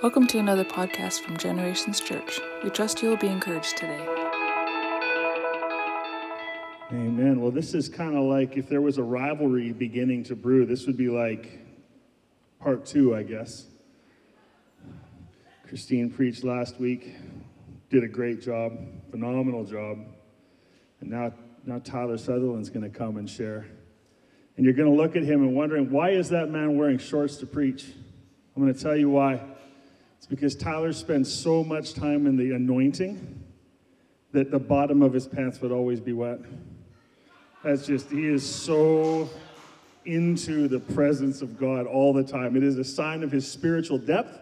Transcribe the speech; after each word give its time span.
Welcome 0.00 0.28
to 0.28 0.38
another 0.38 0.64
podcast 0.64 1.22
from 1.22 1.36
Generations 1.36 1.98
Church. 1.98 2.38
We 2.62 2.70
trust 2.70 3.02
you 3.02 3.08
will 3.08 3.16
be 3.16 3.26
encouraged 3.26 3.76
today. 3.76 4.06
Amen. 6.92 7.40
Well, 7.40 7.50
this 7.50 7.74
is 7.74 7.88
kind 7.88 8.16
of 8.16 8.22
like 8.22 8.56
if 8.56 8.68
there 8.68 8.80
was 8.80 8.98
a 8.98 9.02
rivalry 9.02 9.72
beginning 9.72 10.22
to 10.24 10.36
brew, 10.36 10.64
this 10.66 10.86
would 10.86 10.96
be 10.96 11.08
like 11.08 11.66
part 12.60 12.86
two, 12.86 13.16
I 13.16 13.24
guess. 13.24 13.66
Christine 15.66 16.10
preached 16.10 16.44
last 16.44 16.78
week, 16.78 17.16
did 17.90 18.04
a 18.04 18.08
great 18.08 18.40
job, 18.40 18.78
phenomenal 19.10 19.64
job. 19.64 19.98
And 21.00 21.10
now, 21.10 21.32
now 21.66 21.80
Tyler 21.80 22.18
Sutherland's 22.18 22.70
going 22.70 22.88
to 22.88 22.96
come 22.96 23.16
and 23.16 23.28
share. 23.28 23.66
And 24.56 24.64
you're 24.64 24.74
going 24.74 24.88
to 24.90 24.96
look 24.96 25.16
at 25.16 25.24
him 25.24 25.42
and 25.42 25.56
wondering, 25.56 25.90
why 25.90 26.10
is 26.10 26.28
that 26.28 26.50
man 26.50 26.78
wearing 26.78 26.98
shorts 26.98 27.38
to 27.38 27.46
preach? 27.46 27.86
I'm 28.54 28.62
going 28.62 28.72
to 28.72 28.80
tell 28.80 28.96
you 28.96 29.10
why. 29.10 29.40
It's 30.18 30.26
because 30.26 30.54
Tyler 30.54 30.92
spends 30.92 31.32
so 31.32 31.64
much 31.64 31.94
time 31.94 32.26
in 32.26 32.36
the 32.36 32.52
anointing 32.52 33.42
that 34.32 34.50
the 34.50 34.58
bottom 34.58 35.02
of 35.02 35.12
his 35.12 35.26
pants 35.26 35.60
would 35.60 35.72
always 35.72 36.00
be 36.00 36.12
wet. 36.12 36.40
That's 37.64 37.86
just, 37.86 38.10
he 38.10 38.26
is 38.26 38.44
so 38.44 39.28
into 40.04 40.68
the 40.68 40.80
presence 40.80 41.42
of 41.42 41.58
God 41.58 41.86
all 41.86 42.12
the 42.12 42.24
time. 42.24 42.56
It 42.56 42.62
is 42.62 42.78
a 42.78 42.84
sign 42.84 43.22
of 43.22 43.30
his 43.30 43.50
spiritual 43.50 43.98
depth, 43.98 44.38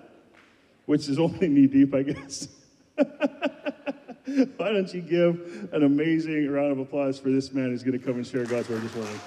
which 0.86 1.08
is 1.08 1.18
only 1.18 1.48
knee 1.48 1.66
deep, 1.66 1.94
I 1.94 2.02
guess. 2.02 2.48
Why 2.96 4.72
don't 4.72 4.92
you 4.92 5.02
give 5.02 5.68
an 5.72 5.84
amazing 5.84 6.50
round 6.50 6.72
of 6.72 6.78
applause 6.78 7.18
for 7.18 7.30
this 7.30 7.52
man 7.52 7.70
who's 7.70 7.82
going 7.82 7.98
to 7.98 8.04
come 8.04 8.16
and 8.16 8.26
share 8.26 8.44
God's 8.44 8.68
word 8.68 8.82
this 8.82 8.94
morning? 8.94 9.20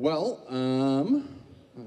Well, 0.00 0.44
um, 0.48 1.28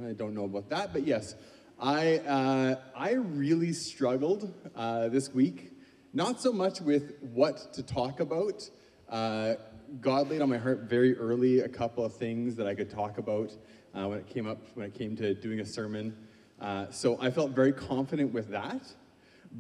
I 0.06 0.12
don't 0.12 0.34
know 0.34 0.44
about 0.44 0.68
that, 0.68 0.92
but 0.92 1.08
yes, 1.08 1.34
I, 1.80 2.18
uh, 2.18 2.76
I 2.94 3.14
really 3.14 3.72
struggled 3.72 4.54
uh, 4.76 5.08
this 5.08 5.34
week, 5.34 5.72
not 6.12 6.42
so 6.42 6.52
much 6.52 6.82
with 6.82 7.14
what 7.22 7.72
to 7.72 7.82
talk 7.82 8.20
about. 8.20 8.70
Uh, 9.10 9.54
God 10.02 10.30
laid 10.30 10.42
on 10.42 10.50
my 10.50 10.58
heart 10.58 10.90
very 10.90 11.16
early 11.16 11.62
a 11.62 11.70
couple 11.70 12.04
of 12.04 12.14
things 12.14 12.58
that 12.58 12.68
I 12.68 12.76
could 12.76 12.90
talk 12.90 13.18
about 13.18 13.54
uh, 13.96 14.10
when 14.10 14.18
it 14.18 14.28
came 14.28 14.46
up, 14.46 14.58
when 14.74 14.88
it 14.88 14.94
came 14.94 15.16
to 15.16 15.34
doing 15.34 15.62
a 15.62 15.66
sermon. 15.66 16.14
Uh, 16.60 16.88
so 16.90 17.18
I 17.22 17.32
felt 17.32 17.52
very 17.52 17.72
confident 17.72 18.34
with 18.34 18.50
that, 18.50 18.82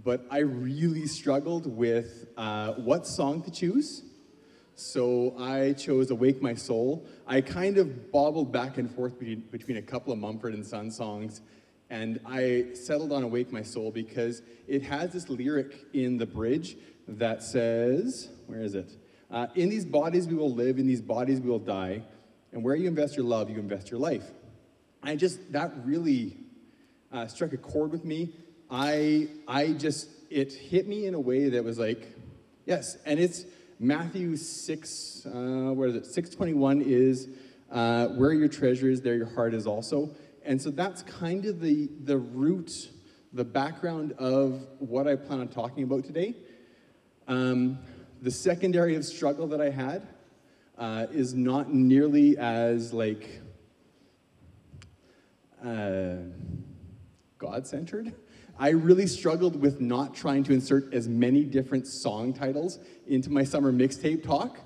but 0.03 0.25
I 0.29 0.39
really 0.39 1.07
struggled 1.07 1.67
with 1.67 2.27
uh, 2.35 2.73
what 2.73 3.07
song 3.07 3.43
to 3.43 3.49
choose. 3.49 4.03
So 4.81 5.35
I 5.37 5.73
chose 5.73 6.09
Awake 6.09 6.41
My 6.41 6.55
Soul. 6.55 7.05
I 7.27 7.39
kind 7.39 7.77
of 7.77 8.11
bobbled 8.11 8.51
back 8.51 8.79
and 8.79 8.89
forth 8.89 9.19
between, 9.19 9.41
between 9.51 9.77
a 9.77 9.81
couple 9.81 10.11
of 10.11 10.17
Mumford 10.17 10.55
and 10.55 10.65
Son 10.65 10.89
songs, 10.89 11.41
and 11.91 12.19
I 12.25 12.69
settled 12.73 13.11
on 13.11 13.21
Awake 13.21 13.51
My 13.51 13.61
Soul 13.61 13.91
because 13.91 14.41
it 14.67 14.81
has 14.81 15.13
this 15.13 15.29
lyric 15.29 15.85
in 15.93 16.17
the 16.17 16.25
bridge 16.25 16.77
that 17.07 17.43
says, 17.43 18.29
where 18.47 18.63
is 18.63 18.73
it? 18.73 18.97
Uh, 19.29 19.47
in 19.53 19.69
these 19.69 19.85
bodies 19.85 20.27
we 20.27 20.33
will 20.33 20.53
live, 20.53 20.79
in 20.79 20.87
these 20.87 21.01
bodies 21.01 21.39
we 21.39 21.49
will 21.49 21.59
die, 21.59 22.01
and 22.51 22.63
where 22.63 22.75
you 22.75 22.87
invest 22.87 23.15
your 23.15 23.25
love, 23.25 23.51
you 23.51 23.59
invest 23.59 23.91
your 23.91 23.99
life. 23.99 24.31
I 25.03 25.15
just, 25.15 25.51
that 25.51 25.73
really 25.85 26.37
uh, 27.11 27.27
struck 27.27 27.53
a 27.53 27.57
chord 27.57 27.91
with 27.91 28.03
me. 28.03 28.33
I, 28.69 29.27
I 29.47 29.73
just, 29.73 30.09
it 30.31 30.51
hit 30.51 30.87
me 30.87 31.05
in 31.05 31.13
a 31.13 31.19
way 31.19 31.49
that 31.49 31.63
was 31.63 31.77
like, 31.77 32.15
yes, 32.65 32.97
and 33.05 33.19
it's, 33.19 33.45
Matthew 33.83 34.35
6, 34.35 35.25
uh, 35.25 35.29
where 35.73 35.89
is 35.89 35.95
it? 35.95 36.05
621 36.05 36.83
is 36.83 37.29
uh, 37.71 38.09
where 38.09 38.31
your 38.31 38.47
treasure 38.47 38.87
is, 38.87 39.01
there 39.01 39.15
your 39.15 39.33
heart 39.33 39.55
is 39.55 39.65
also. 39.65 40.11
And 40.45 40.61
so 40.61 40.69
that's 40.69 41.01
kind 41.01 41.47
of 41.47 41.59
the, 41.59 41.89
the 42.03 42.19
root, 42.19 42.91
the 43.33 43.43
background 43.43 44.11
of 44.19 44.67
what 44.77 45.07
I 45.07 45.15
plan 45.15 45.39
on 45.39 45.47
talking 45.47 45.83
about 45.83 46.03
today. 46.03 46.35
Um, 47.27 47.79
the 48.21 48.29
secondary 48.29 48.93
of 48.93 49.03
struggle 49.03 49.47
that 49.47 49.59
I 49.59 49.71
had 49.71 50.07
uh, 50.77 51.07
is 51.11 51.33
not 51.33 51.73
nearly 51.73 52.37
as 52.37 52.93
like 52.93 53.41
uh, 55.65 56.17
God 57.39 57.65
centered. 57.65 58.13
I 58.61 58.69
really 58.69 59.07
struggled 59.07 59.59
with 59.59 59.81
not 59.81 60.13
trying 60.13 60.43
to 60.43 60.53
insert 60.53 60.93
as 60.93 61.07
many 61.07 61.43
different 61.43 61.87
song 61.87 62.31
titles 62.31 62.77
into 63.07 63.31
my 63.31 63.43
summer 63.43 63.73
mixtape 63.73 64.23
talk 64.23 64.59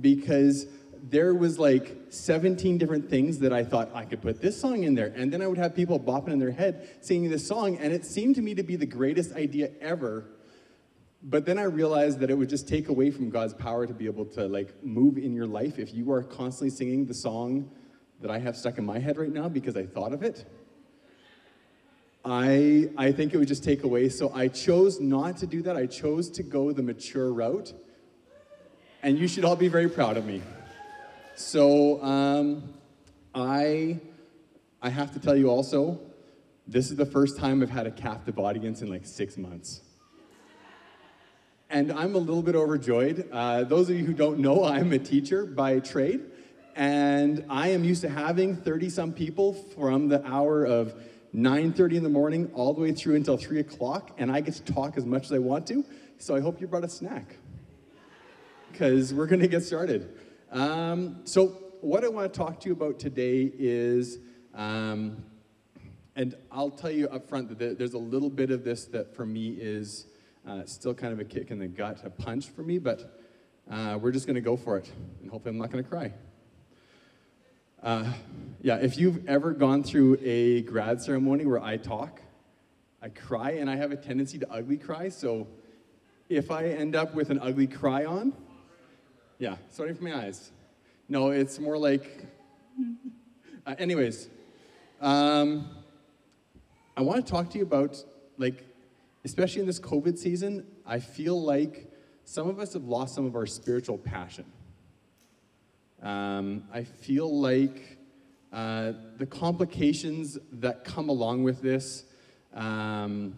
because 0.00 0.68
there 1.02 1.34
was 1.34 1.58
like 1.58 1.98
17 2.08 2.78
different 2.78 3.10
things 3.10 3.40
that 3.40 3.52
I 3.52 3.62
thought 3.62 3.90
I 3.92 4.06
could 4.06 4.22
put 4.22 4.40
this 4.40 4.58
song 4.58 4.84
in 4.84 4.94
there. 4.94 5.12
And 5.14 5.30
then 5.30 5.42
I 5.42 5.46
would 5.48 5.58
have 5.58 5.76
people 5.76 6.00
bopping 6.00 6.28
in 6.28 6.38
their 6.38 6.50
head 6.50 6.96
singing 7.02 7.28
this 7.28 7.46
song, 7.46 7.76
and 7.76 7.92
it 7.92 8.06
seemed 8.06 8.36
to 8.36 8.40
me 8.40 8.54
to 8.54 8.62
be 8.62 8.74
the 8.74 8.86
greatest 8.86 9.34
idea 9.34 9.70
ever. 9.82 10.24
But 11.22 11.44
then 11.44 11.58
I 11.58 11.64
realized 11.64 12.20
that 12.20 12.30
it 12.30 12.38
would 12.38 12.48
just 12.48 12.66
take 12.66 12.88
away 12.88 13.10
from 13.10 13.28
God's 13.28 13.52
power 13.52 13.86
to 13.86 13.92
be 13.92 14.06
able 14.06 14.24
to 14.26 14.46
like 14.46 14.82
move 14.82 15.18
in 15.18 15.34
your 15.34 15.46
life 15.46 15.78
if 15.78 15.92
you 15.92 16.10
are 16.12 16.22
constantly 16.22 16.70
singing 16.70 17.04
the 17.04 17.12
song 17.12 17.70
that 18.22 18.30
I 18.30 18.38
have 18.38 18.56
stuck 18.56 18.78
in 18.78 18.86
my 18.86 18.98
head 18.98 19.18
right 19.18 19.30
now 19.30 19.50
because 19.50 19.76
I 19.76 19.84
thought 19.84 20.14
of 20.14 20.22
it. 20.22 20.46
I, 22.24 22.88
I 22.96 23.10
think 23.10 23.34
it 23.34 23.38
would 23.38 23.48
just 23.48 23.64
take 23.64 23.82
away. 23.82 24.08
So 24.08 24.32
I 24.32 24.48
chose 24.48 25.00
not 25.00 25.36
to 25.38 25.46
do 25.46 25.62
that. 25.62 25.76
I 25.76 25.86
chose 25.86 26.30
to 26.30 26.42
go 26.42 26.72
the 26.72 26.82
mature 26.82 27.32
route. 27.32 27.72
And 29.02 29.18
you 29.18 29.26
should 29.26 29.44
all 29.44 29.56
be 29.56 29.68
very 29.68 29.88
proud 29.88 30.16
of 30.16 30.24
me. 30.24 30.40
So 31.34 32.02
um, 32.02 32.74
I, 33.34 33.98
I 34.80 34.90
have 34.90 35.12
to 35.14 35.18
tell 35.18 35.34
you 35.34 35.50
also, 35.50 36.00
this 36.68 36.90
is 36.90 36.96
the 36.96 37.06
first 37.06 37.36
time 37.36 37.60
I've 37.60 37.70
had 37.70 37.88
a 37.88 37.90
captive 37.90 38.38
audience 38.38 38.82
in 38.82 38.88
like 38.88 39.04
six 39.04 39.36
months. 39.36 39.80
And 41.68 41.90
I'm 41.90 42.14
a 42.14 42.18
little 42.18 42.42
bit 42.42 42.54
overjoyed. 42.54 43.28
Uh, 43.32 43.64
those 43.64 43.90
of 43.90 43.96
you 43.96 44.04
who 44.04 44.12
don't 44.12 44.38
know, 44.38 44.64
I'm 44.64 44.92
a 44.92 44.98
teacher 44.98 45.44
by 45.44 45.80
trade. 45.80 46.20
And 46.76 47.44
I 47.50 47.68
am 47.68 47.82
used 47.82 48.02
to 48.02 48.08
having 48.08 48.54
30 48.54 48.90
some 48.90 49.12
people 49.12 49.54
from 49.54 50.08
the 50.08 50.24
hour 50.24 50.64
of 50.64 50.94
9.30 51.34 51.94
in 51.94 52.02
the 52.02 52.08
morning 52.08 52.50
all 52.52 52.74
the 52.74 52.80
way 52.80 52.92
through 52.92 53.14
until 53.14 53.36
3 53.36 53.60
o'clock, 53.60 54.10
and 54.18 54.30
I 54.30 54.40
get 54.40 54.54
to 54.54 54.72
talk 54.72 54.96
as 54.96 55.06
much 55.06 55.24
as 55.24 55.32
I 55.32 55.38
want 55.38 55.66
to. 55.68 55.84
So 56.18 56.36
I 56.36 56.40
hope 56.40 56.60
you 56.60 56.66
brought 56.66 56.84
a 56.84 56.88
snack 56.88 57.36
because 58.70 59.14
we're 59.14 59.26
going 59.26 59.40
to 59.40 59.48
get 59.48 59.62
started. 59.62 60.18
Um, 60.50 61.20
so 61.24 61.48
what 61.80 62.04
I 62.04 62.08
want 62.08 62.32
to 62.32 62.38
talk 62.38 62.60
to 62.60 62.68
you 62.68 62.74
about 62.74 62.98
today 62.98 63.50
is, 63.58 64.18
um, 64.54 65.24
and 66.14 66.36
I'll 66.50 66.70
tell 66.70 66.90
you 66.90 67.08
up 67.08 67.28
front 67.28 67.58
that 67.58 67.78
there's 67.78 67.94
a 67.94 67.98
little 67.98 68.30
bit 68.30 68.50
of 68.50 68.62
this 68.62 68.84
that 68.86 69.16
for 69.16 69.24
me 69.24 69.56
is 69.58 70.06
uh, 70.46 70.64
still 70.66 70.92
kind 70.92 71.12
of 71.12 71.18
a 71.18 71.24
kick 71.24 71.50
in 71.50 71.58
the 71.58 71.66
gut, 71.66 72.02
a 72.04 72.10
punch 72.10 72.50
for 72.50 72.62
me, 72.62 72.78
but 72.78 73.18
uh, 73.70 73.98
we're 74.00 74.12
just 74.12 74.26
going 74.26 74.34
to 74.34 74.42
go 74.42 74.56
for 74.56 74.76
it, 74.76 74.90
and 75.22 75.30
hopefully 75.30 75.54
I'm 75.54 75.58
not 75.58 75.70
going 75.70 75.82
to 75.82 75.88
cry. 75.88 76.12
Uh, 77.82 78.12
yeah, 78.60 78.76
if 78.76 78.96
you've 78.96 79.26
ever 79.28 79.52
gone 79.52 79.82
through 79.82 80.16
a 80.22 80.62
grad 80.62 81.02
ceremony 81.02 81.44
where 81.44 81.60
I 81.60 81.76
talk, 81.76 82.22
I 83.02 83.08
cry, 83.08 83.52
and 83.52 83.68
I 83.68 83.74
have 83.74 83.90
a 83.90 83.96
tendency 83.96 84.38
to 84.38 84.48
ugly 84.52 84.76
cry. 84.76 85.08
So 85.08 85.48
if 86.28 86.52
I 86.52 86.66
end 86.66 86.94
up 86.94 87.12
with 87.12 87.30
an 87.30 87.40
ugly 87.40 87.66
cry 87.66 88.04
on, 88.04 88.34
yeah, 89.40 89.56
starting 89.68 89.96
from 89.96 90.10
my 90.10 90.16
eyes. 90.16 90.52
No, 91.08 91.30
it's 91.30 91.58
more 91.58 91.78
like. 91.78 92.26
Uh, 93.64 93.76
anyways, 93.78 94.28
um, 95.00 95.68
I 96.96 97.02
want 97.02 97.24
to 97.24 97.30
talk 97.30 97.48
to 97.50 97.58
you 97.58 97.62
about, 97.62 97.96
like, 98.36 98.66
especially 99.24 99.60
in 99.60 99.68
this 99.68 99.78
COVID 99.78 100.18
season, 100.18 100.66
I 100.84 100.98
feel 100.98 101.40
like 101.40 101.88
some 102.24 102.48
of 102.48 102.58
us 102.58 102.72
have 102.72 102.86
lost 102.86 103.14
some 103.14 103.24
of 103.24 103.36
our 103.36 103.46
spiritual 103.46 103.98
passion. 103.98 104.46
Um, 106.02 106.64
I 106.72 106.82
feel 106.82 107.32
like 107.40 107.96
uh, 108.52 108.92
the 109.18 109.26
complications 109.26 110.36
that 110.54 110.82
come 110.82 111.08
along 111.08 111.44
with 111.44 111.62
this, 111.62 112.04
um, 112.54 113.34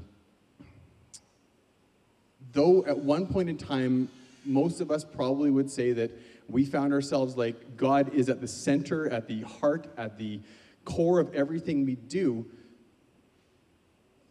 though 2.52 2.86
at 2.86 2.96
one 2.96 3.26
point 3.26 3.50
in 3.50 3.58
time, 3.58 4.08
most 4.46 4.80
of 4.80 4.90
us 4.90 5.04
probably 5.04 5.50
would 5.50 5.70
say 5.70 5.92
that 5.92 6.10
we 6.48 6.64
found 6.64 6.94
ourselves 6.94 7.36
like 7.36 7.76
God 7.76 8.14
is 8.14 8.30
at 8.30 8.40
the 8.40 8.48
center, 8.48 9.10
at 9.10 9.28
the 9.28 9.42
heart, 9.42 9.86
at 9.98 10.16
the 10.16 10.40
core 10.86 11.20
of 11.20 11.34
everything 11.34 11.84
we 11.84 11.96
do, 11.96 12.46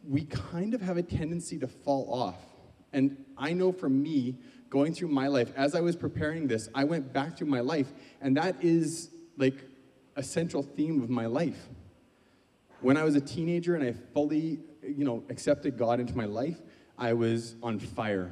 we 0.07 0.25
kind 0.25 0.73
of 0.73 0.81
have 0.81 0.97
a 0.97 1.03
tendency 1.03 1.59
to 1.59 1.67
fall 1.67 2.11
off. 2.11 2.35
And 2.91 3.23
I 3.37 3.53
know 3.53 3.71
for 3.71 3.89
me, 3.89 4.35
going 4.73 4.91
through 4.91 5.07
my 5.07 5.27
life, 5.27 5.51
as 5.55 5.75
I 5.75 5.81
was 5.81 5.95
preparing 5.95 6.47
this, 6.47 6.67
I 6.73 6.83
went 6.83 7.13
back 7.13 7.37
through 7.37 7.45
my 7.45 7.59
life, 7.59 7.93
and 8.19 8.35
that 8.37 8.55
is 8.59 9.11
like 9.37 9.53
a 10.15 10.23
central 10.23 10.63
theme 10.63 10.99
of 11.03 11.11
my 11.11 11.27
life. 11.27 11.69
When 12.81 12.97
I 12.97 13.03
was 13.03 13.13
a 13.13 13.21
teenager 13.21 13.75
and 13.75 13.87
I 13.87 13.93
fully, 14.15 14.57
you 14.81 15.05
know, 15.05 15.23
accepted 15.29 15.77
God 15.77 15.99
into 15.99 16.17
my 16.17 16.25
life, 16.25 16.59
I 16.97 17.13
was 17.13 17.55
on 17.61 17.77
fire. 17.77 18.31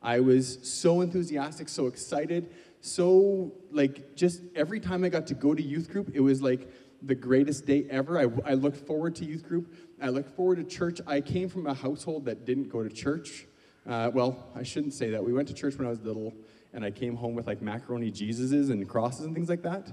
I 0.00 0.20
was 0.20 0.66
so 0.66 1.02
enthusiastic, 1.02 1.68
so 1.68 1.88
excited, 1.88 2.48
so 2.80 3.52
like 3.70 4.16
just 4.16 4.40
every 4.56 4.80
time 4.80 5.04
I 5.04 5.10
got 5.10 5.26
to 5.26 5.34
go 5.34 5.54
to 5.54 5.62
youth 5.62 5.90
group, 5.90 6.10
it 6.14 6.20
was 6.20 6.40
like 6.40 6.70
the 7.02 7.14
greatest 7.14 7.66
day 7.66 7.86
ever. 7.90 8.18
I, 8.18 8.50
I 8.50 8.54
looked 8.54 8.78
forward 8.86 9.14
to 9.16 9.26
youth 9.26 9.46
group. 9.46 9.74
I 10.00 10.08
looked 10.08 10.34
forward 10.36 10.56
to 10.56 10.64
church. 10.64 11.02
I 11.06 11.20
came 11.20 11.50
from 11.50 11.66
a 11.66 11.74
household 11.74 12.24
that 12.24 12.46
didn't 12.46 12.70
go 12.70 12.82
to 12.82 12.88
church. 12.88 13.46
Uh, 13.86 14.10
well, 14.14 14.48
I 14.54 14.62
shouldn't 14.62 14.94
say 14.94 15.10
that. 15.10 15.22
We 15.22 15.32
went 15.32 15.48
to 15.48 15.54
church 15.54 15.76
when 15.76 15.86
I 15.86 15.90
was 15.90 16.00
little, 16.00 16.32
and 16.72 16.84
I 16.84 16.90
came 16.90 17.16
home 17.16 17.34
with 17.34 17.46
like 17.46 17.60
macaroni 17.60 18.10
Jesuses 18.10 18.70
and 18.70 18.88
crosses 18.88 19.26
and 19.26 19.34
things 19.34 19.48
like 19.48 19.62
that. 19.62 19.92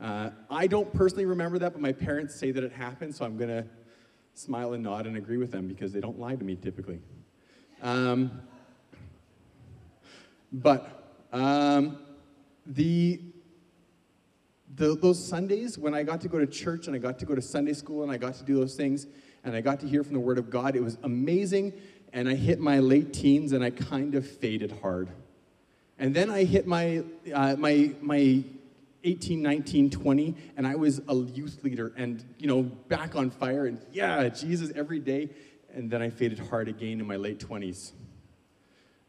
Uh, 0.00 0.30
I 0.50 0.66
don't 0.66 0.92
personally 0.92 1.24
remember 1.24 1.58
that, 1.58 1.72
but 1.72 1.80
my 1.80 1.92
parents 1.92 2.34
say 2.34 2.50
that 2.50 2.64
it 2.64 2.72
happened, 2.72 3.14
so 3.14 3.24
I'm 3.24 3.36
going 3.36 3.50
to 3.50 3.64
smile 4.34 4.72
and 4.72 4.82
nod 4.82 5.06
and 5.06 5.16
agree 5.16 5.36
with 5.36 5.50
them 5.50 5.66
because 5.66 5.92
they 5.92 6.00
don't 6.00 6.18
lie 6.18 6.36
to 6.36 6.44
me 6.44 6.56
typically. 6.56 7.00
Um, 7.82 8.40
but 10.52 11.16
um, 11.32 11.98
the, 12.66 13.20
the, 14.76 14.96
those 14.96 15.24
Sundays 15.24 15.76
when 15.76 15.94
I 15.94 16.02
got 16.02 16.20
to 16.22 16.28
go 16.28 16.38
to 16.38 16.46
church 16.46 16.86
and 16.86 16.94
I 16.94 16.98
got 16.98 17.18
to 17.18 17.26
go 17.26 17.34
to 17.34 17.42
Sunday 17.42 17.72
school 17.72 18.02
and 18.02 18.12
I 18.12 18.16
got 18.16 18.34
to 18.34 18.44
do 18.44 18.54
those 18.54 18.74
things 18.74 19.06
and 19.44 19.54
I 19.54 19.60
got 19.60 19.80
to 19.80 19.88
hear 19.88 20.04
from 20.04 20.14
the 20.14 20.20
Word 20.20 20.38
of 20.38 20.50
God, 20.50 20.76
it 20.76 20.82
was 20.82 20.98
amazing. 21.02 21.72
And 22.18 22.28
I 22.28 22.34
hit 22.34 22.58
my 22.58 22.80
late 22.80 23.12
teens 23.12 23.52
and 23.52 23.62
I 23.62 23.70
kind 23.70 24.16
of 24.16 24.26
faded 24.28 24.72
hard. 24.82 25.08
And 26.00 26.12
then 26.12 26.30
I 26.30 26.42
hit 26.42 26.66
my, 26.66 27.04
uh, 27.32 27.54
my, 27.56 27.92
my 28.00 28.42
18, 29.04 29.40
19, 29.40 29.88
20, 29.88 30.34
and 30.56 30.66
I 30.66 30.74
was 30.74 31.00
a 31.08 31.14
youth 31.14 31.62
leader 31.62 31.92
and, 31.96 32.24
you 32.36 32.48
know, 32.48 32.62
back 32.64 33.14
on 33.14 33.30
fire 33.30 33.66
and, 33.66 33.80
yeah, 33.92 34.28
Jesus 34.30 34.72
every 34.74 34.98
day. 34.98 35.28
And 35.72 35.88
then 35.88 36.02
I 36.02 36.10
faded 36.10 36.40
hard 36.40 36.66
again 36.66 36.98
in 36.98 37.06
my 37.06 37.14
late 37.14 37.38
20s. 37.38 37.92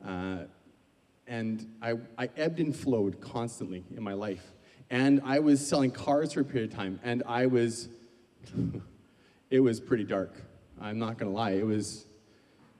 Uh, 0.05 0.43
and 1.25 1.67
I, 1.81 1.95
I 2.15 2.29
ebbed 2.37 2.59
and 2.59 2.75
flowed 2.75 3.19
constantly 3.19 3.85
in 3.97 4.03
my 4.03 4.13
life. 4.13 4.53
And 4.91 5.19
I 5.25 5.39
was 5.39 5.67
selling 5.67 5.89
cars 5.89 6.33
for 6.33 6.41
a 6.41 6.45
period 6.45 6.69
of 6.69 6.75
time, 6.77 6.99
and 7.03 7.23
I 7.25 7.47
was, 7.47 7.89
it 9.49 9.61
was 9.61 9.79
pretty 9.79 10.03
dark. 10.03 10.35
I'm 10.79 10.99
not 10.99 11.17
gonna 11.17 11.31
lie. 11.31 11.53
It 11.53 11.65
was, 11.65 12.05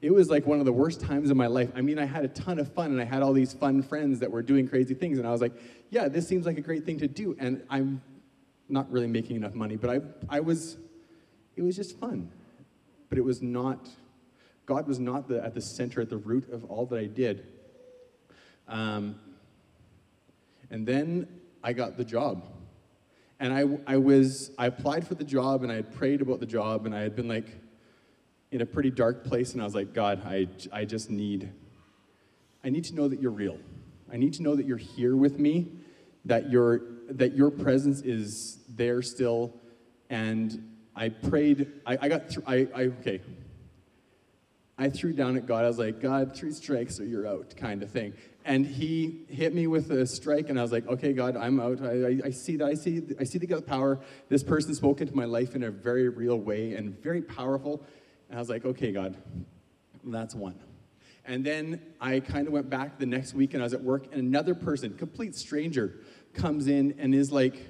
it 0.01 0.13
was 0.13 0.29
like 0.29 0.45
one 0.45 0.59
of 0.59 0.65
the 0.65 0.71
worst 0.71 1.01
times 1.01 1.29
of 1.29 1.35
my 1.35 1.47
life. 1.47 1.69
I 1.75 1.81
mean, 1.81 1.99
I 1.99 2.05
had 2.05 2.23
a 2.23 2.29
ton 2.29 2.57
of 2.57 2.71
fun, 2.73 2.91
and 2.91 3.01
I 3.01 3.03
had 3.03 3.21
all 3.21 3.33
these 3.33 3.53
fun 3.53 3.81
friends 3.81 4.19
that 4.19 4.31
were 4.31 4.41
doing 4.41 4.67
crazy 4.67 4.93
things, 4.93 5.17
and 5.17 5.27
I 5.27 5.31
was 5.31 5.41
like, 5.41 5.53
yeah, 5.89 6.07
this 6.07 6.27
seems 6.27 6.45
like 6.45 6.57
a 6.57 6.61
great 6.61 6.85
thing 6.85 6.97
to 6.99 7.07
do. 7.07 7.35
And 7.39 7.63
I'm 7.69 8.01
not 8.69 8.89
really 8.91 9.07
making 9.07 9.35
enough 9.35 9.53
money, 9.53 9.75
but 9.75 9.89
I, 9.89 10.37
I 10.37 10.39
was, 10.39 10.77
it 11.55 11.63
was 11.63 11.75
just 11.75 11.99
fun. 11.99 12.31
But 13.09 13.17
it 13.17 13.25
was 13.25 13.41
not, 13.41 13.89
God 14.65 14.87
was 14.87 14.99
not 14.99 15.27
the, 15.27 15.43
at 15.43 15.53
the 15.53 15.61
center, 15.61 15.99
at 15.99 16.09
the 16.09 16.17
root 16.17 16.49
of 16.51 16.63
all 16.65 16.85
that 16.85 16.99
I 16.99 17.07
did. 17.07 17.47
Um, 18.67 19.19
and 20.69 20.85
then 20.85 21.27
I 21.63 21.73
got 21.73 21.97
the 21.97 22.05
job. 22.05 22.43
And 23.39 23.53
I, 23.53 23.93
I 23.93 23.97
was, 23.97 24.51
I 24.57 24.67
applied 24.67 25.07
for 25.07 25.15
the 25.15 25.23
job 25.23 25.63
and 25.63 25.71
I 25.71 25.75
had 25.75 25.93
prayed 25.93 26.21
about 26.21 26.39
the 26.39 26.45
job 26.45 26.85
and 26.85 26.93
I 26.93 27.01
had 27.01 27.15
been 27.15 27.27
like 27.27 27.47
in 28.51 28.61
a 28.61 28.65
pretty 28.65 28.89
dark 28.89 29.23
place 29.23 29.53
and 29.53 29.61
I 29.61 29.65
was 29.65 29.75
like, 29.75 29.93
God, 29.93 30.21
I, 30.25 30.47
I 30.71 30.85
just 30.85 31.09
need, 31.09 31.51
I 32.63 32.69
need 32.69 32.83
to 32.85 32.95
know 32.95 33.07
that 33.07 33.21
you're 33.21 33.31
real. 33.31 33.57
I 34.11 34.17
need 34.17 34.33
to 34.35 34.43
know 34.43 34.55
that 34.55 34.65
you're 34.65 34.77
here 34.77 35.15
with 35.15 35.37
me, 35.37 35.67
that 36.25 36.49
your, 36.49 36.81
that 37.09 37.35
your 37.35 37.51
presence 37.51 38.01
is 38.01 38.57
there 38.69 39.01
still. 39.01 39.53
And 40.09 40.75
I 40.95 41.09
prayed, 41.09 41.71
I, 41.85 41.97
I 42.01 42.09
got 42.09 42.29
through, 42.29 42.43
I, 42.47 42.67
I, 42.73 42.83
okay. 42.99 43.21
I 44.77 44.89
threw 44.89 45.13
down 45.13 45.35
at 45.35 45.45
God. 45.45 45.65
I 45.65 45.67
was 45.67 45.77
like, 45.77 45.99
God, 45.99 46.35
three 46.35 46.53
strikes 46.53 46.99
or 46.99 47.05
you're 47.05 47.27
out, 47.27 47.55
kind 47.57 47.83
of 47.83 47.91
thing 47.91 48.13
and 48.45 48.65
he 48.65 49.25
hit 49.29 49.53
me 49.53 49.67
with 49.67 49.91
a 49.91 50.05
strike 50.05 50.49
and 50.49 50.59
i 50.59 50.61
was 50.61 50.71
like 50.71 50.87
okay 50.87 51.13
god 51.13 51.37
i'm 51.37 51.59
out 51.59 51.81
i, 51.81 52.07
I, 52.07 52.19
I 52.25 52.29
see 52.31 52.57
that 52.57 52.65
i 52.65 52.73
see 52.73 53.01
i 53.19 53.23
see 53.23 53.37
the 53.37 53.61
power 53.61 53.99
this 54.27 54.43
person 54.43 54.73
spoke 54.73 55.01
into 55.01 55.15
my 55.15 55.25
life 55.25 55.55
in 55.55 55.63
a 55.63 55.71
very 55.71 56.09
real 56.09 56.37
way 56.37 56.73
and 56.73 56.99
very 57.01 57.21
powerful 57.21 57.83
and 58.29 58.37
i 58.37 58.39
was 58.39 58.49
like 58.49 58.65
okay 58.65 58.91
god 58.91 59.17
that's 60.05 60.35
one 60.35 60.55
and 61.25 61.45
then 61.45 61.81
i 61.99 62.19
kind 62.19 62.47
of 62.47 62.53
went 62.53 62.69
back 62.69 62.97
the 62.99 63.05
next 63.05 63.33
week 63.33 63.53
and 63.53 63.61
i 63.61 63.65
was 63.65 63.73
at 63.73 63.83
work 63.83 64.05
and 64.11 64.21
another 64.21 64.55
person 64.55 64.93
complete 64.93 65.35
stranger 65.35 65.99
comes 66.33 66.67
in 66.67 66.95
and 66.99 67.13
is 67.13 67.31
like 67.31 67.67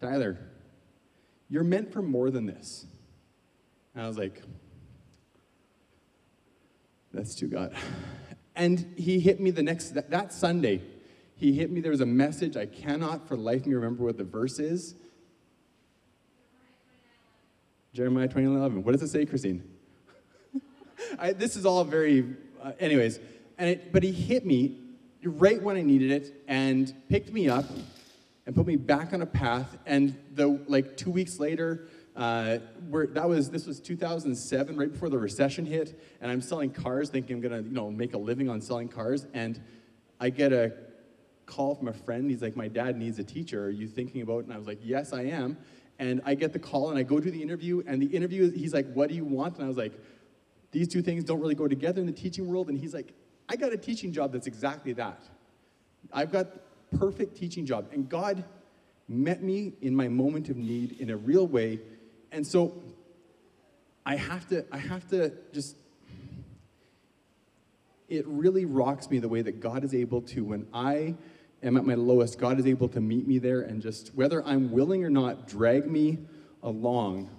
tyler 0.00 0.38
you're 1.48 1.64
meant 1.64 1.92
for 1.92 2.02
more 2.02 2.30
than 2.30 2.46
this 2.46 2.86
and 3.94 4.04
i 4.04 4.08
was 4.08 4.18
like 4.18 4.42
that's 7.12 7.34
too 7.34 7.48
god 7.48 7.74
and 8.56 8.94
he 8.96 9.18
hit 9.18 9.40
me 9.40 9.50
the 9.50 9.62
next, 9.62 9.90
that, 9.90 10.10
that 10.10 10.32
Sunday, 10.32 10.82
he 11.36 11.52
hit 11.52 11.70
me. 11.70 11.80
There 11.80 11.90
was 11.90 12.00
a 12.00 12.06
message. 12.06 12.56
I 12.56 12.66
cannot 12.66 13.26
for 13.26 13.36
life 13.36 13.66
me 13.66 13.74
remember 13.74 14.04
what 14.04 14.16
the 14.16 14.24
verse 14.24 14.58
is. 14.58 14.94
Jeremiah 17.94 18.26
29 18.26 18.56
11. 18.56 18.82
What 18.82 18.90
does 18.90 19.02
it 19.02 19.08
say, 19.08 19.24
Christine? 19.24 19.62
I, 21.18 21.32
this 21.32 21.54
is 21.54 21.64
all 21.64 21.84
very, 21.84 22.34
uh, 22.60 22.72
anyways. 22.80 23.20
And 23.56 23.70
it, 23.70 23.92
but 23.92 24.02
he 24.02 24.10
hit 24.10 24.44
me 24.44 24.80
right 25.22 25.62
when 25.62 25.76
I 25.76 25.82
needed 25.82 26.10
it 26.10 26.42
and 26.48 26.92
picked 27.08 27.32
me 27.32 27.48
up 27.48 27.66
and 28.46 28.54
put 28.54 28.66
me 28.66 28.74
back 28.74 29.12
on 29.12 29.22
a 29.22 29.26
path. 29.26 29.78
And 29.86 30.18
the 30.32 30.60
like 30.66 30.96
two 30.96 31.12
weeks 31.12 31.38
later, 31.38 31.86
uh, 32.16 32.58
where 32.88 33.06
that 33.06 33.28
was 33.28 33.50
this 33.50 33.64
was 33.64 33.78
2007, 33.78 34.76
right 34.76 34.92
before 34.92 35.08
the 35.08 35.18
recession 35.18 35.64
hit, 35.64 36.00
and 36.20 36.32
I'm 36.32 36.40
selling 36.40 36.70
cars, 36.70 37.10
thinking 37.10 37.36
I'm 37.36 37.42
gonna 37.42 37.62
you 37.62 37.70
know 37.70 37.92
make 37.92 38.14
a 38.14 38.18
living 38.18 38.48
on 38.48 38.60
selling 38.60 38.88
cars, 38.88 39.24
and 39.34 39.60
I 40.18 40.30
get 40.30 40.52
a 40.52 40.72
call 41.46 41.76
from 41.76 41.86
a 41.86 41.92
friend. 41.92 42.28
He's 42.28 42.42
like, 42.42 42.56
"My 42.56 42.66
dad 42.66 42.96
needs 42.96 43.20
a 43.20 43.24
teacher. 43.24 43.66
Are 43.66 43.70
you 43.70 43.86
thinking 43.86 44.20
about?" 44.20 44.40
It? 44.40 44.44
And 44.46 44.52
I 44.52 44.58
was 44.58 44.66
like, 44.66 44.80
"Yes, 44.82 45.12
I 45.12 45.22
am." 45.26 45.56
And 45.98 46.20
I 46.24 46.34
get 46.34 46.52
the 46.52 46.58
call, 46.58 46.90
and 46.90 46.98
I 46.98 47.02
go 47.02 47.20
to 47.20 47.30
the 47.30 47.42
interview, 47.42 47.82
and 47.86 48.02
the 48.02 48.06
interview, 48.06 48.50
he's 48.50 48.74
like, 48.74 48.92
"What 48.92 49.08
do 49.08 49.14
you 49.14 49.24
want?" 49.24 49.56
And 49.56 49.64
I 49.64 49.68
was 49.68 49.76
like, 49.76 49.92
"These 50.72 50.88
two 50.88 51.02
things 51.02 51.24
don't 51.24 51.40
really 51.40 51.54
go 51.54 51.68
together 51.68 52.00
in 52.00 52.06
the 52.06 52.12
teaching 52.12 52.48
world." 52.48 52.68
And 52.68 52.78
he's 52.78 52.94
like, 52.94 53.14
"I 53.48 53.56
got 53.56 53.72
a 53.72 53.76
teaching 53.76 54.12
job 54.12 54.32
that's 54.32 54.46
exactly 54.46 54.92
that. 54.94 55.22
I've 56.12 56.32
got 56.32 56.48
perfect 56.98 57.36
teaching 57.36 57.64
job." 57.64 57.88
And 57.92 58.08
God 58.08 58.44
met 59.08 59.42
me 59.42 59.74
in 59.82 59.94
my 59.94 60.08
moment 60.08 60.48
of 60.48 60.56
need 60.56 61.00
in 61.00 61.10
a 61.10 61.16
real 61.16 61.46
way 61.46 61.78
and 62.34 62.44
so 62.44 62.82
I 64.04 64.16
have 64.16 64.48
to, 64.48 64.66
I 64.72 64.78
have 64.78 65.08
to 65.10 65.32
just, 65.52 65.76
it 68.08 68.26
really 68.26 68.64
rocks 68.64 69.08
me 69.08 69.20
the 69.20 69.28
way 69.28 69.40
that 69.40 69.60
God 69.60 69.84
is 69.84 69.94
able 69.94 70.20
to, 70.22 70.44
when 70.44 70.66
I 70.74 71.14
am 71.64 71.76
at 71.76 71.84
my 71.84 71.94
lowest, 71.94 72.38
God 72.38 72.60
is 72.60 72.66
able 72.66 72.88
to 72.90 73.00
meet 73.00 73.26
me 73.26 73.38
there 73.38 73.62
and 73.62 73.82
just, 73.82 74.14
whether 74.14 74.44
I'm 74.44 74.70
willing 74.70 75.04
or 75.04 75.10
not, 75.10 75.48
drag 75.48 75.90
me 75.90 76.18
along 76.62 77.30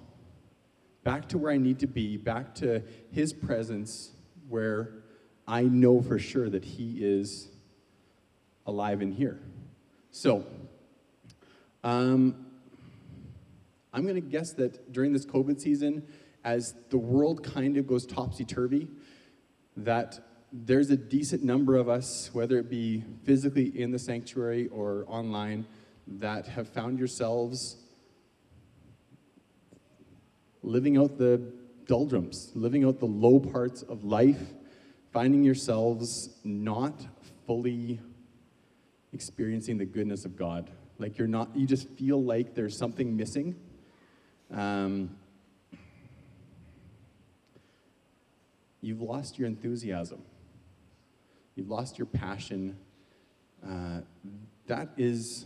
back 1.03 1.29
to 1.29 1.37
where 1.37 1.51
I 1.51 1.57
need 1.57 1.79
to 1.79 1.87
be, 1.87 2.17
back 2.17 2.55
to 2.55 2.81
His 3.11 3.31
presence 3.31 4.11
where 4.49 5.03
I 5.47 5.61
know 5.61 6.01
for 6.01 6.19
sure 6.19 6.49
that 6.49 6.65
He 6.65 6.97
is 6.99 7.47
alive 8.65 9.01
in 9.01 9.11
here. 9.11 9.39
So, 10.11 10.45
um, 11.83 12.47
I'm 13.93 14.03
going 14.03 14.15
to 14.15 14.21
guess 14.21 14.51
that 14.53 14.91
during 14.91 15.13
this 15.13 15.25
COVID 15.25 15.61
season, 15.61 16.05
as 16.43 16.73
the 16.89 16.97
world 16.97 17.43
kind 17.43 17.77
of 17.77 17.87
goes 17.87 18.05
topsy 18.05 18.43
turvy, 18.43 18.87
that 19.77 20.19
there's 20.63 20.89
a 20.89 20.95
decent 20.95 21.43
number 21.43 21.75
of 21.75 21.89
us, 21.89 22.29
whether 22.31 22.57
it 22.57 22.69
be 22.69 23.03
physically 23.23 23.77
in 23.79 23.91
the 23.91 23.99
sanctuary 23.99 24.67
or 24.67 25.03
online, 25.07 25.65
that 26.07 26.47
have 26.47 26.69
found 26.69 26.97
yourselves 26.97 27.77
living 30.63 30.97
out 30.97 31.17
the 31.17 31.41
doldrums, 31.87 32.51
living 32.55 32.85
out 32.85 32.99
the 32.99 33.05
low 33.05 33.39
parts 33.39 33.81
of 33.81 34.05
life, 34.05 34.53
finding 35.11 35.43
yourselves 35.43 36.29
not 36.43 37.05
fully 37.45 37.99
experiencing 39.11 39.77
the 39.77 39.85
goodness 39.85 40.23
of 40.23 40.37
God. 40.37 40.69
Like 40.99 41.17
you're 41.17 41.27
not, 41.27 41.49
you 41.55 41.67
just 41.67 41.89
feel 41.89 42.23
like 42.23 42.55
there's 42.55 42.77
something 42.77 43.17
missing. 43.17 43.55
Um, 44.51 45.17
you've 48.79 49.01
lost 49.01 49.37
your 49.37 49.47
enthusiasm. 49.47 50.21
You've 51.55 51.69
lost 51.69 51.97
your 51.97 52.05
passion. 52.05 52.77
Uh, 53.65 54.01
that 54.67 54.89
is, 54.97 55.45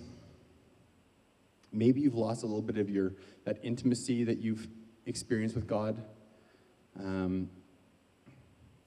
maybe 1.71 2.01
you've 2.01 2.15
lost 2.15 2.43
a 2.43 2.45
little 2.45 2.61
bit 2.61 2.77
of 2.77 2.89
your, 2.89 3.13
that 3.45 3.59
intimacy 3.63 4.23
that 4.23 4.39
you've 4.39 4.67
experienced 5.05 5.55
with 5.55 5.67
God. 5.67 6.03
Um, 6.99 7.49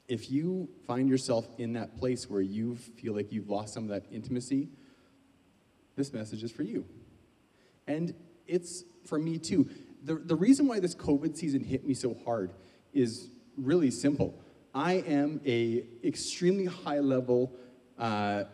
if 0.08 0.30
you 0.30 0.68
find 0.86 1.08
yourself 1.08 1.46
in 1.58 1.72
that 1.74 1.96
place 1.96 2.28
where 2.28 2.42
you 2.42 2.76
feel 2.76 3.14
like 3.14 3.32
you've 3.32 3.48
lost 3.48 3.72
some 3.72 3.84
of 3.84 3.90
that 3.90 4.04
intimacy, 4.12 4.68
this 5.96 6.12
message 6.12 6.42
is 6.42 6.50
for 6.50 6.62
you. 6.62 6.84
And 7.86 8.14
it's 8.46 8.84
for 9.06 9.18
me 9.18 9.38
too 9.38 9.68
the, 10.04 10.16
the 10.16 10.36
reason 10.36 10.66
why 10.66 10.80
this 10.80 10.94
COVID 10.94 11.36
season 11.36 11.62
hit 11.62 11.86
me 11.86 11.94
so 11.94 12.16
hard 12.24 12.52
is 12.92 13.28
really 13.56 13.90
simple. 13.90 14.34
I 14.74 14.94
am 14.94 15.40
a 15.44 15.84
extremely 16.02 16.64
high 16.64 17.00
level 17.00 17.52
uh, 17.98 18.44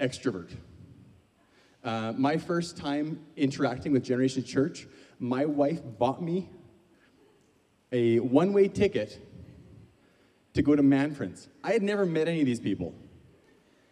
extrovert. 0.00 0.50
Uh, 1.84 2.12
my 2.16 2.36
first 2.36 2.76
time 2.76 3.20
interacting 3.36 3.92
with 3.92 4.02
Generation 4.02 4.42
Church, 4.42 4.86
my 5.18 5.44
wife 5.44 5.80
bought 5.98 6.20
me 6.22 6.48
a 7.92 8.18
one 8.18 8.52
way 8.52 8.68
ticket 8.68 9.18
to 10.54 10.62
go 10.62 10.74
to 10.74 10.82
Manfred's. 10.82 11.48
I 11.62 11.72
had 11.72 11.82
never 11.82 12.04
met 12.04 12.26
any 12.26 12.40
of 12.40 12.46
these 12.46 12.60
people. 12.60 12.92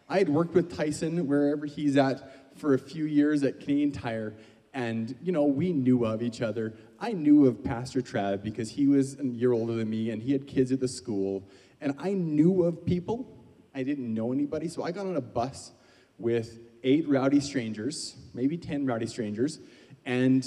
I 0.09 0.17
had 0.17 0.27
worked 0.27 0.53
with 0.53 0.75
Tyson 0.75 1.27
wherever 1.27 1.65
he's 1.65 1.95
at 1.95 2.57
for 2.57 2.73
a 2.73 2.79
few 2.79 3.05
years 3.05 3.43
at 3.43 3.59
Canadian 3.59 3.91
Tire, 3.91 4.33
and 4.79 5.13
you 5.21 5.33
know 5.33 5.43
we 5.43 5.73
knew 5.73 6.05
of 6.05 6.23
each 6.23 6.41
other. 6.41 6.73
I 7.01 7.11
knew 7.11 7.47
of 7.47 7.61
Pastor 7.61 8.01
Trav 8.01 8.41
because 8.41 8.69
he 8.71 8.87
was 8.87 9.19
a 9.19 9.25
year 9.25 9.51
older 9.51 9.73
than 9.73 9.89
me, 9.89 10.09
and 10.09 10.23
he 10.23 10.31
had 10.31 10.47
kids 10.47 10.71
at 10.71 10.79
the 10.79 10.87
school, 10.87 11.43
and 11.81 11.93
I 11.99 12.13
knew 12.13 12.63
of 12.63 12.85
people. 12.85 13.27
I 13.75 13.83
didn't 13.83 14.13
know 14.13 14.31
anybody, 14.31 14.69
so 14.69 14.81
I 14.83 14.91
got 14.91 15.05
on 15.05 15.17
a 15.17 15.21
bus 15.21 15.73
with 16.17 16.59
eight 16.81 17.09
rowdy 17.09 17.41
strangers, 17.41 18.15
maybe 18.33 18.55
ten 18.57 18.85
rowdy 18.85 19.07
strangers, 19.07 19.59
and 20.05 20.45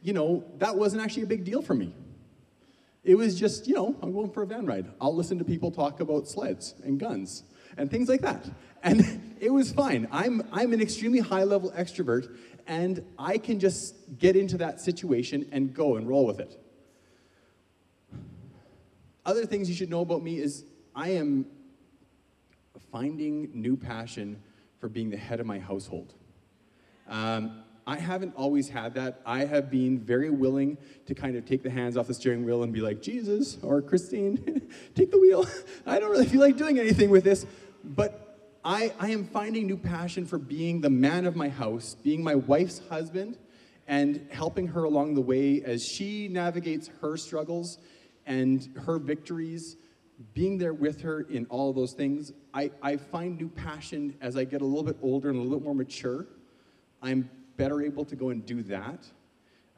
you 0.00 0.14
know 0.14 0.44
that 0.56 0.76
wasn't 0.76 1.02
actually 1.02 1.24
a 1.24 1.26
big 1.34 1.44
deal 1.44 1.60
for 1.60 1.74
me. 1.74 1.94
It 3.04 3.16
was 3.16 3.38
just, 3.38 3.68
you 3.68 3.74
know, 3.74 3.94
I'm 4.00 4.14
going 4.14 4.30
for 4.30 4.42
a 4.42 4.46
van 4.46 4.64
ride. 4.64 4.86
I'll 4.98 5.14
listen 5.14 5.36
to 5.38 5.44
people 5.44 5.70
talk 5.70 6.00
about 6.00 6.26
sleds 6.26 6.74
and 6.82 6.98
guns 6.98 7.42
and 7.76 7.90
things 7.90 8.08
like 8.08 8.22
that. 8.22 8.48
And 8.82 9.36
it 9.40 9.50
was 9.50 9.72
fine. 9.72 10.08
I'm, 10.10 10.42
I'm 10.52 10.72
an 10.72 10.80
extremely 10.80 11.20
high 11.20 11.44
level 11.44 11.70
extrovert, 11.72 12.34
and 12.66 13.04
I 13.18 13.38
can 13.38 13.60
just 13.60 13.94
get 14.18 14.36
into 14.36 14.58
that 14.58 14.80
situation 14.80 15.48
and 15.52 15.74
go 15.74 15.96
and 15.96 16.08
roll 16.08 16.26
with 16.26 16.40
it. 16.40 16.60
Other 19.26 19.46
things 19.46 19.68
you 19.68 19.74
should 19.74 19.90
know 19.90 20.00
about 20.00 20.22
me 20.22 20.38
is 20.38 20.64
I 20.94 21.10
am 21.10 21.46
finding 22.92 23.50
new 23.54 23.76
passion 23.76 24.42
for 24.78 24.88
being 24.88 25.10
the 25.10 25.16
head 25.16 25.40
of 25.40 25.46
my 25.46 25.58
household. 25.58 26.14
Um, 27.08 27.62
I 27.86 27.96
haven't 27.96 28.34
always 28.34 28.68
had 28.68 28.94
that. 28.94 29.20
I 29.26 29.44
have 29.44 29.70
been 29.70 29.98
very 29.98 30.30
willing 30.30 30.78
to 31.06 31.14
kind 31.14 31.36
of 31.36 31.44
take 31.44 31.62
the 31.62 31.70
hands 31.70 31.96
off 31.96 32.06
the 32.06 32.14
steering 32.14 32.44
wheel 32.44 32.62
and 32.62 32.72
be 32.72 32.80
like, 32.80 33.02
Jesus 33.02 33.58
or 33.62 33.82
Christine, 33.82 34.70
take 34.94 35.10
the 35.10 35.18
wheel. 35.18 35.46
I 35.86 35.98
don't 35.98 36.10
really 36.10 36.26
feel 36.26 36.40
like 36.40 36.56
doing 36.56 36.78
anything 36.78 37.10
with 37.10 37.24
this. 37.24 37.46
But 37.82 38.23
I, 38.64 38.94
I 38.98 39.10
am 39.10 39.26
finding 39.26 39.66
new 39.66 39.76
passion 39.76 40.24
for 40.24 40.38
being 40.38 40.80
the 40.80 40.88
man 40.88 41.26
of 41.26 41.36
my 41.36 41.50
house, 41.50 41.96
being 42.02 42.24
my 42.24 42.34
wife's 42.34 42.80
husband, 42.88 43.36
and 43.86 44.26
helping 44.30 44.68
her 44.68 44.84
along 44.84 45.14
the 45.14 45.20
way 45.20 45.62
as 45.62 45.86
she 45.86 46.28
navigates 46.28 46.88
her 47.02 47.18
struggles 47.18 47.76
and 48.24 48.70
her 48.86 48.98
victories, 48.98 49.76
being 50.32 50.56
there 50.56 50.72
with 50.72 51.02
her 51.02 51.20
in 51.22 51.44
all 51.50 51.74
those 51.74 51.92
things. 51.92 52.32
I, 52.54 52.70
I 52.80 52.96
find 52.96 53.38
new 53.38 53.50
passion 53.50 54.16
as 54.22 54.34
I 54.34 54.44
get 54.44 54.62
a 54.62 54.64
little 54.64 54.82
bit 54.82 54.96
older 55.02 55.28
and 55.28 55.38
a 55.38 55.42
little 55.42 55.58
bit 55.58 55.64
more 55.66 55.74
mature. 55.74 56.26
I'm 57.02 57.28
better 57.58 57.82
able 57.82 58.06
to 58.06 58.16
go 58.16 58.30
and 58.30 58.46
do 58.46 58.62
that. 58.62 59.04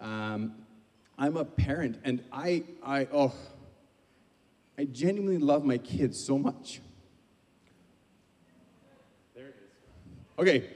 Um, 0.00 0.55
I'm 1.19 1.37
a 1.37 1.45
parent, 1.45 1.99
and 2.05 2.23
I, 2.31 2.62
I, 2.85 3.09
oh, 3.12 3.35
I 4.78 4.85
genuinely 4.85 5.38
love 5.38 5.64
my 5.64 5.78
kids 5.78 6.23
so 6.23 6.38
much. 6.38 6.81
There 9.37 9.49
it 9.49 9.55
is. 9.59 10.38
Okay, 10.38 10.71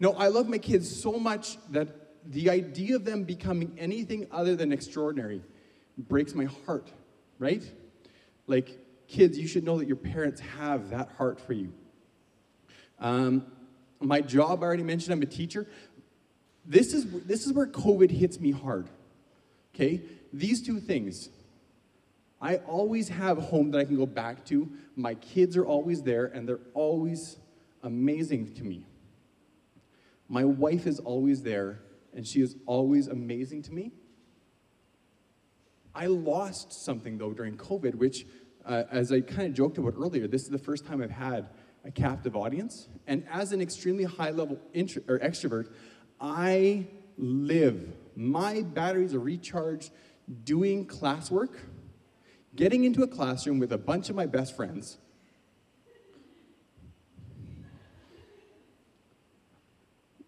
no, 0.00 0.14
I 0.14 0.26
love 0.28 0.48
my 0.48 0.58
kids 0.58 0.90
so 0.94 1.12
much 1.12 1.58
that 1.70 1.88
the 2.26 2.50
idea 2.50 2.96
of 2.96 3.04
them 3.04 3.22
becoming 3.22 3.76
anything 3.78 4.26
other 4.32 4.56
than 4.56 4.72
extraordinary 4.72 5.42
breaks 5.96 6.34
my 6.34 6.46
heart, 6.66 6.90
right? 7.38 7.62
Like, 8.48 8.76
kids, 9.06 9.38
you 9.38 9.46
should 9.46 9.62
know 9.62 9.78
that 9.78 9.86
your 9.86 9.96
parents 9.96 10.40
have 10.58 10.90
that 10.90 11.10
heart 11.18 11.40
for 11.40 11.52
you. 11.52 11.72
Um, 12.98 13.46
my 14.00 14.20
job, 14.20 14.64
I 14.64 14.66
already 14.66 14.82
mentioned, 14.82 15.12
I'm 15.12 15.22
a 15.22 15.26
teacher. 15.26 15.68
This 16.66 16.92
is, 16.92 17.06
this 17.26 17.46
is 17.46 17.52
where 17.52 17.66
COVID 17.66 18.10
hits 18.10 18.40
me 18.40 18.50
hard. 18.50 18.88
Okay? 19.72 20.02
These 20.32 20.62
two 20.62 20.80
things. 20.80 21.28
I 22.40 22.56
always 22.56 23.08
have 23.08 23.38
a 23.38 23.42
home 23.42 23.70
that 23.70 23.78
I 23.78 23.84
can 23.84 23.96
go 23.96 24.06
back 24.06 24.44
to. 24.46 24.68
My 24.96 25.14
kids 25.14 25.56
are 25.56 25.64
always 25.64 26.02
there, 26.02 26.26
and 26.26 26.48
they're 26.48 26.60
always 26.74 27.36
amazing 27.82 28.54
to 28.54 28.64
me. 28.64 28.86
My 30.28 30.44
wife 30.44 30.86
is 30.86 31.00
always 31.00 31.42
there, 31.42 31.80
and 32.14 32.26
she 32.26 32.40
is 32.40 32.56
always 32.66 33.08
amazing 33.08 33.62
to 33.62 33.72
me. 33.72 33.92
I 35.94 36.06
lost 36.06 36.72
something, 36.72 37.18
though, 37.18 37.32
during 37.32 37.56
COVID, 37.56 37.96
which, 37.96 38.26
uh, 38.64 38.84
as 38.90 39.10
I 39.10 39.22
kind 39.22 39.48
of 39.48 39.54
joked 39.54 39.78
about 39.78 39.94
earlier, 39.96 40.28
this 40.28 40.42
is 40.42 40.50
the 40.50 40.58
first 40.58 40.86
time 40.86 41.02
I've 41.02 41.10
had 41.10 41.48
a 41.84 41.90
captive 41.90 42.36
audience. 42.36 42.88
And 43.06 43.26
as 43.30 43.52
an 43.52 43.60
extremely 43.60 44.04
high 44.04 44.30
level 44.30 44.60
intro- 44.72 45.02
or 45.08 45.18
extrovert, 45.18 45.72
I 46.20 46.86
live. 47.16 47.96
My 48.14 48.62
batteries 48.62 49.14
are 49.14 49.20
recharged 49.20 49.90
doing 50.44 50.86
classwork, 50.86 51.56
getting 52.54 52.84
into 52.84 53.02
a 53.02 53.08
classroom 53.08 53.58
with 53.58 53.72
a 53.72 53.78
bunch 53.78 54.10
of 54.10 54.16
my 54.16 54.26
best 54.26 54.54
friends. 54.54 54.98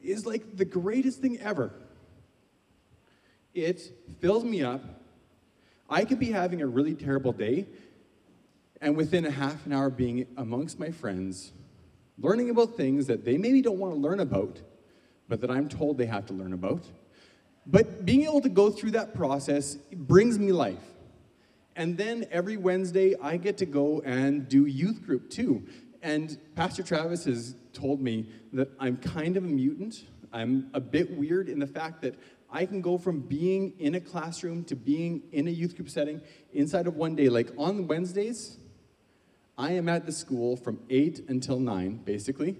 Is 0.02 0.26
like 0.26 0.56
the 0.56 0.64
greatest 0.64 1.20
thing 1.20 1.38
ever. 1.40 1.72
It 3.54 3.80
fills 4.20 4.44
me 4.44 4.62
up. 4.62 4.82
I 5.88 6.04
could 6.04 6.18
be 6.18 6.30
having 6.30 6.62
a 6.62 6.66
really 6.66 6.94
terrible 6.94 7.32
day, 7.32 7.66
and 8.80 8.96
within 8.96 9.26
a 9.26 9.30
half 9.30 9.66
an 9.66 9.72
hour 9.72 9.90
being 9.90 10.26
amongst 10.36 10.78
my 10.78 10.90
friends, 10.90 11.52
learning 12.18 12.50
about 12.50 12.76
things 12.76 13.06
that 13.08 13.24
they 13.24 13.36
maybe 13.36 13.60
don't 13.60 13.78
want 13.78 13.94
to 13.94 14.00
learn 14.00 14.20
about, 14.20 14.60
but 15.28 15.40
that 15.42 15.50
I'm 15.50 15.68
told 15.68 15.98
they 15.98 16.06
have 16.06 16.26
to 16.26 16.32
learn 16.32 16.52
about. 16.52 16.84
But 17.66 18.04
being 18.04 18.22
able 18.22 18.40
to 18.40 18.48
go 18.48 18.70
through 18.70 18.92
that 18.92 19.14
process 19.14 19.74
brings 19.92 20.38
me 20.38 20.50
life. 20.50 20.82
And 21.76 21.96
then 21.96 22.26
every 22.30 22.56
Wednesday, 22.56 23.14
I 23.20 23.36
get 23.36 23.58
to 23.58 23.66
go 23.66 24.00
and 24.00 24.48
do 24.48 24.66
youth 24.66 25.04
group 25.04 25.30
too. 25.30 25.66
And 26.02 26.36
Pastor 26.56 26.82
Travis 26.82 27.24
has 27.24 27.54
told 27.72 28.00
me 28.00 28.28
that 28.52 28.68
I'm 28.78 28.96
kind 28.96 29.36
of 29.36 29.44
a 29.44 29.48
mutant. 29.48 30.04
I'm 30.32 30.68
a 30.74 30.80
bit 30.80 31.16
weird 31.16 31.48
in 31.48 31.60
the 31.60 31.66
fact 31.66 32.02
that 32.02 32.18
I 32.50 32.66
can 32.66 32.82
go 32.82 32.98
from 32.98 33.20
being 33.20 33.72
in 33.78 33.94
a 33.94 34.00
classroom 34.00 34.64
to 34.64 34.76
being 34.76 35.22
in 35.32 35.46
a 35.46 35.50
youth 35.50 35.76
group 35.76 35.88
setting 35.88 36.20
inside 36.52 36.86
of 36.86 36.96
one 36.96 37.14
day. 37.14 37.28
Like 37.28 37.50
on 37.56 37.86
Wednesdays, 37.86 38.58
I 39.56 39.72
am 39.72 39.88
at 39.88 40.04
the 40.06 40.12
school 40.12 40.56
from 40.56 40.80
8 40.90 41.26
until 41.28 41.60
9, 41.60 41.98
basically. 42.04 42.58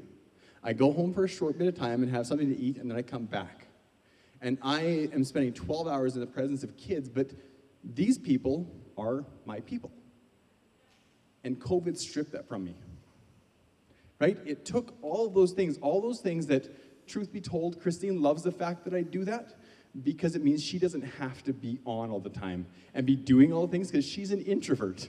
I 0.62 0.72
go 0.72 0.92
home 0.92 1.12
for 1.12 1.24
a 1.24 1.28
short 1.28 1.58
bit 1.58 1.66
of 1.66 1.74
time 1.74 2.02
and 2.02 2.12
have 2.12 2.26
something 2.26 2.48
to 2.48 2.58
eat, 2.58 2.76
and 2.78 2.88
then 2.90 2.96
I 2.96 3.02
come 3.02 3.24
back. 3.24 3.66
And 4.40 4.58
I 4.62 5.08
am 5.12 5.24
spending 5.24 5.52
12 5.52 5.88
hours 5.88 6.14
in 6.14 6.20
the 6.20 6.26
presence 6.26 6.62
of 6.62 6.76
kids, 6.76 7.08
but 7.08 7.30
these 7.82 8.18
people 8.18 8.72
are 8.96 9.24
my 9.44 9.60
people. 9.60 9.90
And 11.44 11.58
COVID 11.60 11.96
stripped 11.98 12.32
that 12.32 12.48
from 12.48 12.64
me. 12.64 12.76
Right? 14.22 14.38
It 14.46 14.64
took 14.64 14.94
all 15.02 15.26
of 15.26 15.34
those 15.34 15.52
things, 15.52 15.78
all 15.82 16.00
those 16.00 16.20
things 16.20 16.46
that, 16.46 17.06
truth 17.08 17.32
be 17.32 17.40
told, 17.40 17.80
Christine 17.80 18.22
loves 18.22 18.42
the 18.42 18.52
fact 18.52 18.84
that 18.84 18.94
I 18.94 19.02
do 19.02 19.24
that 19.24 19.54
because 20.02 20.36
it 20.36 20.44
means 20.44 20.62
she 20.62 20.78
doesn't 20.78 21.02
have 21.02 21.42
to 21.42 21.52
be 21.52 21.80
on 21.84 22.10
all 22.10 22.20
the 22.20 22.30
time 22.30 22.66
and 22.94 23.04
be 23.04 23.16
doing 23.16 23.52
all 23.52 23.66
the 23.66 23.72
things 23.72 23.90
because 23.90 24.06
she's 24.06 24.30
an 24.30 24.40
introvert 24.40 25.08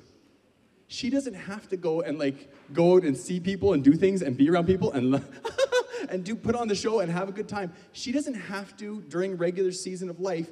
she 0.94 1.10
doesn't 1.10 1.34
have 1.34 1.68
to 1.70 1.78
go 1.78 2.02
and 2.02 2.20
like 2.20 2.52
go 2.72 2.96
out 2.96 3.04
and 3.04 3.18
see 3.18 3.40
people 3.40 3.74
and 3.74 3.84
do 3.84 3.94
things 3.94 4.22
and 4.22 4.38
be 4.38 4.48
around 4.48 4.68
people 4.68 4.92
and 4.92 5.24
and 6.10 6.24
do 6.24 6.36
put 6.36 6.56
on 6.56 6.68
the 6.68 6.76
show 6.76 7.00
and 7.00 7.12
have 7.12 7.28
a 7.28 7.32
good 7.32 7.48
time. 7.48 7.74
She 7.92 8.12
doesn't 8.12 8.36
have 8.36 8.78
to 8.78 9.02
during 9.02 9.38
regular 9.38 9.72
season 9.72 10.10
of 10.10 10.20
life 10.20 10.52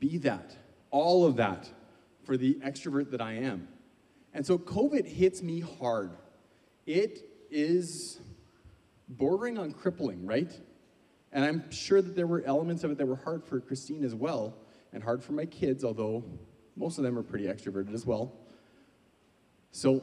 be 0.00 0.18
that, 0.18 0.56
all 0.90 1.24
of 1.24 1.36
that 1.36 1.68
for 2.24 2.36
the 2.36 2.54
extrovert 2.54 3.12
that 3.12 3.20
I 3.20 3.34
am. 3.34 3.68
And 4.34 4.44
so 4.44 4.58
COVID 4.58 5.06
hits 5.06 5.40
me 5.40 5.60
hard. 5.60 6.10
It 6.86 7.28
is 7.50 8.18
bordering 9.08 9.58
on 9.58 9.72
crippling, 9.72 10.24
right? 10.24 10.52
And 11.32 11.44
I'm 11.44 11.70
sure 11.70 12.00
that 12.00 12.14
there 12.16 12.26
were 12.26 12.42
elements 12.46 12.84
of 12.84 12.90
it 12.90 12.98
that 12.98 13.06
were 13.06 13.16
hard 13.16 13.44
for 13.44 13.60
Christine 13.60 14.04
as 14.04 14.14
well, 14.14 14.54
and 14.92 15.02
hard 15.02 15.22
for 15.22 15.32
my 15.32 15.46
kids, 15.46 15.84
although 15.84 16.24
most 16.76 16.98
of 16.98 17.04
them 17.04 17.18
are 17.18 17.22
pretty 17.22 17.46
extroverted 17.46 17.92
as 17.92 18.06
well. 18.06 18.32
So, 19.72 20.02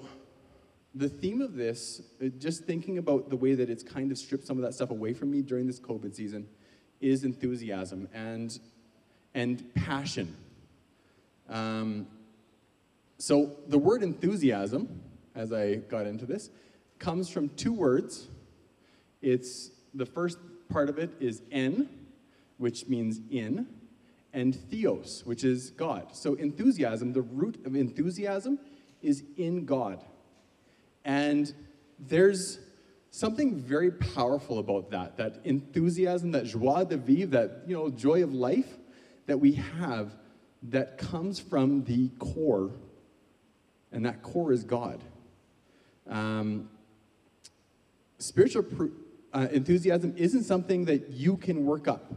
the 0.96 1.10
theme 1.10 1.42
of 1.42 1.56
this, 1.56 2.04
uh, 2.24 2.28
just 2.38 2.66
thinking 2.66 3.00
about 3.00 3.30
the 3.30 3.36
way 3.36 3.56
that 3.56 3.68
it's 3.68 3.82
kind 3.82 4.12
of 4.12 4.18
stripped 4.18 4.46
some 4.46 4.58
of 4.58 4.64
that 4.64 4.76
stuff 4.76 4.92
away 4.92 5.14
from 5.14 5.32
me 5.32 5.42
during 5.42 5.66
this 5.66 5.80
COVID 5.80 6.14
season, 6.14 6.48
is 7.02 7.24
enthusiasm 7.24 8.08
and, 8.14 8.60
and 9.34 9.74
passion. 9.74 10.36
Um, 11.50 12.08
so, 13.18 13.56
the 13.68 13.80
word 13.80 14.04
enthusiasm, 14.04 15.02
as 15.34 15.52
I 15.52 15.76
got 15.76 16.06
into 16.06 16.26
this, 16.28 16.52
comes 17.00 17.30
from 17.30 17.50
two 17.50 17.74
words. 17.74 18.28
It's 19.22 19.72
the 19.94 20.06
first 20.06 20.38
part 20.70 20.90
of 20.90 20.98
it 20.98 21.12
is 21.20 21.42
en, 21.52 21.90
which 22.58 22.88
means 22.88 23.22
in, 23.30 23.68
and 24.34 24.56
theos, 24.56 25.22
which 25.26 25.44
is 25.44 25.70
God. 25.72 26.16
So, 26.16 26.34
enthusiasm, 26.36 27.14
the 27.14 27.22
root 27.22 27.66
of 27.66 27.76
enthusiasm 27.76 28.60
is 29.02 29.24
in 29.38 29.66
God. 29.66 30.04
And 31.06 31.54
there's 32.00 32.60
something 33.12 33.56
very 33.56 33.92
powerful 33.92 34.60
about 34.60 34.90
that, 34.92 35.18
that 35.18 35.40
enthusiasm, 35.44 36.32
that 36.32 36.46
joie 36.46 36.84
de 36.84 36.98
vivre, 36.98 37.28
that 37.28 37.64
you 37.68 37.76
know, 37.76 37.90
joy 37.90 38.24
of 38.24 38.34
life 38.34 38.78
that 39.28 39.40
we 39.40 39.54
have 39.54 40.16
that 40.64 40.98
comes 40.98 41.40
from 41.40 41.84
the 41.84 42.10
core, 42.20 42.72
and 43.92 44.06
that 44.06 44.22
core 44.24 44.52
is 44.52 44.64
God. 44.64 45.04
Um, 46.10 46.70
spiritual 48.24 48.66
uh, 49.34 49.48
enthusiasm 49.52 50.14
isn't 50.16 50.44
something 50.44 50.86
that 50.86 51.10
you 51.10 51.38
can 51.38 51.66
work 51.66 51.88
up. 51.88 52.14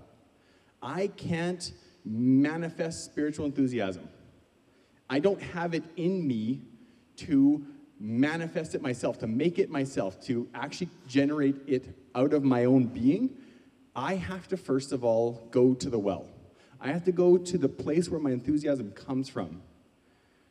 I 0.83 1.09
can't 1.09 1.73
manifest 2.05 3.05
spiritual 3.05 3.47
enthusiasm. 3.47 4.09
I 5.11 5.19
don't 5.19 5.43
have 5.43 5.75
it 5.75 5.85
in 5.97 6.27
me 6.27 6.63
to 7.17 7.65
manifest 7.99 8.75
it 8.75 8.83
myself, 8.83 9.19
to 9.19 9.27
make 9.27 9.59
it 9.59 9.71
myself, 9.71 10.21
to 10.27 10.49
actually 10.55 10.91
generate 11.09 11.57
it 11.67 11.97
out 12.15 12.33
of 12.33 12.45
my 12.45 12.67
own 12.67 12.87
being. 12.87 13.31
I 13.95 14.17
have 14.17 14.47
to 14.49 14.57
first 14.57 14.93
of 14.93 15.03
all 15.05 15.49
go 15.51 15.75
to 15.75 15.91
the 15.91 15.99
well. 15.99 16.27
I 16.81 16.89
have 16.89 17.05
to 17.05 17.13
go 17.13 17.39
to 17.39 17.59
the 17.59 17.69
place 17.69 18.09
where 18.11 18.21
my 18.21 18.31
enthusiasm 18.31 18.93
comes 18.93 19.29
from. 19.29 19.63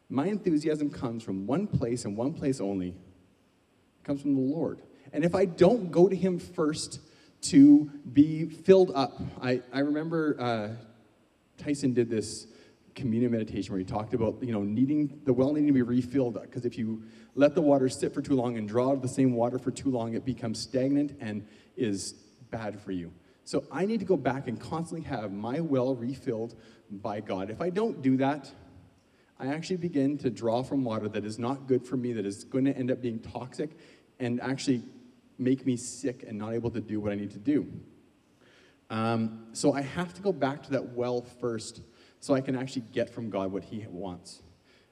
My 0.09 0.25
enthusiasm 0.27 0.89
comes 0.89 1.24
from 1.24 1.45
one 1.45 1.67
place 1.67 2.05
and 2.05 2.17
one 2.17 2.33
place 2.33 2.59
only. 2.59 2.89
It 2.89 4.03
comes 4.03 4.21
from 4.21 4.35
the 4.35 4.41
Lord. 4.41 4.81
And 5.13 5.24
if 5.24 5.35
I 5.35 5.45
don't 5.45 5.91
go 5.91 6.07
to 6.07 6.15
Him 6.15 6.39
first 6.39 7.00
to 7.43 7.91
be 8.12 8.45
filled 8.45 8.91
up, 8.95 9.21
I, 9.41 9.62
I 9.71 9.79
remember 9.79 10.35
uh, 10.39 10.69
Tyson 11.57 11.93
did 11.93 12.09
this 12.09 12.47
communion 12.95 13.31
meditation 13.31 13.74
where 13.74 13.79
he 13.79 13.85
talked 13.85 14.13
about 14.13 14.41
you 14.41 14.53
know 14.53 14.62
needing 14.62 15.19
the 15.25 15.33
well 15.33 15.51
needing 15.51 15.67
to 15.67 15.74
be 15.74 15.81
refilled 15.81 16.41
because 16.41 16.65
if 16.65 16.77
you 16.77 17.03
let 17.35 17.53
the 17.53 17.62
water 17.62 17.89
sit 17.89 18.13
for 18.13 18.21
too 18.21 18.35
long 18.35 18.57
and 18.57 18.69
draw 18.69 18.95
the 18.95 19.07
same 19.07 19.33
water 19.33 19.59
for 19.59 19.69
too 19.69 19.91
long, 19.91 20.13
it 20.13 20.25
becomes 20.25 20.59
stagnant 20.59 21.15
and 21.19 21.45
is 21.75 22.13
bad 22.50 22.79
for 22.79 22.93
you. 22.93 23.12
So 23.43 23.65
I 23.71 23.85
need 23.85 24.00
to 24.00 24.05
go 24.05 24.17
back 24.17 24.47
and 24.47 24.59
constantly 24.59 25.05
have 25.07 25.31
my 25.31 25.59
well 25.59 25.95
refilled 25.95 26.55
by 26.89 27.19
God. 27.19 27.50
If 27.50 27.62
I 27.62 27.69
don't 27.69 28.01
do 28.01 28.17
that, 28.17 28.50
I 29.38 29.47
actually 29.47 29.77
begin 29.77 30.17
to 30.19 30.29
draw 30.29 30.63
from 30.63 30.83
water 30.83 31.09
that 31.09 31.25
is 31.25 31.38
not 31.38 31.67
good 31.67 31.85
for 31.85 31.97
me, 31.97 32.13
that 32.13 32.25
is 32.25 32.45
going 32.45 32.65
to 32.65 32.75
end 32.75 32.89
up 32.89 33.01
being 33.01 33.19
toxic 33.19 33.71
and 34.19 34.41
actually 34.41 34.83
make 35.37 35.65
me 35.65 35.75
sick 35.75 36.23
and 36.27 36.37
not 36.37 36.53
able 36.53 36.71
to 36.71 36.81
do 36.81 36.99
what 36.99 37.11
I 37.11 37.15
need 37.15 37.31
to 37.31 37.39
do. 37.39 37.67
Um, 38.89 39.47
so 39.53 39.73
I 39.73 39.81
have 39.81 40.13
to 40.13 40.21
go 40.21 40.31
back 40.31 40.63
to 40.63 40.71
that 40.71 40.93
well 40.93 41.21
first 41.21 41.81
so 42.19 42.33
I 42.33 42.41
can 42.41 42.55
actually 42.55 42.83
get 42.91 43.09
from 43.09 43.29
God 43.29 43.51
what 43.51 43.63
He 43.63 43.85
wants. 43.89 44.41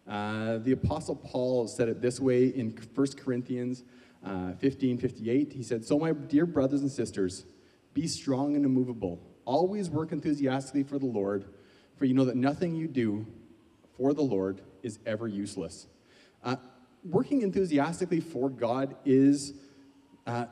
Uh, 0.07 0.57
the 0.57 0.73
Apostle 0.73 1.15
Paul 1.15 1.67
said 1.67 1.87
it 1.87 2.01
this 2.01 2.19
way 2.19 2.47
in 2.47 2.77
1 2.93 3.07
Corinthians 3.17 3.83
uh, 4.25 4.53
15 4.53 4.97
58. 4.97 5.53
He 5.53 5.63
said, 5.63 5.85
So, 5.85 5.97
my 5.97 6.11
dear 6.11 6.45
brothers 6.45 6.81
and 6.81 6.91
sisters, 6.91 7.45
be 7.93 8.07
strong 8.07 8.55
and 8.55 8.65
immovable. 8.65 9.19
Always 9.45 9.89
work 9.89 10.11
enthusiastically 10.11 10.83
for 10.83 10.97
the 10.97 11.05
Lord, 11.05 11.45
for 11.97 12.05
you 12.05 12.13
know 12.13 12.25
that 12.25 12.35
nothing 12.35 12.75
you 12.75 12.87
do 12.87 13.25
for 13.97 14.13
the 14.13 14.21
Lord 14.21 14.61
is 14.81 14.99
ever 15.05 15.27
useless. 15.27 15.87
Uh, 16.43 16.55
working 17.03 17.41
enthusiastically 17.41 18.19
for 18.19 18.49
God 18.49 18.95
is 19.05 19.53
uh, 20.25 20.45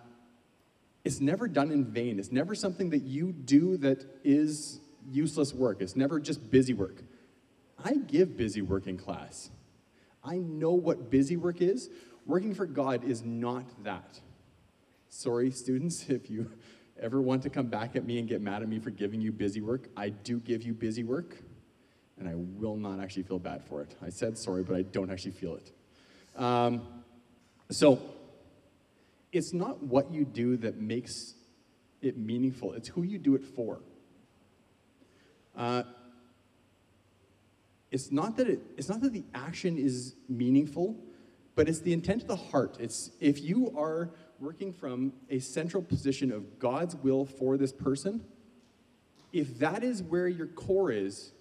it's 1.04 1.20
never 1.20 1.48
done 1.48 1.72
in 1.72 1.86
vain. 1.86 2.20
It's 2.20 2.32
never 2.32 2.54
something 2.54 2.90
that 2.92 3.04
you 3.04 3.32
do 3.32 3.78
that 3.78 4.06
is 4.24 4.80
useless 5.10 5.54
work. 5.54 5.82
It's 5.82 5.96
never 5.96 6.20
just 6.20 6.52
busy 6.52 6.74
work. 6.74 7.04
I 7.84 7.96
give 7.96 8.38
busy 8.38 8.62
work 8.62 8.88
in 8.88 8.98
class. 8.98 9.50
I 10.24 10.38
know 10.38 10.72
what 10.72 11.10
busy 11.10 11.38
work 11.38 11.62
is. 11.62 11.90
Working 12.26 12.54
for 12.54 12.66
God 12.66 13.04
is 13.04 13.24
not 13.24 13.66
that. 13.84 14.20
Sorry, 15.10 15.50
students, 15.52 16.06
if 16.10 16.30
you 16.30 16.52
ever 17.00 17.20
want 17.20 17.42
to 17.44 17.50
come 17.50 17.68
back 17.68 17.96
at 17.96 18.06
me 18.06 18.20
and 18.20 18.28
get 18.28 18.42
mad 18.42 18.62
at 18.62 18.70
me 18.70 18.80
for 18.80 18.92
giving 18.92 19.22
you 19.22 19.32
busy 19.32 19.62
work, 19.62 19.90
I 19.98 20.10
do 20.10 20.40
give 20.40 20.62
you 20.62 20.74
busy 20.74 21.04
work, 21.04 21.38
and 22.20 22.30
I 22.30 22.34
will 22.36 22.76
not 22.78 23.00
actually 23.00 23.24
feel 23.24 23.40
bad 23.40 23.64
for 23.64 23.82
it. 23.82 23.96
I 24.04 24.10
said 24.10 24.38
sorry, 24.38 24.64
but 24.64 24.76
I 24.76 24.84
don't 24.84 25.12
actually 25.12 25.32
feel 25.32 25.56
it. 25.56 25.72
Um, 26.40 26.82
so, 27.72 28.00
it's 29.32 29.54
not 29.54 29.82
what 29.82 30.12
you 30.12 30.26
do 30.26 30.58
that 30.58 30.80
makes 30.80 31.36
it 32.02 32.18
meaningful, 32.18 32.74
it's 32.74 32.88
who 32.90 33.04
you 33.04 33.18
do 33.18 33.36
it 33.36 33.46
for. 33.46 33.80
Uh, 35.56 35.84
it's 37.92 38.12
not 38.12 38.38
that 38.38 38.48
it, 38.48 38.62
it's 38.78 38.90
not 38.90 39.02
that 39.02 39.14
the 39.14 39.26
action 39.34 39.78
is 39.78 40.16
meaningful, 40.30 40.98
but 41.56 41.68
it's 41.68 41.80
the 41.80 41.94
intent 41.94 42.22
of 42.22 42.28
the 42.30 42.36
heart. 42.36 42.78
It's 42.80 43.12
if 43.20 43.42
you 43.42 43.74
are 43.78 44.12
working 44.40 44.74
from 44.74 45.14
a 45.30 45.40
central 45.40 45.84
position 45.84 46.32
of 46.32 46.58
God's 46.58 46.96
will 46.96 47.26
for 47.26 47.58
this 47.58 47.72
person, 47.72 48.24
if 49.34 49.60
that 49.60 49.84
is 49.84 50.02
where 50.02 50.28
your 50.28 50.48
core 50.48 50.92
is, 50.92 51.34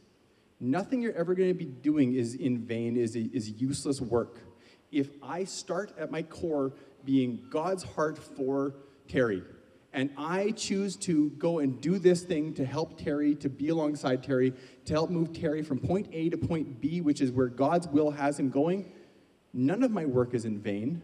nothing 0.58 1.00
you're 1.00 1.14
ever 1.14 1.34
going 1.34 1.48
to 1.48 1.54
be 1.54 1.64
doing 1.64 2.14
is 2.14 2.34
in 2.34 2.58
vain, 2.58 2.96
is, 2.96 3.16
is 3.16 3.50
useless 3.50 4.00
work. 4.00 4.38
If 4.92 5.10
I 5.22 5.44
start 5.44 5.92
at 5.98 6.10
my 6.10 6.22
core 6.22 6.72
being 7.04 7.44
God's 7.50 7.82
heart 7.82 8.18
for 8.18 8.74
Terry, 9.08 9.42
and 9.92 10.10
I 10.16 10.52
choose 10.52 10.96
to 10.98 11.30
go 11.30 11.58
and 11.58 11.80
do 11.80 11.98
this 11.98 12.22
thing 12.22 12.54
to 12.54 12.64
help 12.64 12.98
Terry, 12.98 13.34
to 13.36 13.48
be 13.48 13.70
alongside 13.70 14.22
Terry, 14.22 14.52
to 14.84 14.92
help 14.92 15.10
move 15.10 15.32
Terry 15.32 15.62
from 15.62 15.78
point 15.78 16.08
A 16.12 16.28
to 16.28 16.36
point 16.36 16.80
B, 16.80 17.00
which 17.00 17.20
is 17.20 17.32
where 17.32 17.48
God's 17.48 17.88
will 17.88 18.10
has 18.12 18.38
him 18.38 18.50
going, 18.50 18.92
none 19.52 19.82
of 19.82 19.90
my 19.90 20.06
work 20.06 20.32
is 20.32 20.44
in 20.44 20.60
vain. 20.60 21.02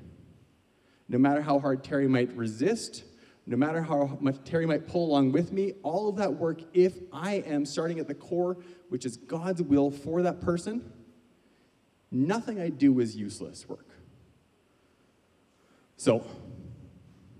No 1.08 1.18
matter 1.18 1.40
how 1.40 1.58
hard 1.58 1.82
Terry 1.82 2.06
might 2.08 2.32
resist, 2.36 3.04
no 3.46 3.56
matter 3.56 3.80
how 3.80 4.18
much 4.20 4.36
Terry 4.44 4.66
might 4.66 4.88
pull 4.88 5.06
along 5.06 5.32
with 5.32 5.52
me, 5.52 5.74
all 5.82 6.08
of 6.08 6.16
that 6.16 6.34
work, 6.34 6.62
if 6.74 6.94
I 7.12 7.34
am 7.46 7.64
starting 7.64 8.00
at 8.00 8.08
the 8.08 8.14
core, 8.14 8.56
which 8.88 9.04
is 9.04 9.16
God's 9.16 9.62
will 9.62 9.90
for 9.90 10.22
that 10.22 10.40
person, 10.40 10.92
nothing 12.10 12.60
I 12.60 12.70
do 12.70 12.98
is 13.00 13.16
useless 13.16 13.68
work. 13.68 13.85
So, 15.96 16.24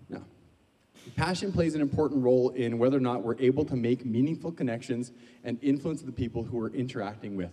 yeah. 0.09 0.19
Passion 1.15 1.53
plays 1.53 1.75
an 1.75 1.81
important 1.81 2.23
role 2.23 2.51
in 2.51 2.79
whether 2.79 2.97
or 2.97 3.01
not 3.01 3.23
we're 3.23 3.39
able 3.39 3.65
to 3.67 3.77
make 3.77 4.05
meaningful 4.05 4.51
connections 4.51 5.13
and 5.45 5.59
influence 5.63 6.03
the 6.03 6.13
people 6.13 6.43
who 6.43 6.57
we're 6.57 6.71
interacting 6.71 7.37
with, 7.37 7.53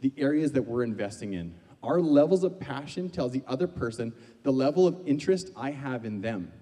the 0.00 0.12
areas 0.16 0.52
that 0.52 0.62
we're 0.62 0.82
investing 0.82 1.34
in. 1.34 1.54
Our 1.82 2.00
levels 2.00 2.44
of 2.44 2.60
passion 2.60 3.08
tells 3.08 3.32
the 3.32 3.42
other 3.46 3.66
person 3.66 4.12
the 4.42 4.50
level 4.50 4.86
of 4.86 5.00
interest 5.06 5.50
I 5.56 5.70
have 5.70 6.04
in 6.04 6.20
them. 6.20 6.52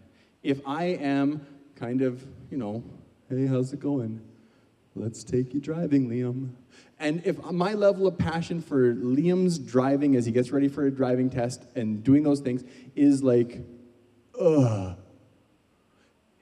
If 0.42 0.60
I 0.66 0.84
am 0.84 1.46
kind 1.74 2.02
of, 2.02 2.24
you 2.50 2.58
know, 2.58 2.84
hey, 3.28 3.46
how's 3.46 3.72
it 3.72 3.80
going? 3.80 4.20
Let's 4.98 5.22
take 5.24 5.54
you 5.54 5.60
driving, 5.60 6.08
Liam. 6.08 6.50
And 6.98 7.22
if 7.24 7.42
my 7.44 7.74
level 7.74 8.06
of 8.06 8.18
passion 8.18 8.60
for 8.60 8.94
Liam's 8.94 9.58
driving 9.58 10.16
as 10.16 10.26
he 10.26 10.32
gets 10.32 10.50
ready 10.50 10.68
for 10.68 10.86
a 10.86 10.90
driving 10.90 11.30
test 11.30 11.64
and 11.76 12.02
doing 12.02 12.24
those 12.24 12.40
things 12.40 12.64
is 12.96 13.22
like, 13.22 13.60
ugh, 14.40 14.96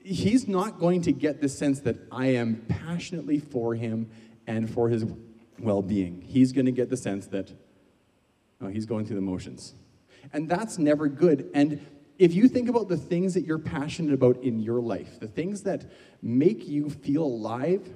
he's 0.03 0.49
not 0.49 0.79
going 0.79 1.03
to 1.03 1.13
get 1.13 1.41
the 1.41 1.49
sense 1.49 1.81
that 1.81 1.97
I 2.11 2.29
am 2.29 2.65
passionately 2.69 3.39
for 3.39 3.75
him 3.75 4.09
and 4.47 4.71
for 4.71 4.89
his 4.89 5.05
well 5.59 5.83
being. 5.83 6.23
He's 6.23 6.53
going 6.53 6.67
to 6.67 6.73
get 6.73 6.89
the 6.89 6.97
sense 6.97 7.27
that 7.29 7.53
oh, 8.63 8.69
he's 8.69 8.87
going 8.87 9.05
through 9.05 9.17
the 9.17 9.23
motions. 9.23 9.75
And 10.33 10.49
that's 10.49 10.79
never 10.79 11.09
good. 11.09 11.51
And 11.55 11.85
if 12.19 12.35
you 12.35 12.49
think 12.49 12.69
about 12.69 12.89
the 12.89 12.97
things 12.97 13.35
that 13.35 13.45
you're 13.45 13.59
passionate 13.59 14.15
about 14.15 14.43
in 14.43 14.59
your 14.59 14.81
life, 14.81 15.21
the 15.21 15.29
things 15.29 15.63
that 15.63 15.85
make 16.23 16.67
you 16.67 16.89
feel 16.89 17.25
alive, 17.25 17.87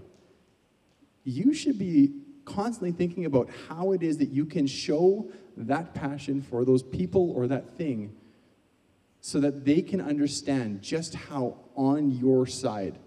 you 1.25 1.53
should 1.55 1.79
be 1.79 2.13
constantly 2.45 2.93
thinking 2.93 3.25
about 3.25 3.49
how 3.69 3.93
it 3.93 4.03
is 4.03 4.19
that 4.19 4.31
you 4.31 4.45
can 4.45 4.67
show 4.67 5.31
that 5.57 5.95
passion 5.95 6.41
for 6.41 6.65
those 6.65 6.83
people 6.83 7.31
or 7.33 7.47
that 7.47 7.77
thing 7.77 8.15
so 9.21 9.41
that 9.41 9.65
they 9.65 9.83
can 9.83 10.01
understand 10.01 10.83
just 10.83 11.15
how 11.15 11.57
on 11.77 12.11
your 12.11 12.47
side 12.47 12.99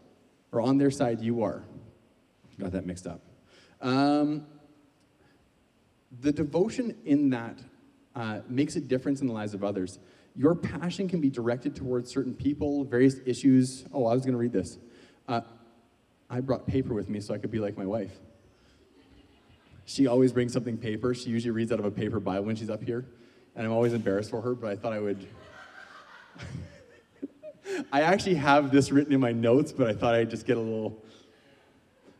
or 0.51 0.61
on 0.61 0.77
their 0.77 0.91
side 0.91 1.19
you 1.19 1.43
are. 1.43 1.63
Got 2.59 2.71
that 2.73 2.85
mixed 2.85 3.07
up. 3.07 3.21
Um, 3.81 4.45
the 6.21 6.31
devotion 6.31 6.95
in 7.05 7.31
that 7.31 7.59
uh, 8.15 8.41
makes 8.47 8.75
a 8.75 8.81
difference 8.81 9.21
in 9.21 9.27
the 9.27 9.33
lives 9.33 9.55
of 9.55 9.63
others. 9.63 9.99
Your 10.35 10.55
passion 10.55 11.07
can 11.07 11.19
be 11.19 11.29
directed 11.29 11.75
towards 11.75 12.11
certain 12.11 12.33
people, 12.33 12.83
various 12.83 13.15
issues. 13.25 13.85
Oh, 13.91 14.05
I 14.05 14.13
was 14.13 14.21
going 14.21 14.33
to 14.33 14.37
read 14.37 14.53
this. 14.53 14.77
Uh, 15.27 15.41
I 16.33 16.39
brought 16.39 16.65
paper 16.65 16.95
with 16.95 17.09
me 17.09 17.19
so 17.19 17.35
I 17.35 17.37
could 17.37 17.51
be 17.51 17.59
like 17.59 17.77
my 17.77 17.85
wife. 17.85 18.09
She 19.85 20.07
always 20.07 20.31
brings 20.31 20.51
something 20.51 20.77
paper. 20.77 21.13
She 21.13 21.29
usually 21.29 21.51
reads 21.51 21.71
out 21.71 21.77
of 21.77 21.85
a 21.85 21.91
paper 21.91 22.19
Bible 22.19 22.45
when 22.45 22.55
she's 22.55 22.71
up 22.71 22.81
here. 22.81 23.05
And 23.55 23.67
I'm 23.67 23.71
always 23.71 23.93
embarrassed 23.93 24.31
for 24.31 24.41
her, 24.41 24.55
but 24.55 24.71
I 24.71 24.75
thought 24.75 24.93
I 24.93 24.99
would 24.99 25.27
I 27.91 28.01
actually 28.01 28.33
have 28.35 28.71
this 28.71 28.91
written 28.91 29.13
in 29.13 29.19
my 29.19 29.31
notes, 29.31 29.71
but 29.71 29.87
I 29.87 29.93
thought 29.93 30.15
I'd 30.15 30.31
just 30.31 30.47
get 30.47 30.57
a 30.57 30.59
little. 30.59 31.03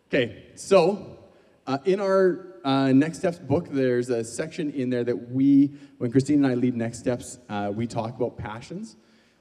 Okay, 0.10 0.44
so 0.54 1.18
uh, 1.66 1.80
in 1.84 2.00
our 2.00 2.60
uh, 2.64 2.92
Next 2.92 3.18
Steps 3.18 3.40
book, 3.40 3.68
there's 3.72 4.10
a 4.12 4.24
section 4.24 4.70
in 4.74 4.92
there 4.92 5.04
that 5.04 5.32
we, 5.32 5.72
when 5.98 6.12
Christine 6.12 6.46
and 6.46 6.54
I 6.54 6.54
lead 6.54 6.76
Next 6.76 7.00
Steps, 7.00 7.40
uh, 7.50 7.72
we 7.74 7.88
talk 7.88 8.16
about 8.16 8.38
passions. 8.38 8.96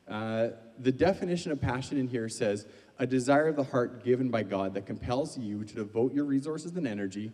Uh, 0.08 0.48
the 0.78 0.92
definition 0.92 1.52
of 1.52 1.60
passion 1.60 1.98
in 1.98 2.08
here 2.08 2.30
says 2.30 2.66
a 3.02 3.06
desire 3.06 3.48
of 3.48 3.56
the 3.56 3.64
heart 3.64 4.04
given 4.04 4.28
by 4.28 4.44
God 4.44 4.74
that 4.74 4.86
compels 4.86 5.36
you 5.36 5.64
to 5.64 5.74
devote 5.74 6.14
your 6.14 6.24
resources 6.24 6.76
and 6.76 6.86
energy 6.86 7.32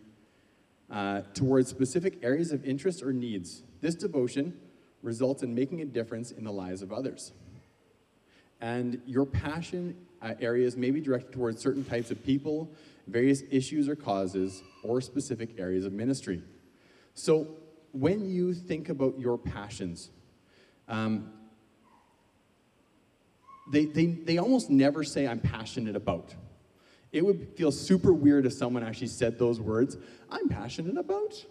uh, 0.90 1.20
towards 1.34 1.68
specific 1.68 2.18
areas 2.22 2.52
of 2.52 2.64
interest 2.64 3.02
or 3.02 3.12
needs. 3.12 3.64
This 3.82 3.94
devotion 3.94 4.58
results 5.02 5.42
in 5.42 5.54
making 5.54 5.82
a 5.82 5.84
difference 5.84 6.30
in 6.30 6.42
the 6.42 6.50
lives 6.50 6.80
of 6.80 6.90
others. 6.90 7.32
And 8.62 9.02
your 9.04 9.26
passion 9.26 9.94
uh, 10.22 10.32
areas 10.40 10.74
may 10.74 10.90
be 10.90 11.02
directed 11.02 11.32
towards 11.32 11.60
certain 11.60 11.84
types 11.84 12.10
of 12.10 12.24
people, 12.24 12.70
various 13.06 13.42
issues 13.50 13.90
or 13.90 13.94
causes, 13.94 14.62
or 14.82 15.02
specific 15.02 15.60
areas 15.60 15.84
of 15.84 15.92
ministry. 15.92 16.42
So, 17.12 17.46
when 17.92 18.24
you 18.24 18.54
think 18.54 18.88
about 18.88 19.18
your 19.18 19.36
passions, 19.36 20.08
um, 20.88 21.30
they, 23.70 23.84
they, 23.84 24.06
they 24.06 24.38
almost 24.38 24.70
never 24.70 25.04
say, 25.04 25.26
I'm 25.26 25.40
passionate 25.40 25.96
about. 25.96 26.34
It 27.12 27.24
would 27.24 27.48
feel 27.56 27.72
super 27.72 28.12
weird 28.12 28.46
if 28.46 28.52
someone 28.52 28.82
actually 28.82 29.06
said 29.08 29.38
those 29.38 29.60
words. 29.60 29.96
I'm 30.30 30.48
passionate 30.48 30.98
about 30.98 31.44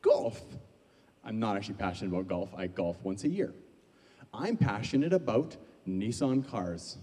golf. 0.00 0.40
I'm 1.24 1.38
not 1.38 1.56
actually 1.56 1.74
passionate 1.74 2.10
about 2.10 2.28
golf. 2.28 2.50
I 2.56 2.66
golf 2.66 2.96
once 3.02 3.24
a 3.24 3.28
year. 3.28 3.52
I'm 4.32 4.56
passionate 4.56 5.12
about 5.12 5.56
Nissan 5.88 6.48
cars. 6.48 6.98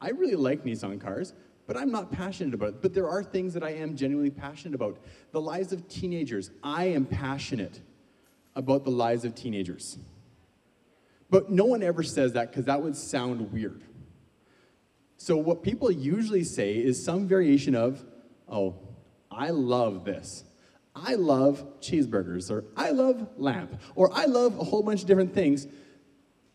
I 0.00 0.10
really 0.10 0.36
like 0.36 0.64
Nissan 0.64 1.00
cars, 1.00 1.34
but 1.66 1.76
I'm 1.76 1.90
not 1.90 2.12
passionate 2.12 2.54
about 2.54 2.68
it. 2.68 2.82
But 2.82 2.94
there 2.94 3.08
are 3.08 3.22
things 3.22 3.54
that 3.54 3.62
I 3.62 3.70
am 3.70 3.96
genuinely 3.96 4.30
passionate 4.30 4.74
about. 4.74 4.98
The 5.32 5.40
lives 5.40 5.72
of 5.72 5.88
teenagers. 5.88 6.50
I 6.62 6.84
am 6.86 7.04
passionate 7.04 7.80
about 8.54 8.84
the 8.84 8.90
lives 8.90 9.24
of 9.24 9.34
teenagers. 9.34 9.98
But 11.34 11.50
no 11.50 11.64
one 11.64 11.82
ever 11.82 12.04
says 12.04 12.34
that 12.34 12.52
because 12.52 12.66
that 12.66 12.80
would 12.80 12.94
sound 12.94 13.52
weird. 13.52 13.82
So, 15.16 15.36
what 15.36 15.64
people 15.64 15.90
usually 15.90 16.44
say 16.44 16.76
is 16.76 17.04
some 17.04 17.26
variation 17.26 17.74
of, 17.74 18.04
oh, 18.48 18.76
I 19.32 19.50
love 19.50 20.04
this. 20.04 20.44
I 20.94 21.16
love 21.16 21.80
cheeseburgers, 21.80 22.52
or 22.52 22.62
I 22.76 22.90
love 22.90 23.26
lamb, 23.36 23.68
or 23.96 24.12
I 24.14 24.26
love 24.26 24.60
a 24.60 24.62
whole 24.62 24.84
bunch 24.84 25.00
of 25.00 25.08
different 25.08 25.34
things. 25.34 25.66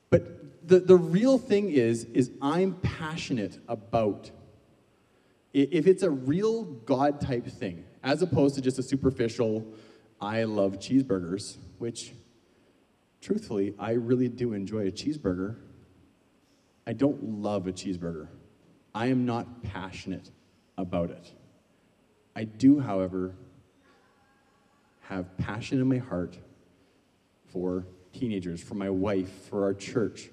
But 0.09 0.65
the, 0.65 0.79
the 0.79 0.95
real 0.95 1.37
thing 1.37 1.71
is, 1.71 2.05
is 2.13 2.31
I'm 2.41 2.75
passionate 2.75 3.59
about. 3.67 4.31
If 5.51 5.87
it's 5.87 6.03
a 6.03 6.09
real 6.09 6.63
God 6.63 7.19
type 7.19 7.47
thing, 7.47 7.83
as 8.01 8.21
opposed 8.21 8.55
to 8.55 8.61
just 8.61 8.79
a 8.79 8.83
superficial, 8.83 9.73
I 10.21 10.45
love 10.45 10.79
cheeseburgers, 10.79 11.57
which 11.79 12.13
truthfully, 13.21 13.73
I 13.77 13.91
really 13.91 14.29
do 14.29 14.53
enjoy 14.53 14.87
a 14.87 14.91
cheeseburger. 14.91 15.55
I 16.85 16.93
don't 16.93 17.41
love 17.41 17.67
a 17.67 17.71
cheeseburger. 17.71 18.27
I 18.93 19.07
am 19.07 19.25
not 19.25 19.63
passionate 19.63 20.31
about 20.77 21.11
it. 21.11 21.31
I 22.35 22.45
do, 22.45 22.79
however, 22.79 23.35
have 25.01 25.37
passion 25.37 25.81
in 25.81 25.87
my 25.87 25.97
heart 25.97 26.37
for 27.47 27.85
teenagers, 28.13 28.61
for 28.61 28.75
my 28.75 28.89
wife, 28.89 29.29
for 29.49 29.63
our 29.63 29.73
church. 29.73 30.29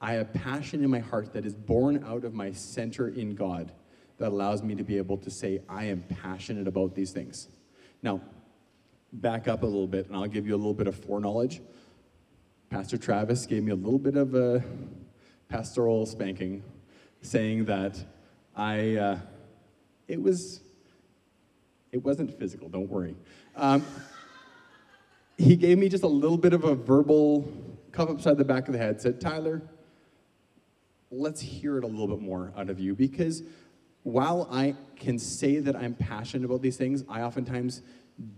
I 0.00 0.14
have 0.14 0.32
passion 0.32 0.82
in 0.82 0.90
my 0.90 0.98
heart 0.98 1.32
that 1.32 1.44
is 1.44 1.54
born 1.54 2.04
out 2.04 2.24
of 2.24 2.34
my 2.34 2.52
center 2.52 3.08
in 3.08 3.34
God 3.34 3.72
that 4.18 4.28
allows 4.28 4.62
me 4.62 4.74
to 4.74 4.84
be 4.84 4.96
able 4.96 5.16
to 5.18 5.30
say, 5.30 5.60
I 5.68 5.84
am 5.84 6.02
passionate 6.02 6.68
about 6.68 6.94
these 6.94 7.10
things. 7.10 7.48
Now, 8.02 8.20
back 9.12 9.48
up 9.48 9.62
a 9.62 9.66
little 9.66 9.86
bit, 9.86 10.06
and 10.06 10.16
I'll 10.16 10.26
give 10.26 10.46
you 10.46 10.54
a 10.54 10.58
little 10.58 10.74
bit 10.74 10.86
of 10.86 10.94
foreknowledge. 10.94 11.60
Pastor 12.70 12.96
Travis 12.96 13.46
gave 13.46 13.64
me 13.64 13.72
a 13.72 13.74
little 13.74 13.98
bit 13.98 14.16
of 14.16 14.36
a 14.36 14.62
pastoral 15.48 16.06
spanking, 16.06 16.62
saying 17.20 17.64
that 17.64 17.98
I, 18.54 18.94
uh, 18.94 19.18
it 20.06 20.22
was, 20.22 20.60
it 21.90 22.04
wasn't 22.04 22.38
physical, 22.38 22.68
don't 22.68 22.88
worry. 22.88 23.16
Um, 23.56 23.84
he 25.36 25.56
gave 25.56 25.78
me 25.78 25.88
just 25.88 26.04
a 26.04 26.08
little 26.08 26.38
bit 26.38 26.52
of 26.52 26.62
a 26.62 26.76
verbal 26.76 27.52
cuff 27.90 28.08
upside 28.08 28.36
the 28.36 28.44
back 28.44 28.68
of 28.68 28.72
the 28.72 28.78
head, 28.78 29.00
said, 29.00 29.20
Tyler, 29.20 29.62
let's 31.10 31.40
hear 31.40 31.76
it 31.76 31.82
a 31.82 31.88
little 31.88 32.06
bit 32.06 32.20
more 32.20 32.52
out 32.56 32.70
of 32.70 32.78
you 32.78 32.94
because 32.94 33.42
while 34.04 34.48
I 34.48 34.76
can 34.94 35.18
say 35.18 35.58
that 35.58 35.74
I'm 35.74 35.94
passionate 35.94 36.44
about 36.44 36.62
these 36.62 36.76
things, 36.76 37.02
I 37.08 37.22
oftentimes 37.22 37.82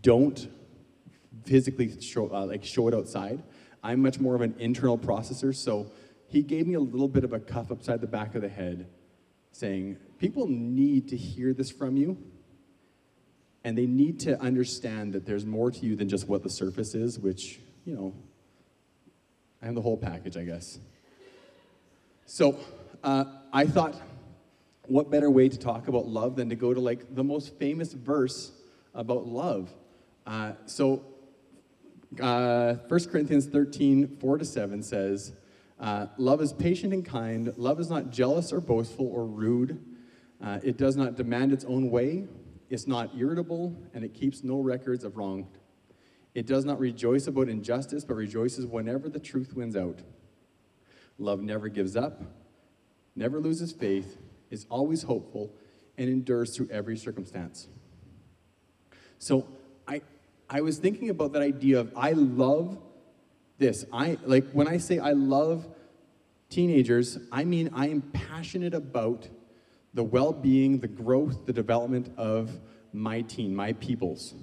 don't 0.01 0.49
physically 1.45 2.01
show, 2.01 2.33
uh, 2.33 2.47
like 2.47 2.65
show 2.65 2.89
it 2.89 2.95
outside. 2.95 3.43
I'm 3.83 4.01
much 4.01 4.21
more 4.21 4.35
of 4.35 4.41
an 4.41 4.55
internal 4.59 4.97
processor, 4.97 5.55
so 5.55 5.91
he 6.29 6.43
gave 6.43 6.67
me 6.67 6.75
a 6.75 6.81
little 6.81 7.09
bit 7.09 7.25
of 7.25 7.33
a 7.33 7.41
cuff 7.41 7.71
upside 7.71 8.01
the 8.01 8.07
back 8.07 8.35
of 8.35 8.43
the 8.43 8.49
head, 8.49 8.89
saying, 9.51 9.97
People 10.19 10.47
need 10.47 11.09
to 11.09 11.17
hear 11.17 11.53
this 11.53 11.71
from 11.71 11.97
you, 11.97 12.17
and 13.65 13.77
they 13.77 13.87
need 13.87 14.21
to 14.21 14.41
understand 14.41 15.13
that 15.15 15.27
there's 15.27 15.45
more 15.45 15.71
to 15.71 15.81
you 15.81 15.97
than 15.97 16.09
just 16.09 16.29
what 16.29 16.43
the 16.43 16.51
surface 16.51 16.95
is, 16.95 17.19
which, 17.19 17.61
you 17.85 17.95
know, 17.95 18.15
I'm 19.61 19.75
the 19.75 19.83
whole 19.83 19.97
package, 19.97 20.37
I 20.37 20.45
guess. 20.45 20.79
So 22.27 22.59
uh, 23.05 23.25
I 23.53 23.67
thought, 23.67 24.01
what 24.87 25.11
better 25.11 25.31
way 25.31 25.49
to 25.49 25.59
talk 25.59 25.89
about 25.89 26.07
love 26.07 26.37
than 26.37 26.49
to 26.49 26.57
go 26.57 26.73
to 26.73 26.81
like 26.81 27.15
the 27.15 27.23
most 27.23 27.59
famous 27.59 27.93
verse 27.93 28.53
about 28.95 29.27
love? 29.27 29.73
Uh, 30.27 30.53
so 30.67 31.05
uh, 32.21 32.75
1 32.89 33.05
Corinthians 33.09 33.47
13, 33.47 34.17
4 34.21 34.39
to 34.39 34.45
7 34.45 34.83
says, 34.83 35.33
uh, 35.81 36.07
Love 36.17 36.41
is 36.41 36.53
patient 36.53 36.93
and 36.93 37.05
kind. 37.05 37.53
Love 37.57 37.81
is 37.81 37.91
not 37.91 38.11
jealous 38.11 38.53
or 38.53 38.61
boastful 38.61 39.07
or 39.07 39.27
rude. 39.27 39.85
Uh, 40.43 40.59
it 40.63 40.77
does 40.77 40.97
not 40.97 41.17
demand 41.17 41.53
its 41.53 41.65
own 41.65 41.91
way. 41.91 42.27
It's 42.69 42.87
not 42.87 43.11
irritable, 43.17 43.77
and 43.93 44.05
it 44.05 44.15
keeps 44.15 44.43
no 44.43 44.61
records 44.61 45.05
of 45.05 45.17
wrong. 45.17 45.47
It 46.35 46.47
does 46.47 46.65
not 46.65 46.79
rejoice 46.79 47.27
about 47.27 47.49
injustice, 47.49 48.05
but 48.05 48.15
rejoices 48.15 48.67
whenever 48.67 49.09
the 49.09 49.21
truth 49.21 49.55
wins 49.55 49.77
out. 49.77 50.01
Love 51.19 51.41
never 51.41 51.69
gives 51.69 51.97
up, 51.97 52.23
never 53.15 53.41
loses 53.41 53.73
faith, 53.73 54.19
is 54.51 54.67
always 54.71 55.03
hopeful, 55.03 55.55
and 55.99 56.09
endures 56.09 56.57
through 56.57 56.69
every 56.71 56.97
circumstance. 56.97 57.69
So 59.19 59.47
I, 59.87 60.01
I 60.53 60.61
was 60.61 60.77
thinking 60.77 61.09
about 61.09 61.33
that 61.33 61.41
idea 61.41 61.81
of 61.81 61.91
I 61.97 62.13
love 62.13 62.77
this. 63.57 63.87
I 63.91 64.19
like 64.27 64.51
when 64.53 64.69
I 64.69 64.77
say 64.77 64.99
I 64.99 65.13
love 65.13 65.67
teenagers, 66.51 67.19
I 67.33 67.45
mean 67.45 67.71
I 67.75 67.89
am 67.89 68.03
passionate 68.03 68.75
about 68.75 69.29
the 69.95 70.05
well-being, 70.05 70.81
the 70.81 70.89
growth, 70.89 71.47
the 71.47 71.55
development 71.55 72.13
of 72.19 72.61
my 72.93 73.23
teen, 73.23 73.55
my 73.55 73.73
peoples. 73.73 74.35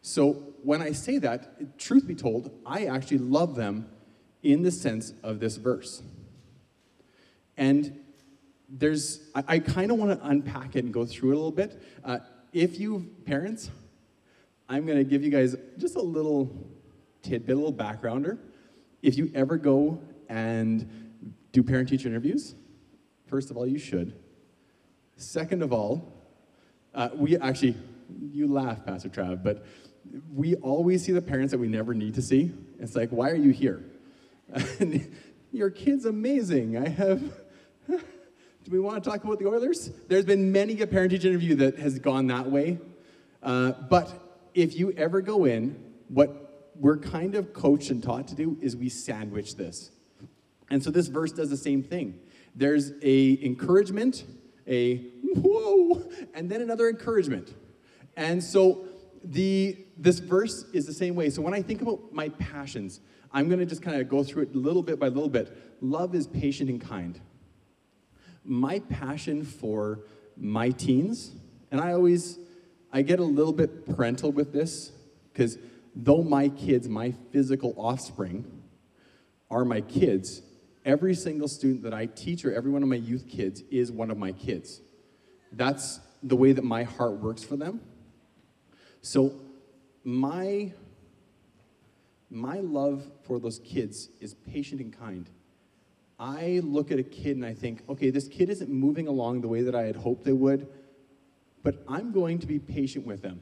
So 0.00 0.32
when 0.62 0.80
I 0.80 0.92
say 0.92 1.18
that, 1.18 1.78
truth 1.78 2.06
be 2.06 2.14
told, 2.14 2.50
I 2.64 2.86
actually 2.86 3.18
love 3.18 3.54
them 3.54 3.90
in 4.42 4.62
the 4.62 4.70
sense 4.70 5.12
of 5.22 5.40
this 5.40 5.58
verse. 5.58 6.02
And 7.58 8.00
there's, 8.66 9.20
I, 9.34 9.44
I 9.46 9.58
kind 9.58 9.90
of 9.90 9.98
want 9.98 10.18
to 10.18 10.26
unpack 10.26 10.74
it 10.74 10.84
and 10.84 10.92
go 10.92 11.04
through 11.04 11.32
it 11.32 11.34
a 11.34 11.36
little 11.36 11.52
bit. 11.52 11.82
Uh, 12.02 12.18
if 12.52 12.80
you 12.80 13.10
parents, 13.26 13.70
I'm 14.72 14.86
going 14.86 14.96
to 14.96 15.04
give 15.04 15.22
you 15.22 15.28
guys 15.28 15.54
just 15.76 15.96
a 15.96 16.00
little 16.00 16.50
tidbit, 17.20 17.54
a 17.54 17.58
little 17.58 17.74
backgrounder. 17.74 18.38
If 19.02 19.18
you 19.18 19.30
ever 19.34 19.58
go 19.58 20.00
and 20.30 21.12
do 21.52 21.62
parent 21.62 21.90
teacher 21.90 22.08
interviews, 22.08 22.54
first 23.26 23.50
of 23.50 23.58
all, 23.58 23.66
you 23.66 23.78
should. 23.78 24.14
Second 25.18 25.62
of 25.62 25.74
all, 25.74 26.10
uh, 26.94 27.10
we 27.14 27.36
actually, 27.36 27.76
you 28.18 28.46
laugh, 28.46 28.82
Pastor 28.86 29.10
Trav, 29.10 29.42
but 29.42 29.66
we 30.34 30.54
always 30.54 31.04
see 31.04 31.12
the 31.12 31.20
parents 31.20 31.50
that 31.50 31.58
we 31.58 31.68
never 31.68 31.92
need 31.92 32.14
to 32.14 32.22
see. 32.22 32.54
It's 32.80 32.96
like, 32.96 33.10
why 33.10 33.28
are 33.28 33.36
you 33.36 33.50
here? 33.50 33.84
Your 35.52 35.68
kid's 35.68 36.06
amazing. 36.06 36.78
I 36.78 36.88
have. 36.88 37.20
do 37.88 38.70
we 38.70 38.80
want 38.80 39.04
to 39.04 39.10
talk 39.10 39.22
about 39.22 39.38
the 39.38 39.48
Oilers? 39.48 39.90
There's 40.08 40.24
been 40.24 40.50
many 40.50 40.80
a 40.80 40.86
parent 40.86 41.10
teacher 41.10 41.28
interview 41.28 41.56
that 41.56 41.78
has 41.78 41.98
gone 41.98 42.28
that 42.28 42.50
way. 42.50 42.78
Uh, 43.42 43.72
but 43.72 44.21
if 44.54 44.78
you 44.78 44.92
ever 44.92 45.20
go 45.20 45.44
in, 45.44 45.82
what 46.08 46.70
we're 46.78 46.98
kind 46.98 47.34
of 47.34 47.52
coached 47.52 47.90
and 47.90 48.02
taught 48.02 48.28
to 48.28 48.34
do 48.34 48.56
is 48.60 48.76
we 48.76 48.88
sandwich 48.88 49.56
this. 49.56 49.90
And 50.70 50.82
so 50.82 50.90
this 50.90 51.08
verse 51.08 51.32
does 51.32 51.50
the 51.50 51.56
same 51.56 51.82
thing. 51.82 52.18
There's 52.54 52.92
a 53.02 53.44
encouragement, 53.44 54.24
a 54.66 54.96
whoa, 55.36 56.02
and 56.34 56.50
then 56.50 56.60
another 56.60 56.88
encouragement. 56.88 57.54
And 58.16 58.42
so 58.42 58.84
the 59.24 59.78
this 59.96 60.18
verse 60.18 60.64
is 60.72 60.86
the 60.86 60.92
same 60.92 61.14
way. 61.14 61.30
So 61.30 61.42
when 61.42 61.54
I 61.54 61.62
think 61.62 61.82
about 61.82 62.12
my 62.12 62.28
passions, 62.30 63.00
I'm 63.32 63.48
going 63.48 63.60
to 63.60 63.66
just 63.66 63.82
kind 63.82 64.00
of 64.00 64.08
go 64.08 64.24
through 64.24 64.44
it 64.44 64.54
little 64.54 64.82
bit 64.82 64.98
by 64.98 65.08
little 65.08 65.28
bit. 65.28 65.56
Love 65.80 66.14
is 66.14 66.26
patient 66.26 66.68
and 66.68 66.80
kind. 66.80 67.20
My 68.44 68.80
passion 68.80 69.44
for 69.44 70.00
my 70.36 70.70
teens, 70.70 71.32
and 71.70 71.80
I 71.80 71.92
always 71.92 72.38
I 72.92 73.02
get 73.02 73.18
a 73.18 73.24
little 73.24 73.52
bit 73.52 73.86
parental 73.86 74.30
with 74.30 74.52
this 74.52 74.92
because 75.32 75.58
though 75.94 76.22
my 76.22 76.48
kids, 76.48 76.88
my 76.88 77.14
physical 77.30 77.74
offspring, 77.76 78.44
are 79.50 79.64
my 79.64 79.80
kids, 79.80 80.42
every 80.84 81.14
single 81.14 81.48
student 81.48 81.82
that 81.84 81.94
I 81.94 82.06
teach 82.06 82.44
or 82.44 82.52
every 82.52 82.70
one 82.70 82.82
of 82.82 82.88
my 82.88 82.96
youth 82.96 83.28
kids 83.28 83.62
is 83.70 83.90
one 83.90 84.10
of 84.10 84.18
my 84.18 84.32
kids. 84.32 84.80
That's 85.52 86.00
the 86.22 86.36
way 86.36 86.52
that 86.52 86.64
my 86.64 86.82
heart 86.84 87.18
works 87.18 87.42
for 87.42 87.56
them. 87.56 87.80
So 89.00 89.40
my 90.04 90.72
my 92.30 92.60
love 92.60 93.04
for 93.24 93.38
those 93.38 93.58
kids 93.58 94.08
is 94.20 94.32
patient 94.32 94.80
and 94.80 94.98
kind. 94.98 95.28
I 96.18 96.60
look 96.64 96.90
at 96.90 96.98
a 96.98 97.02
kid 97.02 97.36
and 97.36 97.44
I 97.44 97.52
think, 97.52 97.82
okay, 97.90 98.08
this 98.08 98.26
kid 98.26 98.48
isn't 98.48 98.70
moving 98.70 99.06
along 99.06 99.42
the 99.42 99.48
way 99.48 99.60
that 99.62 99.74
I 99.74 99.82
had 99.82 99.96
hoped 99.96 100.24
they 100.24 100.32
would, 100.32 100.66
but 101.62 101.82
I'm 101.88 102.12
going 102.12 102.38
to 102.40 102.46
be 102.46 102.58
patient 102.58 103.06
with 103.06 103.22
them. 103.22 103.40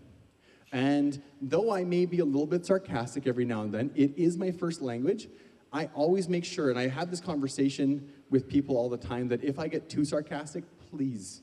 And 0.73 1.21
though 1.41 1.73
I 1.73 1.85
may 1.85 2.07
be 2.07 2.21
a 2.21 2.25
little 2.25 2.47
bit 2.47 2.65
sarcastic 2.65 3.27
every 3.27 3.45
now 3.45 3.63
and 3.63 3.73
then, 3.73 3.91
it 3.95 4.17
is 4.17 4.37
my 4.37 4.51
first 4.51 4.81
language. 4.81 5.29
I 5.73 5.87
always 5.95 6.29
make 6.29 6.45
sure, 6.45 6.71
and 6.71 6.79
I 6.79 6.89
have 6.89 7.11
this 7.11 7.21
conversation 7.21 8.13
with 8.29 8.49
people 8.49 8.77
all 8.77 8.89
the 8.89 8.97
time, 8.97 9.29
that 9.29 9.43
if 9.43 9.59
I 9.59 9.69
get 9.69 9.89
too 9.89 10.05
sarcastic, 10.05 10.65
please 10.91 11.43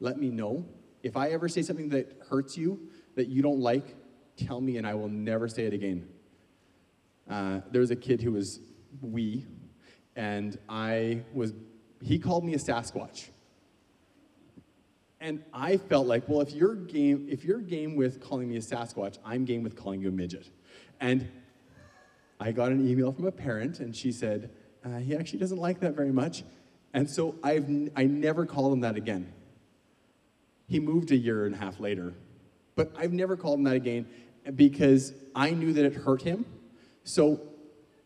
let 0.00 0.18
me 0.18 0.30
know. 0.30 0.64
If 1.02 1.16
I 1.16 1.30
ever 1.30 1.48
say 1.48 1.62
something 1.62 1.88
that 1.90 2.20
hurts 2.28 2.56
you, 2.56 2.88
that 3.14 3.28
you 3.28 3.42
don't 3.42 3.60
like, 3.60 3.96
tell 4.36 4.60
me 4.60 4.76
and 4.76 4.86
I 4.86 4.94
will 4.94 5.08
never 5.08 5.48
say 5.48 5.64
it 5.64 5.72
again. 5.72 6.08
Uh, 7.28 7.60
there 7.70 7.80
was 7.80 7.90
a 7.90 7.96
kid 7.96 8.20
who 8.20 8.32
was 8.32 8.60
wee, 9.00 9.46
and 10.14 10.58
I 10.68 11.22
was, 11.32 11.54
he 12.00 12.18
called 12.18 12.44
me 12.44 12.54
a 12.54 12.58
Sasquatch. 12.58 13.30
And 15.20 15.42
I 15.52 15.78
felt 15.78 16.06
like, 16.06 16.28
well, 16.28 16.40
if 16.40 16.52
you're 16.52 16.74
game, 16.74 17.26
if 17.30 17.44
you're 17.44 17.60
game 17.60 17.96
with 17.96 18.20
calling 18.20 18.48
me 18.48 18.56
a 18.56 18.60
Sasquatch, 18.60 19.18
I'm 19.24 19.44
game 19.44 19.62
with 19.62 19.74
calling 19.74 20.00
you 20.00 20.08
a 20.08 20.12
midget. 20.12 20.50
And 21.00 21.28
I 22.38 22.52
got 22.52 22.70
an 22.70 22.86
email 22.86 23.12
from 23.12 23.26
a 23.26 23.32
parent, 23.32 23.80
and 23.80 23.96
she 23.96 24.12
said, 24.12 24.50
uh, 24.84 24.98
he 24.98 25.16
actually 25.16 25.38
doesn't 25.38 25.58
like 25.58 25.80
that 25.80 25.94
very 25.94 26.12
much. 26.12 26.44
And 26.92 27.08
so 27.08 27.34
I've, 27.42 27.64
n- 27.64 27.90
I 27.96 28.04
never 28.04 28.46
called 28.46 28.72
him 28.72 28.80
that 28.80 28.96
again. 28.96 29.32
He 30.68 30.80
moved 30.80 31.10
a 31.12 31.16
year 31.16 31.46
and 31.46 31.54
a 31.54 31.58
half 31.58 31.80
later, 31.80 32.14
but 32.74 32.92
I've 32.96 33.12
never 33.12 33.36
called 33.36 33.58
him 33.58 33.64
that 33.64 33.76
again 33.76 34.06
because 34.54 35.12
I 35.34 35.50
knew 35.50 35.72
that 35.72 35.84
it 35.84 35.94
hurt 35.94 36.22
him. 36.22 36.44
So 37.04 37.40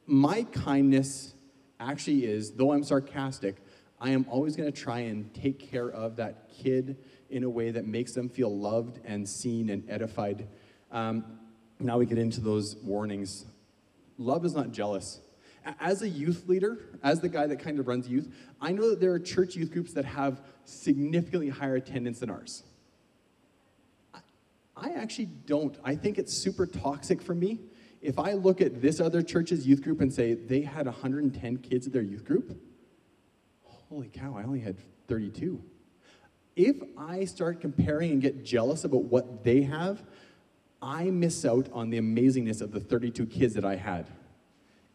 my 0.07 0.45
kindness 0.45 1.35
actually 1.79 2.27
is, 2.27 2.53
though 2.53 2.73
I'm 2.73 2.85
sarcastic, 2.85 3.57
I 4.01 4.11
am 4.11 4.25
always 4.31 4.57
going 4.57 4.71
to 4.71 4.79
try 4.79 5.01
and 5.01 5.33
take 5.35 5.59
care 5.59 5.91
of 5.91 6.17
that 6.17 6.49
kid 6.49 6.97
in 7.29 7.45
a 7.45 7.51
way 7.51 7.71
that 7.71 7.87
makes 7.87 8.13
them 8.13 8.29
feel 8.29 8.57
loved 8.57 8.99
and 9.05 9.29
seen 9.29 9.69
and 9.69 9.89
edified. 9.91 10.49
Um, 10.91 11.25
now 11.79 11.99
we 11.99 12.07
get 12.07 12.19
into 12.19 12.41
those 12.41 12.77
warnings. 12.77 13.45
Love 14.17 14.45
is 14.45 14.55
not 14.55 14.73
jealous. 14.73 15.21
As 15.79 16.01
a 16.01 16.09
youth 16.09 16.49
leader, 16.49 16.79
as 17.03 17.21
the 17.21 17.29
guy 17.29 17.47
that 17.47 17.59
kind 17.59 17.79
of 17.79 17.87
runs 17.87 18.09
youth, 18.09 18.33
I 18.61 18.73
know 18.73 18.89
that 18.91 19.01
there 19.01 19.13
are 19.13 19.19
church 19.19 19.55
youth 19.55 19.71
groups 19.71 19.93
that 19.93 20.07
have 20.07 20.41
significantly 20.65 21.51
higher 21.51 21.77
attendance 21.77 22.21
than 22.21 22.31
ours. 22.31 22.63
I 24.75 24.93
actually 24.93 25.27
don't. 25.27 25.77
I 25.85 25.95
think 25.95 26.19
it's 26.19 26.33
super 26.33 26.67
toxic 26.67 27.21
for 27.21 27.35
me. 27.35 27.61
If 28.01 28.19
I 28.19 28.33
look 28.33 28.63
at 28.63 28.81
this 28.81 28.99
other 28.99 29.21
church's 29.21 29.67
youth 29.67 29.83
group 29.83 30.01
and 30.01 30.11
say 30.11 30.33
they 30.33 30.63
had 30.63 30.87
110 30.87 31.59
kids 31.59 31.87
at 31.87 31.93
their 31.93 32.01
youth 32.03 32.25
group, 32.25 32.59
holy 33.91 34.09
cow, 34.09 34.37
I 34.37 34.45
only 34.45 34.61
had 34.61 34.77
32. 35.09 35.61
If 36.55 36.77
I 36.97 37.25
start 37.25 37.61
comparing 37.61 38.13
and 38.13 38.23
get 38.23 38.45
jealous 38.45 38.85
about 38.85 39.03
what 39.05 39.43
they 39.43 39.63
have, 39.63 40.03
I 40.81 41.11
miss 41.11 41.45
out 41.45 41.69
on 41.73 41.91
the 41.91 42.01
amazingness 42.01 42.63
of 42.63 42.71
the 42.71 42.79
32 42.79 43.27
kids 43.27 43.55
that 43.55 43.65
I 43.65 43.75
had. 43.75 44.07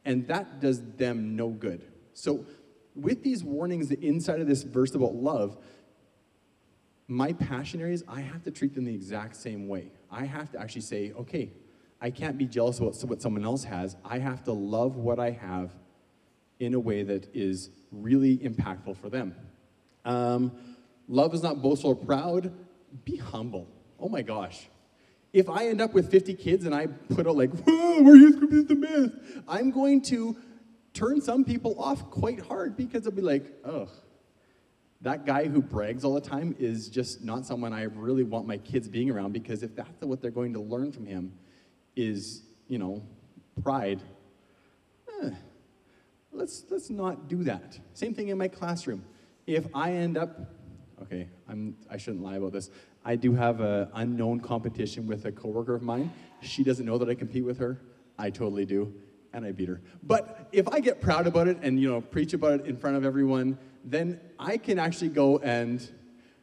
And 0.06 0.28
that 0.28 0.62
does 0.62 0.82
them 0.96 1.36
no 1.36 1.50
good. 1.50 1.86
So, 2.14 2.46
with 2.96 3.24
these 3.24 3.44
warnings 3.44 3.92
inside 3.92 4.40
of 4.40 4.48
this 4.48 4.64
verse 4.64 4.96
about 4.96 5.16
love, 5.16 5.58
my 7.10 7.34
passion 7.34 7.82
areas, 7.82 8.04
I 8.08 8.22
have 8.22 8.44
to 8.44 8.52
treat 8.52 8.74
them 8.74 8.86
the 8.86 8.96
exact 8.96 9.36
same 9.36 9.68
way. 9.68 9.92
I 10.10 10.24
have 10.24 10.52
to 10.52 10.60
actually 10.60 10.82
say, 10.82 11.12
okay, 11.12 11.52
I 12.00 12.10
can't 12.10 12.38
be 12.38 12.46
jealous 12.46 12.80
what, 12.80 12.96
what 13.04 13.22
someone 13.22 13.44
else 13.44 13.66
has. 13.66 13.98
I 14.06 14.20
have 14.20 14.46
to 14.46 14.54
love 14.54 14.96
what 14.96 15.20
I 15.20 15.32
have 15.32 15.76
in 16.60 16.74
a 16.74 16.80
way 16.80 17.04
that 17.04 17.28
is 17.34 17.70
really 17.92 18.38
impactful 18.38 18.98
for 18.98 19.10
them. 19.10 19.36
Um, 20.04 20.52
love 21.08 21.34
is 21.34 21.44
not 21.44 21.62
boastful 21.62 21.92
or 21.92 21.96
proud. 21.96 22.52
Be 23.04 23.18
humble. 23.18 23.68
Oh 24.00 24.10
my 24.10 24.22
gosh. 24.22 24.68
If 25.34 25.50
I 25.50 25.68
end 25.68 25.82
up 25.82 25.94
with 25.94 26.10
50 26.10 26.34
kids 26.36 26.66
and 26.66 26.74
I 26.74 26.88
put 26.88 27.28
out 27.28 27.36
like, 27.36 27.52
whoa, 27.66 28.02
we're 28.02 28.16
youth 28.16 28.40
group 28.40 28.54
is 28.54 28.66
the 28.66 28.76
best, 28.76 29.44
I'm 29.48 29.72
going 29.72 30.02
to 30.04 30.38
turn 30.94 31.20
some 31.20 31.44
people 31.44 31.76
off 31.82 32.10
quite 32.10 32.40
hard 32.40 32.78
because 32.78 33.04
they'll 33.04 33.12
be 33.12 33.22
like, 33.22 33.52
ugh, 33.66 33.90
that 35.02 35.26
guy 35.26 35.46
who 35.46 35.62
brags 35.62 36.04
all 36.04 36.14
the 36.14 36.22
time 36.22 36.56
is 36.58 36.88
just 36.88 37.24
not 37.24 37.46
someone 37.46 37.74
I 37.74 37.84
really 37.84 38.24
want 38.24 38.48
my 38.48 38.58
kids 38.58 38.88
being 38.88 39.10
around 39.10 39.34
because 39.34 39.62
if 39.62 39.76
that's 39.76 39.90
what 40.02 40.22
they're 40.22 40.32
going 40.32 40.54
to 40.54 40.62
learn 40.62 40.92
from 40.92 41.06
him 41.06 41.34
is, 41.96 42.44
you 42.68 42.80
know, 42.80 43.04
pride, 43.62 44.02
eh, 45.22 45.30
let's, 46.36 46.66
let's 46.70 46.90
not 46.90 47.28
do 47.28 47.44
that. 47.44 47.80
Same 47.94 48.14
thing 48.14 48.30
in 48.30 48.38
my 48.38 48.48
classroom. 48.48 49.04
If 49.48 49.68
I 49.74 49.94
end 49.94 50.18
up, 50.18 50.54
okay, 51.02 51.30
I'm, 51.48 51.76
I 51.90 51.98
shouldn't 51.98 52.24
lie 52.24 52.36
about 52.36 52.52
this. 52.52 52.70
I 53.04 53.16
do 53.16 53.34
have 53.34 53.62
an 53.62 53.90
unknown 53.94 54.40
competition 54.40 55.08
with 55.08 55.26
a 55.26 55.32
coworker 55.32 55.76
of 55.76 55.84
mine. 55.84 56.12
She 56.42 56.64
doesn't 56.64 56.86
know 56.86 56.98
that 56.98 57.10
I 57.10 57.16
compete 57.16 57.46
with 57.46 57.60
her. 57.60 57.80
I 58.18 58.30
totally 58.30 58.66
do, 58.66 58.94
and 59.34 59.46
I 59.46 59.52
beat 59.52 59.70
her. 59.70 59.82
But 60.04 60.48
if 60.52 60.68
I 60.70 60.80
get 60.80 61.02
proud 61.02 61.28
about 61.28 61.48
it 61.48 61.58
and 61.62 61.80
you 61.80 61.90
know 61.90 62.02
preach 62.02 62.34
about 62.34 62.62
it 62.62 62.66
in 62.66 62.78
front 62.78 62.98
of 62.98 63.06
everyone, 63.06 63.58
then 63.84 64.20
I 64.40 64.58
can 64.58 64.80
actually 64.80 65.10
go 65.10 65.38
and 65.40 65.88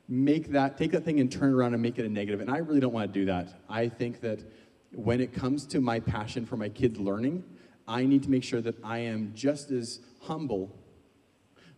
make 0.08 0.52
that 0.52 0.76
take 0.76 0.92
that 0.92 1.04
thing 1.04 1.18
and 1.18 1.32
turn 1.32 1.52
around 1.52 1.72
and 1.72 1.82
make 1.82 1.98
it 1.98 2.04
a 2.04 2.08
negative. 2.08 2.40
And 2.40 2.50
I 2.50 2.58
really 2.58 2.80
don't 2.80 2.92
want 2.92 3.12
to 3.12 3.20
do 3.20 3.26
that. 3.26 3.60
I 3.68 3.88
think 3.88 4.20
that 4.20 4.40
when 4.94 5.20
it 5.20 5.32
comes 5.32 5.66
to 5.66 5.80
my 5.80 5.98
passion 5.98 6.44
for 6.44 6.56
my 6.56 6.68
kids 6.68 7.00
learning, 7.00 7.42
I 7.92 8.06
need 8.06 8.22
to 8.22 8.30
make 8.30 8.42
sure 8.42 8.62
that 8.62 8.82
I 8.82 9.00
am 9.00 9.32
just 9.34 9.70
as 9.70 10.00
humble 10.22 10.74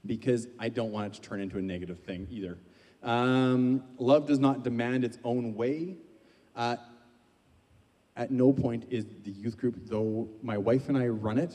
because 0.07 0.47
I 0.61 0.69
don't 0.69 0.93
want 0.93 1.09
it 1.09 1.15
to 1.15 1.29
turn 1.29 1.41
into 1.41 1.59
a 1.59 1.63
negative 1.63 1.99
thing 1.99 2.29
either. 2.31 2.57
Um, 3.03 3.83
love 3.99 4.25
does 4.25 4.39
not 4.39 4.63
demand 4.63 5.05
its 5.05 5.19
own 5.25 5.57
way. 5.57 5.97
Uh, 6.55 6.77
at 8.15 8.31
no 8.31 8.53
point 8.53 8.87
is 8.91 9.07
the 9.25 9.33
youth 9.33 9.59
group, 9.59 9.75
though 9.87 10.29
my 10.41 10.57
wife 10.57 10.89
and 10.89 10.97
I 10.97 11.09
run 11.09 11.37
it, 11.37 11.53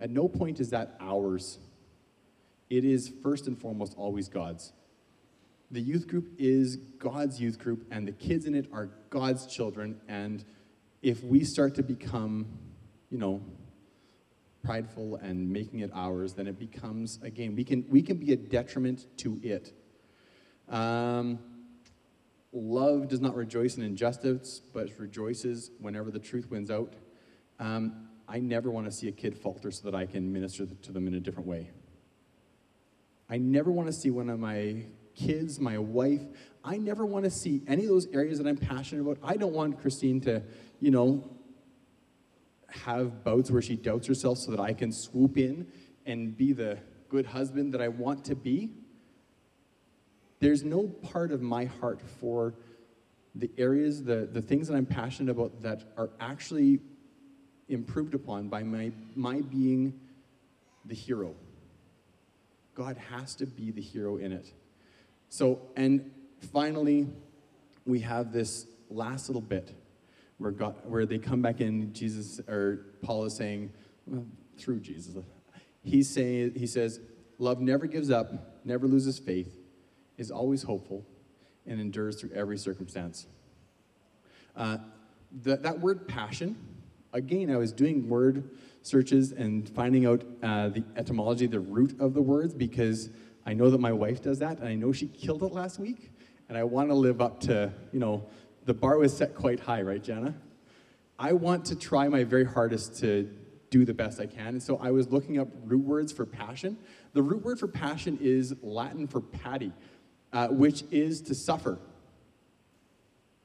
at 0.00 0.10
no 0.10 0.26
point 0.26 0.58
is 0.58 0.70
that 0.70 0.96
ours. 1.00 1.58
It 2.68 2.84
is 2.84 3.12
first 3.22 3.46
and 3.46 3.56
foremost 3.56 3.94
always 3.96 4.28
God's. 4.28 4.72
The 5.70 5.80
youth 5.80 6.08
group 6.08 6.32
is 6.36 6.76
God's 6.98 7.40
youth 7.40 7.60
group, 7.60 7.86
and 7.92 8.08
the 8.08 8.12
kids 8.12 8.44
in 8.44 8.56
it 8.56 8.66
are 8.72 8.90
God's 9.08 9.46
children. 9.46 10.00
And 10.08 10.44
if 11.00 11.22
we 11.22 11.44
start 11.44 11.76
to 11.76 11.84
become, 11.84 12.46
you 13.08 13.18
know, 13.18 13.40
prideful 14.62 15.16
and 15.16 15.50
making 15.50 15.80
it 15.80 15.90
ours, 15.94 16.34
then 16.34 16.46
it 16.46 16.58
becomes 16.58 17.18
again 17.22 17.54
we 17.54 17.64
can 17.64 17.84
we 17.88 18.02
can 18.02 18.16
be 18.16 18.32
a 18.32 18.36
detriment 18.36 19.06
to 19.18 19.38
it. 19.42 19.72
Um, 20.68 21.38
love 22.52 23.08
does 23.08 23.20
not 23.20 23.34
rejoice 23.34 23.76
in 23.76 23.82
injustice, 23.82 24.60
but 24.72 24.90
rejoices 24.98 25.70
whenever 25.80 26.10
the 26.10 26.18
truth 26.18 26.50
wins 26.50 26.70
out. 26.70 26.94
Um, 27.58 28.08
I 28.28 28.40
never 28.40 28.70
want 28.70 28.86
to 28.86 28.92
see 28.92 29.08
a 29.08 29.12
kid 29.12 29.36
falter 29.36 29.70
so 29.70 29.90
that 29.90 29.96
I 29.96 30.04
can 30.06 30.32
minister 30.32 30.66
to 30.66 30.92
them 30.92 31.06
in 31.06 31.14
a 31.14 31.20
different 31.20 31.48
way. 31.48 31.70
I 33.30 33.38
never 33.38 33.70
want 33.70 33.86
to 33.88 33.92
see 33.92 34.10
one 34.10 34.28
of 34.28 34.38
my 34.38 34.84
kids, 35.14 35.58
my 35.58 35.78
wife, 35.78 36.22
I 36.64 36.76
never 36.76 37.06
want 37.06 37.24
to 37.24 37.30
see 37.30 37.62
any 37.66 37.84
of 37.84 37.88
those 37.88 38.06
areas 38.08 38.38
that 38.38 38.46
I'm 38.46 38.56
passionate 38.56 39.02
about. 39.02 39.18
I 39.22 39.36
don't 39.36 39.52
want 39.52 39.80
Christine 39.80 40.20
to, 40.22 40.42
you 40.80 40.90
know, 40.90 41.24
have 42.68 43.24
bouts 43.24 43.50
where 43.50 43.62
she 43.62 43.76
doubts 43.76 44.06
herself 44.06 44.38
so 44.38 44.50
that 44.50 44.60
I 44.60 44.72
can 44.72 44.92
swoop 44.92 45.38
in 45.38 45.66
and 46.06 46.36
be 46.36 46.52
the 46.52 46.78
good 47.08 47.26
husband 47.26 47.74
that 47.74 47.80
I 47.80 47.88
want 47.88 48.24
to 48.26 48.34
be. 48.34 48.70
There's 50.40 50.62
no 50.62 50.86
part 50.86 51.32
of 51.32 51.40
my 51.42 51.64
heart 51.64 52.00
for 52.20 52.54
the 53.34 53.50
areas, 53.58 54.04
the, 54.04 54.28
the 54.30 54.42
things 54.42 54.68
that 54.68 54.74
I'm 54.74 54.86
passionate 54.86 55.30
about 55.30 55.62
that 55.62 55.84
are 55.96 56.10
actually 56.20 56.80
improved 57.68 58.14
upon 58.14 58.48
by 58.48 58.62
my, 58.62 58.92
my 59.14 59.40
being 59.40 59.98
the 60.84 60.94
hero. 60.94 61.34
God 62.74 62.96
has 63.10 63.34
to 63.36 63.46
be 63.46 63.70
the 63.70 63.82
hero 63.82 64.16
in 64.16 64.32
it. 64.32 64.52
So, 65.28 65.60
and 65.76 66.10
finally, 66.52 67.08
we 67.84 68.00
have 68.00 68.32
this 68.32 68.66
last 68.88 69.28
little 69.28 69.42
bit 69.42 69.74
where 70.38 70.50
God, 70.50 70.76
where 70.84 71.06
they 71.06 71.18
come 71.18 71.42
back 71.42 71.60
in. 71.60 71.92
Jesus 71.92 72.40
or 72.48 72.86
Paul 73.02 73.24
is 73.24 73.36
saying, 73.36 73.72
well, 74.06 74.24
through 74.56 74.80
Jesus, 74.80 75.16
he's 75.82 76.08
saying, 76.08 76.54
he 76.56 76.66
says, 76.66 77.00
love 77.38 77.60
never 77.60 77.86
gives 77.86 78.10
up, 78.10 78.64
never 78.64 78.86
loses 78.86 79.18
faith, 79.18 79.58
is 80.16 80.30
always 80.30 80.62
hopeful, 80.62 81.04
and 81.66 81.80
endures 81.80 82.20
through 82.20 82.30
every 82.32 82.58
circumstance. 82.58 83.26
Uh, 84.56 84.78
that 85.44 85.78
word 85.80 86.08
passion 86.08 86.56
again, 87.12 87.50
I 87.50 87.56
was 87.56 87.72
doing 87.72 88.08
word 88.08 88.50
searches 88.82 89.32
and 89.32 89.68
finding 89.70 90.06
out 90.06 90.24
uh, 90.42 90.68
the 90.68 90.84
etymology, 90.96 91.46
the 91.46 91.60
root 91.60 91.98
of 92.00 92.14
the 92.14 92.22
words, 92.22 92.54
because 92.54 93.10
I 93.44 93.54
know 93.54 93.70
that 93.70 93.80
my 93.80 93.92
wife 93.92 94.22
does 94.22 94.38
that, 94.38 94.58
and 94.58 94.68
I 94.68 94.74
know 94.74 94.92
she 94.92 95.08
killed 95.08 95.42
it 95.42 95.52
last 95.52 95.78
week, 95.78 96.10
and 96.48 96.56
I 96.56 96.64
want 96.64 96.88
to 96.90 96.94
live 96.94 97.20
up 97.20 97.40
to, 97.40 97.72
you 97.92 98.00
know, 98.00 98.26
the 98.68 98.74
bar 98.74 98.98
was 98.98 99.16
set 99.16 99.34
quite 99.34 99.60
high, 99.60 99.80
right, 99.80 100.04
Jana? 100.04 100.34
I 101.18 101.32
want 101.32 101.64
to 101.66 101.74
try 101.74 102.06
my 102.08 102.22
very 102.22 102.44
hardest 102.44 102.98
to 103.00 103.34
do 103.70 103.86
the 103.86 103.94
best 103.94 104.20
I 104.20 104.26
can. 104.26 104.48
And 104.48 104.62
so 104.62 104.76
I 104.76 104.90
was 104.90 105.08
looking 105.08 105.38
up 105.38 105.48
root 105.64 105.84
words 105.84 106.12
for 106.12 106.26
passion. 106.26 106.76
The 107.14 107.22
root 107.22 107.42
word 107.42 107.58
for 107.58 107.66
passion 107.66 108.18
is 108.20 108.54
Latin 108.62 109.06
for 109.06 109.22
pati, 109.22 109.72
uh, 110.34 110.48
which 110.48 110.84
is 110.90 111.22
to 111.22 111.34
suffer. 111.34 111.78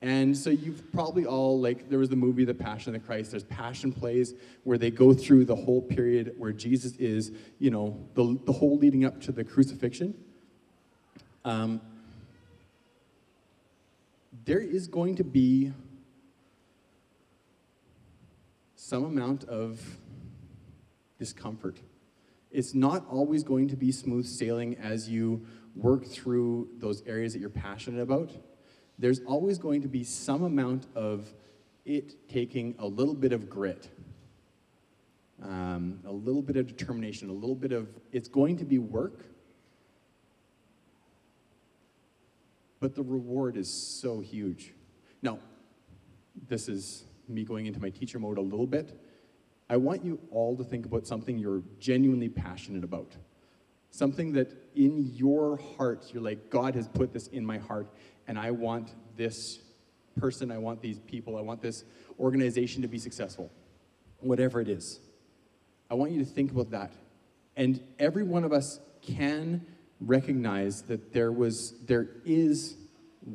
And 0.02 0.38
so 0.38 0.50
you've 0.50 0.92
probably 0.92 1.26
all, 1.26 1.58
like, 1.58 1.90
there 1.90 2.00
was 2.00 2.10
the 2.10 2.18
movie 2.18 2.44
The 2.44 2.54
Passion 2.54 2.94
of 2.94 3.02
the 3.02 3.08
Christ. 3.08 3.32
There's 3.32 3.46
passion 3.46 3.94
plays 3.94 4.34
where 4.66 4.78
they 4.78 4.92
go 4.92 5.14
through 5.14 5.46
the 5.46 5.56
whole 5.56 5.82
period 5.82 6.36
where 6.38 6.52
Jesus 6.52 6.98
is, 6.98 7.32
you 7.60 7.72
know, 7.72 7.98
the, 8.14 8.38
the 8.44 8.52
whole 8.52 8.78
leading 8.78 9.06
up 9.06 9.22
to 9.22 9.32
the 9.32 9.46
crucifixion. 9.46 10.14
Um, 11.46 11.80
there 14.46 14.60
is 14.60 14.88
going 14.88 15.16
to 15.16 15.24
be 15.24 15.72
some 18.76 19.06
amount 19.06 19.46
of 19.46 19.82
discomfort. 21.18 21.80
It's 22.52 22.74
not 22.74 23.06
always 23.10 23.44
going 23.44 23.70
to 23.70 23.76
be 23.76 23.92
smooth 23.92 24.26
sailing 24.26 24.76
as 24.78 25.10
you 25.10 25.46
work 25.76 26.06
through 26.06 26.70
those 26.78 27.02
areas 27.08 27.34
that 27.34 27.40
you're 27.40 27.50
passionate 27.50 28.02
about. 28.02 28.32
There's 29.00 29.22
always 29.22 29.58
going 29.58 29.82
to 29.82 29.88
be 29.88 30.04
some 30.04 30.44
amount 30.44 30.88
of 30.96 31.34
it 31.86 32.30
taking 32.30 32.76
a 32.80 32.86
little 32.86 33.16
bit 33.16 33.34
of 33.34 33.50
grit, 33.50 33.90
um, 35.42 36.00
a 36.06 36.12
little 36.12 36.42
bit 36.42 36.58
of 36.58 36.68
determination, 36.68 37.30
a 37.30 37.34
little 37.34 37.56
bit 37.56 37.72
of, 37.72 37.88
it's 38.12 38.28
going 38.28 38.58
to 38.58 38.66
be 38.66 38.78
work. 38.78 39.26
But 42.84 42.96
the 42.96 43.02
reward 43.02 43.56
is 43.56 43.70
so 43.70 44.20
huge. 44.20 44.74
Now, 45.22 45.40
this 46.50 46.68
is 46.68 47.06
me 47.30 47.46
going 47.46 47.66
into 47.66 47.80
my 47.80 47.90
teacher 47.90 48.20
mode 48.20 48.38
a 48.38 48.42
little 48.42 48.68
bit. 48.68 49.00
I 49.70 49.78
want 49.78 50.04
you 50.04 50.20
all 50.32 50.58
to 50.58 50.66
think 50.66 50.86
about 50.86 51.08
something 51.08 51.38
you're 51.38 51.64
genuinely 51.80 52.28
passionate 52.28 52.84
about. 52.84 53.16
Something 53.90 54.34
that 54.34 54.52
in 54.76 55.14
your 55.16 55.62
heart, 55.78 56.12
you're 56.14 56.22
like, 56.22 56.50
God 56.50 56.76
has 56.76 56.90
put 56.90 57.14
this 57.14 57.28
in 57.28 57.46
my 57.46 57.58
heart, 57.58 57.88
and 58.28 58.38
I 58.38 58.52
want 58.52 58.94
this 59.16 59.60
person, 60.18 60.52
I 60.52 60.58
want 60.58 60.82
these 60.82 61.00
people, 61.00 61.38
I 61.38 61.42
want 61.42 61.62
this 61.62 61.86
organization 62.20 62.82
to 62.82 62.90
be 62.90 62.98
successful. 62.98 63.50
Whatever 64.20 64.60
it 64.60 64.68
is. 64.68 65.00
I 65.90 65.94
want 65.94 66.12
you 66.12 66.20
to 66.20 66.30
think 66.30 66.52
about 66.52 66.72
that. 66.72 66.92
And 67.56 67.82
every 67.98 68.24
one 68.24 68.44
of 68.44 68.52
us 68.52 68.82
can 69.02 69.66
recognize 70.06 70.84
that 70.84 71.14
there 71.14 71.32
was 71.32 71.74
there 71.86 72.08
is 72.26 72.76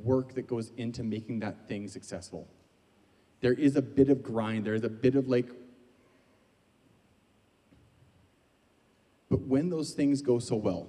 work 0.05 0.35
that 0.35 0.47
goes 0.47 0.71
into 0.77 1.03
making 1.03 1.41
that 1.41 1.67
thing 1.69 1.89
successful. 1.89 2.47
There 3.41 3.55
is 3.55 3.77
a 3.77 3.83
bit 3.83 4.11
of 4.11 4.23
grind, 4.23 4.65
there 4.65 4.75
is 4.75 4.85
a 4.85 4.89
bit 4.89 5.15
of 5.15 5.29
like 5.29 5.49
But 9.31 9.43
when 9.43 9.69
those 9.69 9.93
things 9.93 10.23
go 10.23 10.39
so 10.39 10.57
well, 10.57 10.89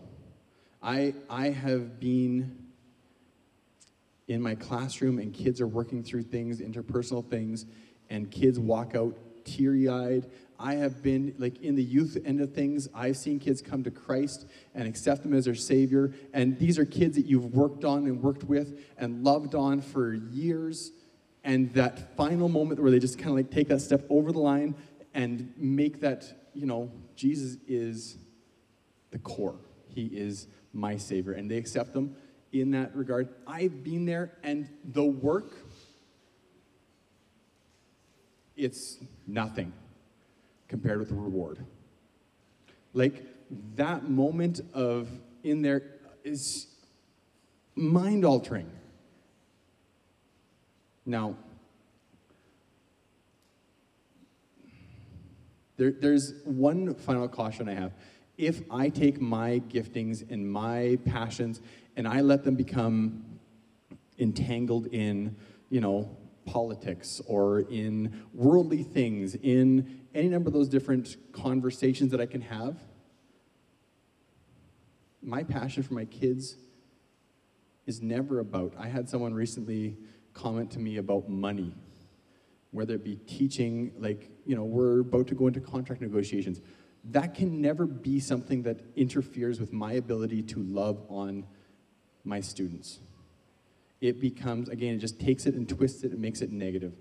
I 0.81 1.13
I 1.29 1.49
have 1.49 1.99
been 1.99 2.69
in 4.27 4.41
my 4.41 4.55
classroom 4.55 5.19
and 5.19 5.33
kids 5.33 5.59
are 5.59 5.67
working 5.67 6.03
through 6.03 6.23
things, 6.23 6.61
interpersonal 6.61 7.27
things, 7.27 7.65
and 8.09 8.31
kids 8.31 8.59
walk 8.59 8.95
out 8.95 9.17
teary 9.43 9.89
eyed. 9.89 10.29
I 10.59 10.75
have 10.75 11.01
been, 11.01 11.33
like, 11.37 11.61
in 11.61 11.75
the 11.75 11.83
youth 11.83 12.17
end 12.25 12.41
of 12.41 12.53
things, 12.53 12.89
I've 12.93 13.15
seen 13.15 13.39
kids 13.39 13.61
come 13.61 13.81
to 13.85 13.91
Christ 13.91 14.45
and 14.75 14.85
accept 14.85 15.25
Him 15.25 15.33
as 15.33 15.45
their 15.45 15.55
Savior. 15.55 16.13
And 16.33 16.59
these 16.59 16.77
are 16.77 16.85
kids 16.85 17.15
that 17.15 17.25
you've 17.25 17.55
worked 17.55 17.85
on 17.85 18.05
and 18.07 18.21
worked 18.21 18.43
with 18.43 18.77
and 18.97 19.23
loved 19.23 19.55
on 19.55 19.79
for 19.79 20.13
years. 20.13 20.91
And 21.45 21.73
that 21.75 22.17
final 22.17 22.49
moment 22.49 22.81
where 22.81 22.91
they 22.91 22.99
just 22.99 23.17
kind 23.17 23.29
of 23.29 23.35
like 23.37 23.49
take 23.49 23.69
that 23.69 23.79
step 23.79 24.05
over 24.09 24.33
the 24.33 24.39
line 24.39 24.75
and 25.13 25.53
make 25.55 26.01
that, 26.01 26.25
you 26.53 26.65
know, 26.65 26.91
Jesus 27.15 27.57
is 27.65 28.17
the 29.11 29.19
core. 29.19 29.55
He 29.87 30.07
is 30.07 30.47
my 30.73 30.97
Savior. 30.97 31.31
And 31.31 31.49
they 31.49 31.57
accept 31.57 31.95
Him 31.95 32.17
in 32.51 32.71
that 32.71 32.93
regard. 32.93 33.29
I've 33.47 33.81
been 33.81 34.05
there, 34.05 34.33
and 34.43 34.67
the 34.83 35.05
work, 35.05 35.53
it's 38.57 38.97
nothing 39.25 39.71
compared 40.69 40.99
with 40.99 41.09
the 41.09 41.15
reward. 41.15 41.65
Like 42.93 43.25
that 43.75 44.09
moment 44.09 44.61
of 44.73 45.09
in 45.43 45.61
there 45.61 45.83
is 46.23 46.67
mind 47.75 48.23
altering. 48.23 48.69
Now, 51.05 51.35
there, 55.77 55.91
there's 55.91 56.33
one 56.45 56.93
final 56.93 57.27
caution 57.27 57.67
I 57.67 57.73
have. 57.73 57.93
If 58.37 58.61
I 58.69 58.89
take 58.89 59.19
my 59.19 59.61
giftings 59.69 60.29
and 60.29 60.49
my 60.49 60.99
passions 61.05 61.61
and 61.95 62.07
I 62.07 62.21
let 62.21 62.43
them 62.43 62.55
become 62.55 63.25
entangled 64.19 64.87
in, 64.87 65.35
you 65.69 65.81
know, 65.81 66.15
politics 66.45 67.21
or 67.27 67.61
in 67.61 68.23
worldly 68.33 68.83
things, 68.83 69.35
in 69.35 69.98
any 70.19 70.29
number 70.29 70.49
of 70.49 70.53
those 70.53 70.69
different 70.69 71.15
conversations 71.31 72.11
that 72.11 72.19
I 72.19 72.25
can 72.25 72.41
have. 72.41 72.77
My 75.21 75.43
passion 75.43 75.81
for 75.81 75.93
my 75.93 76.05
kids 76.05 76.57
is 77.85 78.01
never 78.01 78.39
about, 78.39 78.73
I 78.77 78.87
had 78.87 79.09
someone 79.09 79.33
recently 79.33 79.97
comment 80.33 80.71
to 80.71 80.79
me 80.79 80.97
about 80.97 81.29
money, 81.29 81.73
whether 82.71 82.95
it 82.95 83.03
be 83.03 83.15
teaching, 83.15 83.91
like, 83.97 84.29
you 84.45 84.55
know, 84.55 84.63
we're 84.63 84.99
about 84.99 85.27
to 85.27 85.35
go 85.35 85.47
into 85.47 85.59
contract 85.59 86.01
negotiations. 86.01 86.61
That 87.05 87.33
can 87.33 87.61
never 87.61 87.85
be 87.85 88.19
something 88.19 88.63
that 88.63 88.81
interferes 88.95 89.59
with 89.59 89.73
my 89.73 89.93
ability 89.93 90.43
to 90.43 90.59
love 90.63 91.01
on 91.09 91.45
my 92.23 92.41
students. 92.41 92.99
It 94.01 94.19
becomes, 94.19 94.69
again, 94.69 94.95
it 94.95 94.99
just 94.99 95.19
takes 95.19 95.45
it 95.45 95.55
and 95.55 95.67
twists 95.67 96.03
it 96.03 96.11
and 96.11 96.21
makes 96.21 96.41
it 96.41 96.51
negative. 96.51 96.93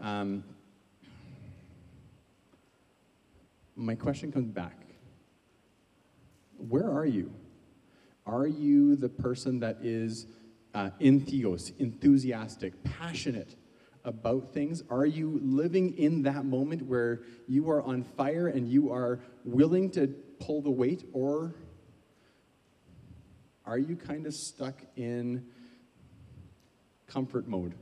Um, 0.00 0.44
my 3.76 3.94
question 3.94 4.32
comes 4.32 4.50
back 4.50 4.86
Where 6.56 6.90
are 6.90 7.06
you? 7.06 7.32
Are 8.26 8.46
you 8.46 8.96
the 8.96 9.08
person 9.08 9.60
that 9.60 9.78
is 9.82 10.26
uh, 10.74 10.90
enthusiastic, 10.98 12.82
passionate 12.82 13.54
about 14.04 14.52
things? 14.52 14.82
Are 14.90 15.06
you 15.06 15.38
living 15.44 15.96
in 15.96 16.22
that 16.22 16.44
moment 16.44 16.82
where 16.86 17.22
you 17.46 17.70
are 17.70 17.82
on 17.82 18.02
fire 18.02 18.48
and 18.48 18.68
you 18.68 18.90
are 18.90 19.20
willing 19.44 19.90
to 19.90 20.08
pull 20.40 20.60
the 20.60 20.70
weight, 20.70 21.04
or 21.12 21.54
are 23.64 23.78
you 23.78 23.94
kind 23.94 24.26
of 24.26 24.34
stuck 24.34 24.80
in 24.96 25.46
comfort 27.06 27.46
mode? 27.46 27.74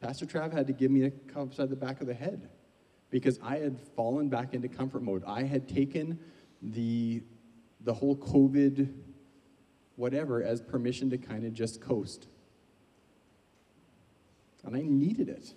Pastor 0.00 0.26
Trav 0.26 0.52
had 0.52 0.66
to 0.66 0.72
give 0.72 0.90
me 0.90 1.04
a 1.04 1.10
cup 1.10 1.48
upside 1.48 1.70
the 1.70 1.76
back 1.76 2.00
of 2.00 2.06
the 2.06 2.14
head 2.14 2.48
because 3.14 3.38
I 3.44 3.58
had 3.58 3.78
fallen 3.94 4.28
back 4.28 4.54
into 4.54 4.66
comfort 4.66 5.04
mode. 5.04 5.22
I 5.24 5.44
had 5.44 5.68
taken 5.68 6.18
the, 6.60 7.22
the 7.80 7.94
whole 7.94 8.16
COVID 8.16 8.92
whatever 9.94 10.42
as 10.42 10.60
permission 10.60 11.10
to 11.10 11.16
kind 11.16 11.44
of 11.44 11.52
just 11.52 11.80
coast. 11.80 12.26
And 14.64 14.74
I 14.74 14.80
needed 14.80 15.28
it. 15.28 15.54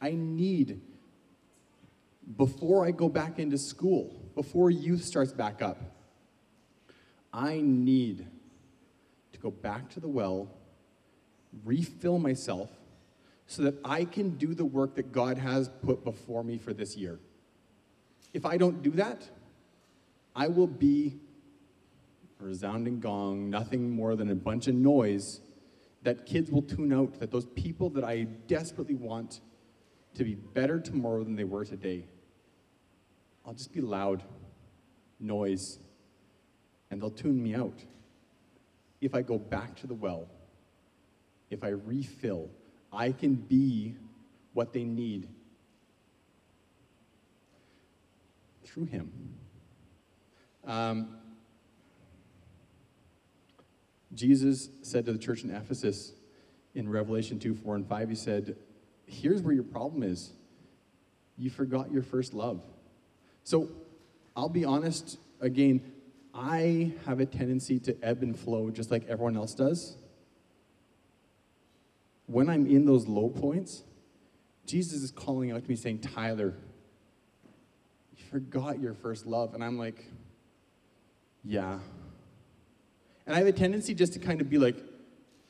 I 0.00 0.16
need, 0.16 0.80
before 2.36 2.84
I 2.84 2.90
go 2.90 3.08
back 3.08 3.38
into 3.38 3.56
school, 3.56 4.20
before 4.34 4.68
youth 4.68 5.04
starts 5.04 5.32
back 5.32 5.62
up, 5.62 5.78
I 7.32 7.60
need 7.62 8.26
to 9.32 9.38
go 9.38 9.52
back 9.52 9.90
to 9.90 10.00
the 10.00 10.08
well, 10.08 10.50
refill 11.64 12.18
myself, 12.18 12.68
so 13.48 13.62
that 13.62 13.74
I 13.82 14.04
can 14.04 14.36
do 14.36 14.54
the 14.54 14.64
work 14.64 14.94
that 14.96 15.10
God 15.10 15.38
has 15.38 15.70
put 15.82 16.04
before 16.04 16.44
me 16.44 16.58
for 16.58 16.74
this 16.74 16.96
year. 16.96 17.18
If 18.34 18.44
I 18.44 18.58
don't 18.58 18.82
do 18.82 18.90
that, 18.90 19.28
I 20.36 20.48
will 20.48 20.66
be 20.66 21.16
a 22.40 22.44
resounding 22.44 23.00
gong, 23.00 23.48
nothing 23.48 23.90
more 23.90 24.16
than 24.16 24.30
a 24.30 24.34
bunch 24.34 24.68
of 24.68 24.74
noise 24.74 25.40
that 26.02 26.26
kids 26.26 26.50
will 26.50 26.62
tune 26.62 26.92
out, 26.92 27.18
that 27.20 27.30
those 27.30 27.46
people 27.46 27.88
that 27.90 28.04
I 28.04 28.24
desperately 28.46 28.94
want 28.94 29.40
to 30.14 30.24
be 30.24 30.34
better 30.34 30.78
tomorrow 30.78 31.24
than 31.24 31.34
they 31.34 31.44
were 31.44 31.64
today, 31.64 32.04
I'll 33.46 33.54
just 33.54 33.72
be 33.72 33.80
loud, 33.80 34.22
noise, 35.18 35.78
and 36.90 37.00
they'll 37.00 37.10
tune 37.10 37.42
me 37.42 37.54
out. 37.54 37.82
If 39.00 39.14
I 39.14 39.22
go 39.22 39.38
back 39.38 39.74
to 39.76 39.86
the 39.86 39.94
well, 39.94 40.28
if 41.48 41.64
I 41.64 41.68
refill, 41.68 42.50
I 42.92 43.12
can 43.12 43.34
be 43.34 43.96
what 44.54 44.72
they 44.72 44.84
need 44.84 45.28
through 48.64 48.86
him. 48.86 49.12
Um, 50.66 51.16
Jesus 54.14 54.68
said 54.82 55.06
to 55.06 55.12
the 55.12 55.18
church 55.18 55.44
in 55.44 55.50
Ephesus 55.50 56.12
in 56.74 56.88
Revelation 56.88 57.38
2 57.38 57.54
4 57.54 57.76
and 57.76 57.88
5, 57.88 58.08
he 58.08 58.14
said, 58.14 58.56
Here's 59.06 59.42
where 59.42 59.54
your 59.54 59.64
problem 59.64 60.02
is. 60.02 60.32
You 61.36 61.50
forgot 61.50 61.90
your 61.90 62.02
first 62.02 62.34
love. 62.34 62.62
So 63.44 63.68
I'll 64.36 64.48
be 64.48 64.64
honest 64.64 65.18
again, 65.40 65.80
I 66.34 66.92
have 67.06 67.20
a 67.20 67.26
tendency 67.26 67.78
to 67.80 67.96
ebb 68.02 68.22
and 68.22 68.38
flow 68.38 68.70
just 68.70 68.90
like 68.90 69.06
everyone 69.08 69.36
else 69.36 69.54
does. 69.54 69.96
When 72.28 72.48
I'm 72.48 72.66
in 72.66 72.84
those 72.84 73.08
low 73.08 73.30
points, 73.30 73.82
Jesus 74.66 75.02
is 75.02 75.10
calling 75.10 75.50
out 75.50 75.64
to 75.64 75.68
me 75.68 75.76
saying, 75.76 76.00
Tyler, 76.00 76.54
you 78.16 78.24
forgot 78.30 78.80
your 78.80 78.92
first 78.92 79.26
love. 79.26 79.54
And 79.54 79.64
I'm 79.64 79.78
like, 79.78 80.04
yeah. 81.42 81.78
And 83.26 83.34
I 83.34 83.38
have 83.38 83.46
a 83.46 83.52
tendency 83.52 83.94
just 83.94 84.12
to 84.12 84.18
kind 84.18 84.40
of 84.42 84.50
be 84.50 84.58
like, 84.58 84.76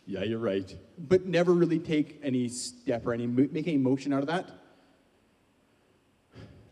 yeah, 0.07 0.22
you're 0.22 0.39
right, 0.39 0.74
but 0.97 1.26
never 1.26 1.53
really 1.53 1.79
take 1.79 2.18
any 2.22 2.49
step 2.49 3.07
or 3.07 3.12
any 3.12 3.26
make 3.26 3.66
any 3.66 3.76
motion 3.76 4.12
out 4.12 4.20
of 4.20 4.29
that. 4.29 4.49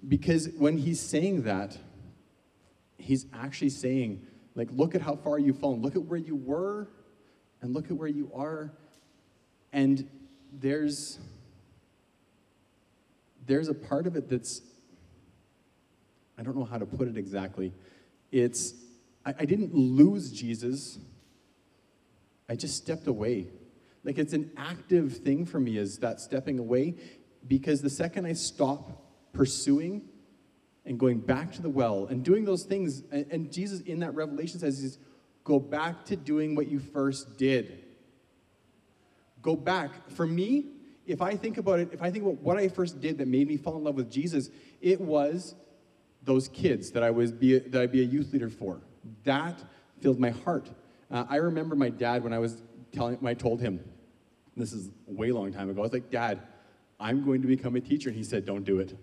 Because 0.07 0.48
when 0.57 0.78
he's 0.78 1.00
saying 1.00 1.42
that, 1.42 1.76
he's 2.96 3.26
actually 3.34 3.70
saying, 3.70 4.24
like, 4.54 4.68
look 4.72 4.94
at 4.94 5.02
how 5.02 5.16
far 5.16 5.38
you've 5.38 5.59
fallen. 5.59 5.82
Look 5.82 5.96
at 5.96 6.02
where 6.02 6.18
you 6.18 6.36
were, 6.36 6.88
and 7.61 7.74
look 7.74 7.90
at 7.90 7.96
where 7.96 8.09
you 8.09 8.30
are. 8.34 8.72
And 9.77 10.09
there's 10.53 11.18
there's 13.47 13.68
a 13.68 13.74
part 13.74 14.07
of 14.07 14.16
it 14.16 14.29
that's 14.29 14.62
I 16.39 16.43
don't 16.43 16.57
know 16.57 16.64
how 16.64 16.79
to 16.79 16.87
put 16.87 17.09
it 17.09 17.18
exactly. 17.18 17.74
It's 18.33 18.72
I, 19.27 19.35
I 19.41 19.45
didn't 19.45 19.74
lose 19.74 20.33
Jesus. 20.33 20.99
I 22.49 22.57
just 22.57 22.77
stepped 22.77 23.07
away. 23.07 23.49
Like 24.03 24.16
it's 24.16 24.33
an 24.33 24.51
active 24.57 25.18
thing 25.18 25.45
for 25.45 25.61
me, 25.61 25.77
is 25.77 25.99
that 25.99 26.20
stepping 26.20 26.59
away, 26.59 26.95
because 27.47 27.83
the 27.83 27.91
second 27.91 28.24
I 28.24 28.33
stop 28.33 29.03
pursuing 29.35 30.09
and 30.87 30.99
going 30.99 31.18
back 31.18 31.53
to 31.53 31.61
the 31.61 31.68
well 31.68 32.07
and 32.07 32.24
doing 32.24 32.47
those 32.47 32.62
things, 32.62 33.03
and, 33.12 33.27
and 33.31 33.53
Jesus 33.53 33.81
in 33.83 33.99
that 34.01 34.14
revelation 34.14 34.59
says, 34.59 34.99
go 35.45 35.59
back 35.59 36.07
to 36.07 36.16
doing 36.16 36.55
what 36.55 36.68
you 36.68 36.79
first 36.79 37.37
did. 37.37 37.83
Go 39.47 39.55
back. 39.55 40.11
For 40.11 40.26
me, 40.26 40.64
if 41.07 41.22
I 41.22 41.36
think 41.36 41.57
about 41.57 41.78
it, 41.78 41.90
if 41.92 42.03
I 42.03 42.11
think 42.11 42.24
about 42.24 42.40
what 42.40 42.57
I 42.57 42.66
first 42.66 43.01
did 43.01 43.16
that 43.18 43.28
made 43.28 43.47
me 43.47 43.57
fall 43.57 43.76
in 43.76 43.84
love 43.84 43.94
with 43.94 44.11
Jesus, 44.11 44.51
it 44.80 45.01
was 45.01 45.55
those 46.24 46.49
kids 46.49 46.90
that 46.90 47.05
I 47.05 47.12
was 47.12 47.30
be, 47.30 47.61
that 47.61 47.80
I'd 47.80 47.92
be 47.92 48.01
a 48.01 48.05
youth 48.05 48.32
leader 48.32 48.49
for. 48.49 48.80
That 49.22 49.62
filled 50.01 50.18
my 50.18 50.30
heart. 50.30 50.68
Uh, 51.12 51.26
I 51.28 51.36
remember 51.36 51.76
my 51.76 51.90
dad 51.90 52.24
when 52.24 52.32
I 52.32 52.40
was 52.40 52.61
telling, 52.90 53.18
when 53.18 53.30
I 53.30 53.34
told 53.34 53.61
him, 53.61 53.78
this 54.57 54.72
is 54.72 54.90
way 55.07 55.30
long 55.30 55.53
time 55.53 55.70
ago. 55.70 55.80
I 55.80 55.82
was 55.82 55.92
like, 55.92 56.11
Dad, 56.11 56.42
I'm 56.99 57.24
going 57.24 57.40
to 57.42 57.47
become 57.47 57.76
a 57.76 57.80
teacher, 57.80 58.09
and 58.09 58.18
he 58.18 58.24
said, 58.24 58.44
Don't 58.44 58.64
do 58.64 58.80
it. 58.80 58.99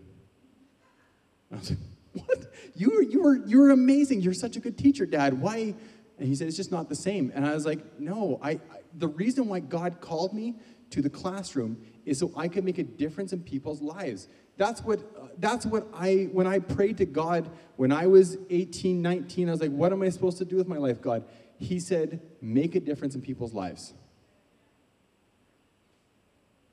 I 1.54 1.56
was 1.56 1.70
like, 1.70 1.80
What? 2.12 2.54
You 2.76 2.90
were, 2.90 3.02
you 3.02 3.22
were, 3.22 3.36
you 3.46 3.60
were 3.60 3.70
amazing. 3.70 4.20
You're 4.20 4.34
such 4.34 4.58
a 4.58 4.60
good 4.60 4.78
teacher, 4.78 5.06
Dad. 5.06 5.40
Why? 5.40 5.74
And 6.20 6.28
he 6.28 6.36
said, 6.36 6.50
It's 6.50 6.58
just 6.58 6.72
not 6.72 6.90
the 6.90 6.96
same. 6.96 7.32
And 7.34 7.46
I 7.46 7.54
was 7.54 7.66
like, 7.66 7.80
No. 7.98 8.40
I, 8.42 8.52
I 8.52 8.60
the 8.96 9.08
reason 9.08 9.48
why 9.48 9.60
God 9.60 10.02
called 10.02 10.34
me 10.34 10.56
to 10.92 11.02
the 11.02 11.10
classroom 11.10 11.78
is 12.06 12.20
so 12.20 12.32
I 12.36 12.48
could 12.48 12.64
make 12.64 12.78
a 12.78 12.84
difference 12.84 13.34
in 13.34 13.42
people's 13.42 13.82
lives. 13.82 14.28
That's 14.58 14.82
what, 14.82 15.00
uh, 15.00 15.28
that's 15.38 15.66
what 15.66 15.88
I, 15.94 16.30
when 16.32 16.46
I 16.46 16.60
prayed 16.60 16.98
to 16.98 17.06
God 17.06 17.50
when 17.76 17.92
I 17.92 18.06
was 18.06 18.38
18, 18.50 19.02
19, 19.02 19.48
I 19.48 19.52
was 19.52 19.62
like, 19.62 19.72
what 19.72 19.92
am 19.92 20.04
I 20.04 20.10
supposed 20.10 20.38
to 20.38 20.46
do 20.46 20.56
with 20.56 20.68
my 20.68 20.78
life, 20.78 21.02
God? 21.02 21.26
He 21.58 21.80
said, 21.80 22.22
make 22.42 22.76
a 22.76 22.80
difference 22.80 23.16
in 23.16 23.22
people's 23.22 23.54
lives. 23.54 23.94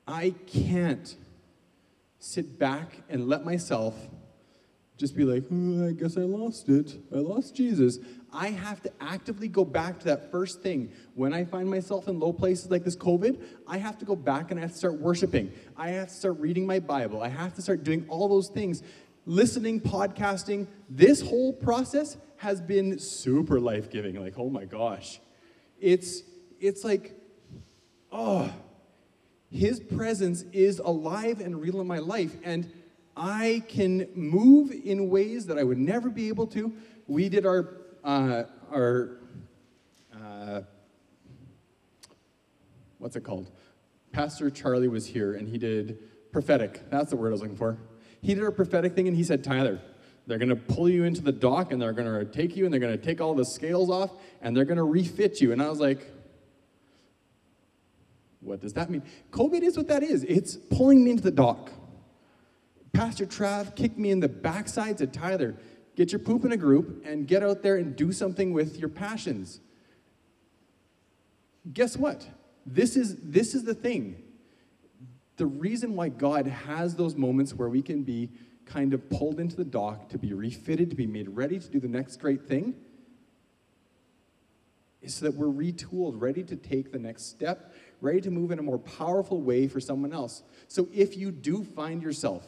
I 0.07 0.35
can't 0.45 1.15
sit 2.19 2.59
back 2.59 3.01
and 3.09 3.27
let 3.27 3.43
myself 3.43 3.95
just 5.01 5.15
be 5.15 5.23
like, 5.23 5.43
oh, 5.51 5.87
I 5.87 5.93
guess 5.93 6.15
I 6.15 6.21
lost 6.21 6.69
it. 6.69 6.95
I 7.11 7.17
lost 7.17 7.55
Jesus. 7.55 7.97
I 8.31 8.49
have 8.49 8.83
to 8.83 8.91
actively 9.01 9.47
go 9.47 9.65
back 9.65 9.97
to 9.99 10.05
that 10.05 10.29
first 10.29 10.61
thing. 10.61 10.91
When 11.15 11.33
I 11.33 11.43
find 11.43 11.67
myself 11.67 12.07
in 12.07 12.19
low 12.19 12.31
places 12.31 12.69
like 12.69 12.83
this 12.83 12.95
COVID, 12.95 13.41
I 13.67 13.79
have 13.79 13.97
to 13.97 14.05
go 14.05 14.15
back 14.15 14.51
and 14.51 14.59
I 14.59 14.61
have 14.61 14.73
to 14.73 14.77
start 14.77 14.99
worshiping. 14.99 15.51
I 15.75 15.89
have 15.89 16.09
to 16.09 16.13
start 16.13 16.39
reading 16.39 16.67
my 16.67 16.77
Bible. 16.77 17.23
I 17.23 17.29
have 17.29 17.55
to 17.55 17.63
start 17.63 17.83
doing 17.83 18.05
all 18.09 18.29
those 18.29 18.49
things. 18.49 18.83
Listening, 19.25 19.81
podcasting, 19.81 20.67
this 20.87 21.19
whole 21.19 21.51
process 21.51 22.15
has 22.37 22.61
been 22.61 22.99
super 22.99 23.59
life 23.59 23.89
giving. 23.89 24.21
Like, 24.21 24.35
oh 24.37 24.51
my 24.51 24.65
gosh. 24.65 25.19
It's, 25.79 26.21
it's 26.59 26.83
like, 26.83 27.19
oh, 28.11 28.53
his 29.49 29.79
presence 29.79 30.43
is 30.53 30.77
alive 30.77 31.41
and 31.41 31.59
real 31.59 31.81
in 31.81 31.87
my 31.87 31.97
life. 31.97 32.35
And 32.43 32.71
I 33.15 33.63
can 33.67 34.07
move 34.13 34.71
in 34.71 35.09
ways 35.09 35.45
that 35.47 35.57
I 35.57 35.63
would 35.63 35.77
never 35.77 36.09
be 36.09 36.29
able 36.29 36.47
to. 36.47 36.73
We 37.07 37.29
did 37.29 37.45
our, 37.45 37.77
uh, 38.03 38.43
our 38.71 39.17
uh, 40.15 40.61
what's 42.97 43.15
it 43.15 43.23
called? 43.23 43.51
Pastor 44.11 44.49
Charlie 44.49 44.87
was 44.87 45.05
here 45.05 45.33
and 45.33 45.47
he 45.47 45.57
did 45.57 45.97
prophetic. 46.31 46.89
That's 46.89 47.09
the 47.09 47.17
word 47.17 47.29
I 47.29 47.31
was 47.31 47.41
looking 47.41 47.57
for. 47.57 47.77
He 48.21 48.33
did 48.33 48.43
a 48.43 48.51
prophetic 48.51 48.93
thing 48.95 49.07
and 49.07 49.17
he 49.17 49.23
said, 49.23 49.43
Tyler, 49.43 49.79
they're 50.27 50.37
going 50.37 50.49
to 50.49 50.55
pull 50.55 50.87
you 50.87 51.03
into 51.03 51.21
the 51.21 51.31
dock 51.31 51.71
and 51.71 51.81
they're 51.81 51.93
going 51.93 52.07
to 52.07 52.25
take 52.25 52.55
you 52.55 52.65
and 52.65 52.73
they're 52.73 52.79
going 52.79 52.97
to 52.97 53.03
take 53.03 53.19
all 53.19 53.33
the 53.33 53.45
scales 53.45 53.89
off 53.89 54.11
and 54.41 54.55
they're 54.55 54.65
going 54.65 54.77
to 54.77 54.83
refit 54.83 55.41
you. 55.41 55.51
And 55.51 55.61
I 55.61 55.69
was 55.69 55.79
like, 55.79 56.11
what 58.39 58.61
does 58.61 58.73
that 58.73 58.89
mean? 58.89 59.03
COVID 59.31 59.61
is 59.61 59.77
what 59.77 59.87
that 59.87 60.03
is. 60.03 60.23
It's 60.23 60.55
pulling 60.55 61.03
me 61.03 61.11
into 61.11 61.23
the 61.23 61.31
dock. 61.31 61.71
Pastor 63.01 63.25
Trav 63.25 63.75
kicked 63.75 63.97
me 63.97 64.11
in 64.11 64.19
the 64.19 64.29
backside 64.29 64.99
to 64.99 65.07
Tyler, 65.07 65.55
get 65.95 66.11
your 66.11 66.19
poop 66.19 66.45
in 66.45 66.51
a 66.51 66.57
group 66.57 67.03
and 67.03 67.27
get 67.27 67.41
out 67.41 67.63
there 67.63 67.77
and 67.77 67.95
do 67.95 68.11
something 68.11 68.53
with 68.53 68.77
your 68.77 68.89
passions. 68.89 69.59
Guess 71.73 71.97
what? 71.97 72.27
This 72.63 72.95
is, 72.95 73.15
this 73.23 73.55
is 73.55 73.63
the 73.63 73.73
thing. 73.73 74.21
The 75.37 75.47
reason 75.47 75.95
why 75.95 76.09
God 76.09 76.45
has 76.45 76.95
those 76.95 77.15
moments 77.15 77.55
where 77.55 77.69
we 77.69 77.81
can 77.81 78.03
be 78.03 78.29
kind 78.65 78.93
of 78.93 79.09
pulled 79.09 79.39
into 79.39 79.55
the 79.55 79.65
dock 79.65 80.07
to 80.09 80.19
be 80.19 80.33
refitted, 80.33 80.91
to 80.91 80.95
be 80.95 81.07
made 81.07 81.27
ready 81.27 81.57
to 81.57 81.67
do 81.69 81.79
the 81.79 81.87
next 81.87 82.17
great 82.17 82.47
thing, 82.47 82.75
is 85.01 85.15
so 85.15 85.25
that 85.25 85.33
we're 85.33 85.47
retooled, 85.47 86.21
ready 86.21 86.43
to 86.43 86.55
take 86.55 86.91
the 86.91 86.99
next 86.99 87.23
step, 87.23 87.73
ready 87.99 88.21
to 88.21 88.29
move 88.29 88.51
in 88.51 88.59
a 88.59 88.61
more 88.61 88.77
powerful 88.77 89.41
way 89.41 89.67
for 89.67 89.79
someone 89.79 90.13
else. 90.13 90.43
So 90.67 90.87
if 90.93 91.17
you 91.17 91.31
do 91.31 91.63
find 91.63 92.03
yourself 92.03 92.45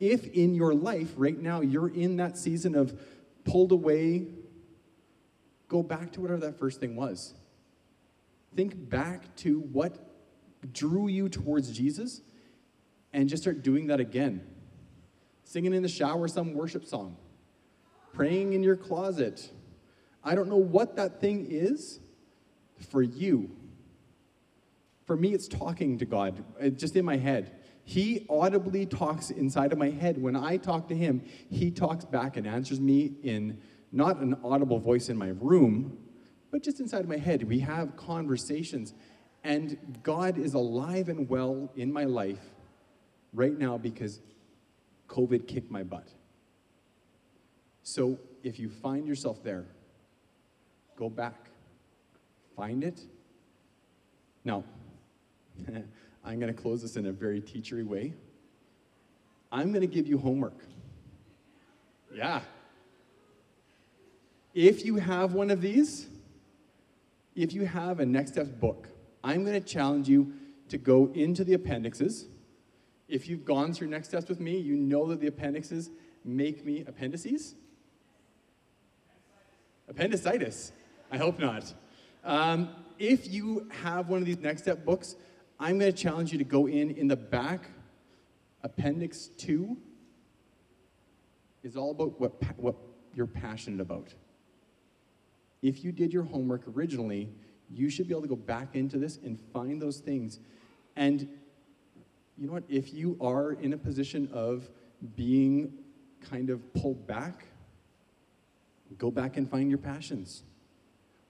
if 0.00 0.26
in 0.26 0.54
your 0.54 0.74
life 0.74 1.12
right 1.16 1.38
now 1.38 1.60
you're 1.60 1.88
in 1.88 2.16
that 2.16 2.36
season 2.36 2.74
of 2.74 2.98
pulled 3.44 3.72
away, 3.72 4.26
go 5.68 5.82
back 5.82 6.12
to 6.12 6.20
whatever 6.20 6.40
that 6.40 6.58
first 6.58 6.80
thing 6.80 6.96
was. 6.96 7.34
Think 8.54 8.88
back 8.88 9.34
to 9.36 9.60
what 9.60 9.96
drew 10.72 11.08
you 11.08 11.28
towards 11.28 11.70
Jesus 11.70 12.22
and 13.12 13.28
just 13.28 13.42
start 13.42 13.62
doing 13.62 13.88
that 13.88 14.00
again. 14.00 14.46
Singing 15.44 15.74
in 15.74 15.82
the 15.82 15.88
shower 15.88 16.26
some 16.26 16.54
worship 16.54 16.84
song, 16.84 17.16
praying 18.12 18.54
in 18.54 18.62
your 18.62 18.76
closet. 18.76 19.50
I 20.22 20.34
don't 20.34 20.48
know 20.48 20.56
what 20.56 20.96
that 20.96 21.20
thing 21.20 21.46
is 21.50 22.00
for 22.90 23.02
you. 23.02 23.50
For 25.04 25.16
me, 25.16 25.34
it's 25.34 25.48
talking 25.48 25.98
to 25.98 26.06
God, 26.06 26.42
uh, 26.60 26.68
just 26.70 26.96
in 26.96 27.04
my 27.04 27.18
head. 27.18 27.60
He 27.84 28.26
audibly 28.30 28.86
talks 28.86 29.30
inside 29.30 29.72
of 29.72 29.78
my 29.78 29.90
head. 29.90 30.20
When 30.20 30.34
I 30.36 30.56
talk 30.56 30.88
to 30.88 30.96
him, 30.96 31.22
he 31.50 31.70
talks 31.70 32.04
back 32.04 32.36
and 32.36 32.46
answers 32.46 32.80
me 32.80 33.12
in 33.22 33.60
not 33.92 34.18
an 34.20 34.36
audible 34.42 34.78
voice 34.78 35.10
in 35.10 35.16
my 35.16 35.28
room, 35.28 35.98
but 36.50 36.62
just 36.62 36.80
inside 36.80 37.02
of 37.02 37.08
my 37.08 37.18
head. 37.18 37.42
We 37.42 37.60
have 37.60 37.96
conversations. 37.96 38.94
And 39.44 39.98
God 40.02 40.38
is 40.38 40.54
alive 40.54 41.10
and 41.10 41.28
well 41.28 41.70
in 41.76 41.92
my 41.92 42.04
life 42.04 42.40
right 43.34 43.56
now 43.56 43.76
because 43.76 44.20
COVID 45.08 45.46
kicked 45.46 45.70
my 45.70 45.82
butt. 45.82 46.08
So 47.82 48.18
if 48.42 48.58
you 48.58 48.70
find 48.70 49.06
yourself 49.06 49.42
there, 49.44 49.66
go 50.96 51.10
back, 51.10 51.50
find 52.56 52.82
it. 52.82 53.02
Now, 54.42 54.64
I'm 56.24 56.40
going 56.40 56.52
to 56.52 56.60
close 56.60 56.82
this 56.82 56.96
in 56.96 57.06
a 57.06 57.12
very 57.12 57.40
teachery 57.40 57.86
way. 57.86 58.14
I'm 59.52 59.70
going 59.70 59.82
to 59.82 59.86
give 59.86 60.06
you 60.06 60.18
homework. 60.18 60.58
Yeah. 62.12 62.40
If 64.54 64.84
you 64.84 64.96
have 64.96 65.34
one 65.34 65.50
of 65.50 65.60
these, 65.60 66.06
if 67.34 67.52
you 67.52 67.66
have 67.66 68.00
a 68.00 68.06
Next 68.06 68.32
Steps 68.32 68.48
book, 68.48 68.88
I'm 69.22 69.44
going 69.44 69.60
to 69.60 69.68
challenge 69.68 70.08
you 70.08 70.32
to 70.68 70.78
go 70.78 71.10
into 71.14 71.44
the 71.44 71.54
appendixes. 71.54 72.26
If 73.08 73.28
you've 73.28 73.44
gone 73.44 73.72
through 73.74 73.88
Next 73.88 74.08
Steps 74.08 74.28
with 74.28 74.40
me, 74.40 74.58
you 74.58 74.76
know 74.76 75.06
that 75.08 75.20
the 75.20 75.26
appendixes 75.26 75.90
make 76.24 76.64
me 76.64 76.84
appendices? 76.86 77.54
Appendicitis. 79.88 80.72
I 81.10 81.18
hope 81.18 81.38
not. 81.38 81.72
Um, 82.24 82.70
if 82.98 83.30
you 83.30 83.68
have 83.82 84.08
one 84.08 84.20
of 84.20 84.26
these 84.26 84.38
next 84.38 84.62
step 84.62 84.84
books, 84.84 85.16
I'm 85.58 85.78
going 85.78 85.92
to 85.92 85.96
challenge 85.96 86.32
you 86.32 86.38
to 86.38 86.44
go 86.44 86.66
in 86.66 86.90
in 86.90 87.08
the 87.08 87.16
back. 87.16 87.70
Appendix 88.62 89.30
2 89.38 89.76
is 91.62 91.76
all 91.76 91.90
about 91.90 92.20
what, 92.20 92.32
what 92.58 92.76
you're 93.14 93.26
passionate 93.26 93.80
about. 93.80 94.14
If 95.62 95.84
you 95.84 95.92
did 95.92 96.12
your 96.12 96.24
homework 96.24 96.62
originally, 96.76 97.30
you 97.70 97.88
should 97.88 98.06
be 98.08 98.14
able 98.14 98.22
to 98.22 98.28
go 98.28 98.36
back 98.36 98.74
into 98.74 98.98
this 98.98 99.18
and 99.24 99.40
find 99.52 99.80
those 99.80 99.98
things. 99.98 100.40
And 100.96 101.28
you 102.36 102.46
know 102.46 102.52
what? 102.52 102.64
If 102.68 102.92
you 102.92 103.16
are 103.20 103.52
in 103.52 103.72
a 103.72 103.78
position 103.78 104.28
of 104.32 104.68
being 105.16 105.72
kind 106.20 106.50
of 106.50 106.72
pulled 106.74 107.06
back, 107.06 107.46
go 108.98 109.10
back 109.10 109.36
and 109.36 109.48
find 109.48 109.68
your 109.68 109.78
passions. 109.78 110.42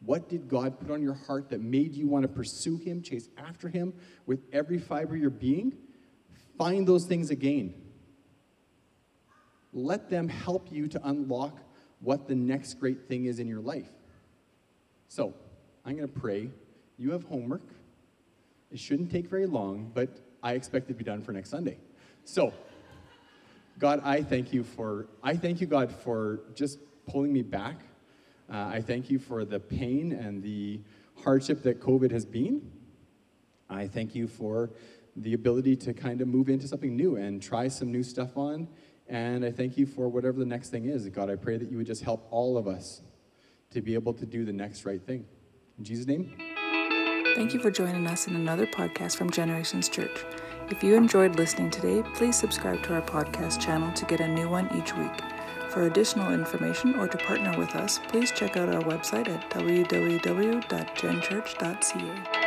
What 0.04 0.28
did 0.28 0.48
God 0.48 0.78
put 0.78 0.90
on 0.90 1.02
your 1.02 1.14
heart 1.14 1.50
that 1.50 1.60
made 1.60 1.94
you 1.94 2.06
want 2.06 2.22
to 2.22 2.28
pursue 2.28 2.76
Him, 2.76 3.02
chase 3.02 3.28
after 3.36 3.68
Him 3.68 3.94
with 4.26 4.40
every 4.52 4.78
fiber 4.78 5.14
of 5.14 5.20
your 5.20 5.30
being? 5.30 5.72
Find 6.58 6.86
those 6.86 7.06
things 7.06 7.30
again. 7.30 7.74
Let 9.72 10.10
them 10.10 10.28
help 10.28 10.70
you 10.70 10.86
to 10.88 11.00
unlock 11.08 11.58
what 12.00 12.28
the 12.28 12.34
next 12.34 12.74
great 12.74 13.08
thing 13.08 13.24
is 13.24 13.38
in 13.38 13.48
your 13.48 13.60
life. 13.60 13.88
So, 15.08 15.34
I'm 15.84 15.96
going 15.96 16.08
to 16.08 16.20
pray. 16.20 16.50
You 16.96 17.12
have 17.12 17.24
homework. 17.24 17.62
It 18.70 18.78
shouldn't 18.78 19.10
take 19.10 19.28
very 19.28 19.46
long, 19.46 19.90
but 19.94 20.08
I 20.42 20.52
expect 20.52 20.86
it 20.86 20.94
to 20.94 20.98
be 20.98 21.04
done 21.04 21.22
for 21.22 21.32
next 21.32 21.50
Sunday. 21.50 21.78
So, 22.24 22.52
God, 23.78 24.00
I 24.04 24.22
thank 24.22 24.52
you 24.52 24.64
for 24.64 25.08
I 25.22 25.36
thank 25.36 25.60
you, 25.60 25.66
God, 25.66 25.90
for 25.90 26.40
just 26.54 26.78
pulling 27.06 27.32
me 27.32 27.42
back. 27.42 27.80
Uh, 28.54 28.68
I 28.68 28.80
thank 28.80 29.10
you 29.10 29.18
for 29.18 29.44
the 29.44 29.58
pain 29.58 30.12
and 30.12 30.40
the 30.40 30.80
hardship 31.24 31.64
that 31.64 31.80
COVID 31.80 32.12
has 32.12 32.24
been. 32.24 32.62
I 33.68 33.88
thank 33.88 34.14
you 34.14 34.28
for 34.28 34.70
the 35.16 35.34
ability 35.34 35.74
to 35.76 35.92
kind 35.92 36.20
of 36.20 36.28
move 36.28 36.48
into 36.48 36.68
something 36.68 36.94
new 36.94 37.16
and 37.16 37.42
try 37.42 37.66
some 37.66 37.90
new 37.90 38.04
stuff 38.04 38.36
on. 38.36 38.68
And 39.08 39.44
I 39.44 39.50
thank 39.50 39.76
you 39.76 39.86
for 39.86 40.08
whatever 40.08 40.38
the 40.38 40.46
next 40.46 40.70
thing 40.70 40.84
is. 40.84 41.08
God, 41.08 41.30
I 41.30 41.34
pray 41.34 41.56
that 41.56 41.68
you 41.68 41.78
would 41.78 41.86
just 41.86 42.04
help 42.04 42.28
all 42.30 42.56
of 42.56 42.68
us 42.68 43.02
to 43.70 43.82
be 43.82 43.94
able 43.94 44.14
to 44.14 44.24
do 44.24 44.44
the 44.44 44.52
next 44.52 44.84
right 44.84 45.04
thing. 45.04 45.24
In 45.76 45.82
Jesus' 45.82 46.06
name. 46.06 46.36
Thank 47.34 47.54
you 47.54 47.60
for 47.60 47.72
joining 47.72 48.06
us 48.06 48.28
in 48.28 48.36
another 48.36 48.68
podcast 48.68 49.16
from 49.16 49.30
Generations 49.30 49.88
Church. 49.88 50.24
If 50.70 50.84
you 50.84 50.94
enjoyed 50.94 51.34
listening 51.34 51.70
today, 51.70 52.04
please 52.14 52.36
subscribe 52.36 52.84
to 52.84 52.94
our 52.94 53.02
podcast 53.02 53.60
channel 53.60 53.92
to 53.94 54.04
get 54.04 54.20
a 54.20 54.28
new 54.28 54.48
one 54.48 54.70
each 54.76 54.94
week. 54.94 55.33
For 55.74 55.82
additional 55.82 56.32
information 56.32 56.94
or 56.94 57.08
to 57.08 57.18
partner 57.18 57.52
with 57.58 57.74
us, 57.74 57.98
please 58.06 58.30
check 58.30 58.56
out 58.56 58.72
our 58.72 58.82
website 58.82 59.28
at 59.28 59.50
www.genchurch.ca. 59.50 62.43